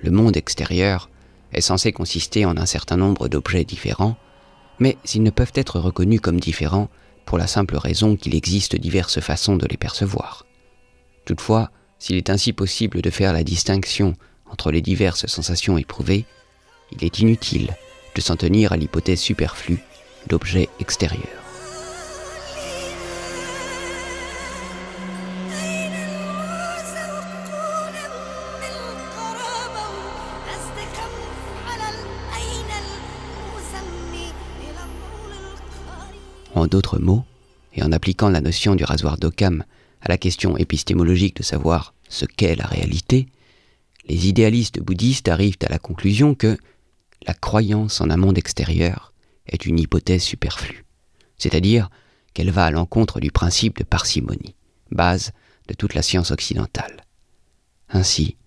Le 0.00 0.12
monde 0.12 0.36
extérieur 0.36 1.10
est 1.52 1.60
censé 1.60 1.92
consister 1.92 2.44
en 2.44 2.56
un 2.56 2.66
certain 2.66 2.96
nombre 2.96 3.28
d'objets 3.28 3.64
différents, 3.64 4.16
mais 4.78 4.96
ils 5.14 5.22
ne 5.22 5.30
peuvent 5.30 5.52
être 5.54 5.80
reconnus 5.80 6.20
comme 6.20 6.40
différents 6.40 6.88
pour 7.24 7.38
la 7.38 7.46
simple 7.46 7.76
raison 7.76 8.16
qu'il 8.16 8.34
existe 8.34 8.76
diverses 8.76 9.20
façons 9.20 9.56
de 9.56 9.66
les 9.66 9.76
percevoir. 9.76 10.46
Toutefois, 11.24 11.70
s'il 11.98 12.16
est 12.16 12.30
ainsi 12.30 12.52
possible 12.52 13.02
de 13.02 13.10
faire 13.10 13.32
la 13.32 13.42
distinction 13.42 14.14
entre 14.50 14.70
les 14.70 14.82
diverses 14.82 15.26
sensations 15.26 15.78
éprouvées, 15.78 16.24
il 16.92 17.04
est 17.04 17.18
inutile 17.18 17.74
de 18.14 18.20
s'en 18.20 18.36
tenir 18.36 18.72
à 18.72 18.76
l'hypothèse 18.76 19.20
superflue 19.20 19.82
d'objets 20.28 20.68
extérieurs. 20.78 21.45
En 36.56 36.66
d'autres 36.66 36.98
mots, 36.98 37.22
et 37.74 37.82
en 37.82 37.92
appliquant 37.92 38.30
la 38.30 38.40
notion 38.40 38.74
du 38.74 38.82
rasoir 38.82 39.18
d'Occam 39.18 39.62
à 40.00 40.08
la 40.08 40.16
question 40.16 40.56
épistémologique 40.56 41.36
de 41.36 41.42
savoir 41.42 41.92
ce 42.08 42.24
qu'est 42.24 42.56
la 42.56 42.64
réalité, 42.64 43.28
les 44.08 44.26
idéalistes 44.26 44.80
bouddhistes 44.80 45.28
arrivent 45.28 45.58
à 45.66 45.68
la 45.68 45.78
conclusion 45.78 46.34
que 46.34 46.56
la 47.26 47.34
croyance 47.34 48.00
en 48.00 48.08
un 48.08 48.16
monde 48.16 48.38
extérieur 48.38 49.12
est 49.46 49.66
une 49.66 49.78
hypothèse 49.78 50.22
superflue, 50.22 50.86
c'est-à-dire 51.36 51.90
qu'elle 52.32 52.50
va 52.50 52.64
à 52.64 52.70
l'encontre 52.70 53.20
du 53.20 53.30
principe 53.30 53.76
de 53.76 53.84
parcimonie, 53.84 54.54
base 54.90 55.32
de 55.68 55.74
toute 55.74 55.92
la 55.92 56.00
science 56.00 56.30
occidentale. 56.30 57.04
Ainsi, 57.90 58.38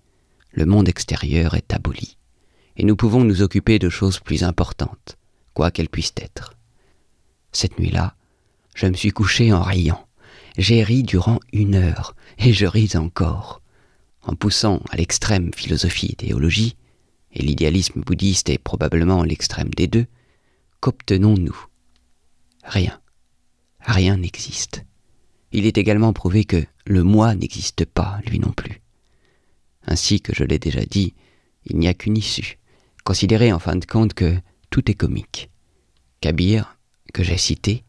le 0.51 0.66
monde 0.66 0.89
extérieur 0.89 1.53
est 1.53 1.76
aboli, 1.76 2.18
et 2.76 2.86
nous 2.86 2.95
pouvons 2.95 3.24
nous 3.24 3.43
occuper 3.43 3.78
de 3.78 3.89
choses 3.89 4.20
plus 4.20 4.43
importantes, 4.43 5.16
quoi 5.53 5.70
qu'elles 5.70 5.89
puissent 5.89 6.16
être. 6.18 6.55
Cette 7.51 7.79
nuit-là, 7.79 8.15
je 8.75 8.85
me 8.87 8.93
suis 8.93 9.11
couché 9.11 9.51
en 9.51 9.61
riant. 9.61 10.07
J'ai 10.57 10.83
ri 10.83 11.03
durant 11.03 11.39
une 11.53 11.75
heure, 11.75 12.15
et 12.37 12.53
je 12.53 12.65
ris 12.65 12.91
encore. 12.95 13.61
en 14.23 14.35
poussant 14.35 14.81
à 14.91 14.97
l'extrême 14.97 15.51
philosophie 15.55 16.09
et 16.11 16.15
théologie, 16.15 16.75
et 17.31 17.41
l'idéalisme 17.41 18.01
bouddhiste 18.01 18.49
est 18.49 18.57
probablement 18.57 19.23
l'extrême 19.23 19.69
des 19.69 19.87
deux, 19.87 20.05
qu'obtenons-nous? 20.81 21.65
Rien. 22.63 22.99
Rien 23.79 24.17
n'existe. 24.17 24.83
Il 25.51 25.65
est 25.65 25.77
également 25.77 26.13
prouvé 26.13 26.43
que 26.43 26.63
le 26.85 27.03
moi 27.03 27.33
n'existe 27.33 27.85
pas, 27.85 28.19
lui 28.27 28.39
non 28.39 28.51
plus. 28.51 28.81
Ainsi 29.85 30.21
que 30.21 30.35
je 30.35 30.43
l'ai 30.43 30.59
déjà 30.59 30.81
dit, 30.81 31.15
il 31.65 31.77
n'y 31.77 31.87
a 31.87 31.93
qu'une 31.93 32.17
issue. 32.17 32.59
Considérez 33.03 33.51
en 33.51 33.59
fin 33.59 33.75
de 33.75 33.85
compte 33.85 34.13
que 34.13 34.37
tout 34.69 34.91
est 34.91 34.95
comique. 34.95 35.49
Kabir, 36.21 36.77
que 37.14 37.24
j'ai 37.24 37.38
cité, 37.38 37.84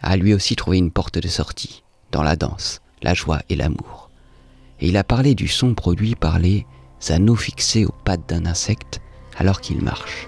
a 0.00 0.16
lui 0.16 0.34
aussi 0.34 0.56
trouvé 0.56 0.78
une 0.78 0.90
porte 0.90 1.18
de 1.18 1.28
sortie, 1.28 1.82
dans 2.12 2.22
la 2.22 2.36
danse, 2.36 2.80
la 3.02 3.14
joie 3.14 3.40
et 3.48 3.56
l'amour. 3.56 4.10
Et 4.80 4.88
il 4.88 4.96
a 4.96 5.04
parlé 5.04 5.34
du 5.34 5.48
son 5.48 5.74
produit 5.74 6.14
par 6.14 6.38
les 6.38 6.66
anneaux 7.08 7.36
fixés 7.36 7.84
aux 7.84 7.94
pattes 8.04 8.28
d'un 8.28 8.46
insecte 8.46 9.00
alors 9.36 9.60
qu'il 9.60 9.82
marche. 9.82 10.26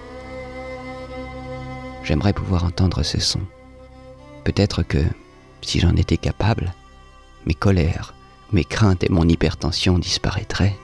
J'aimerais 2.03 2.33
pouvoir 2.33 2.65
entendre 2.65 3.03
ce 3.03 3.21
son. 3.21 3.41
Peut-être 4.45 4.83
que, 4.83 5.05
si 5.61 5.81
j'en 5.81 5.97
étais 5.97 6.17
capable, 6.17 6.73
mes 7.47 7.55
colères, 7.55 8.15
mes 8.53 8.65
craintes 8.65 9.05
et 9.05 9.09
mon 9.09 9.29
hypertension 9.29 9.99
disparaîtraient. 9.99 10.77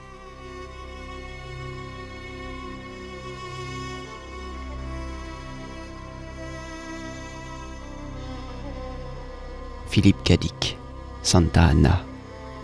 Philippe 9.97 10.21
Cadic, 10.21 10.77
Santa 11.23 11.63
Anna, 11.63 12.05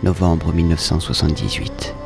novembre 0.04 0.52
1978. 0.52 2.03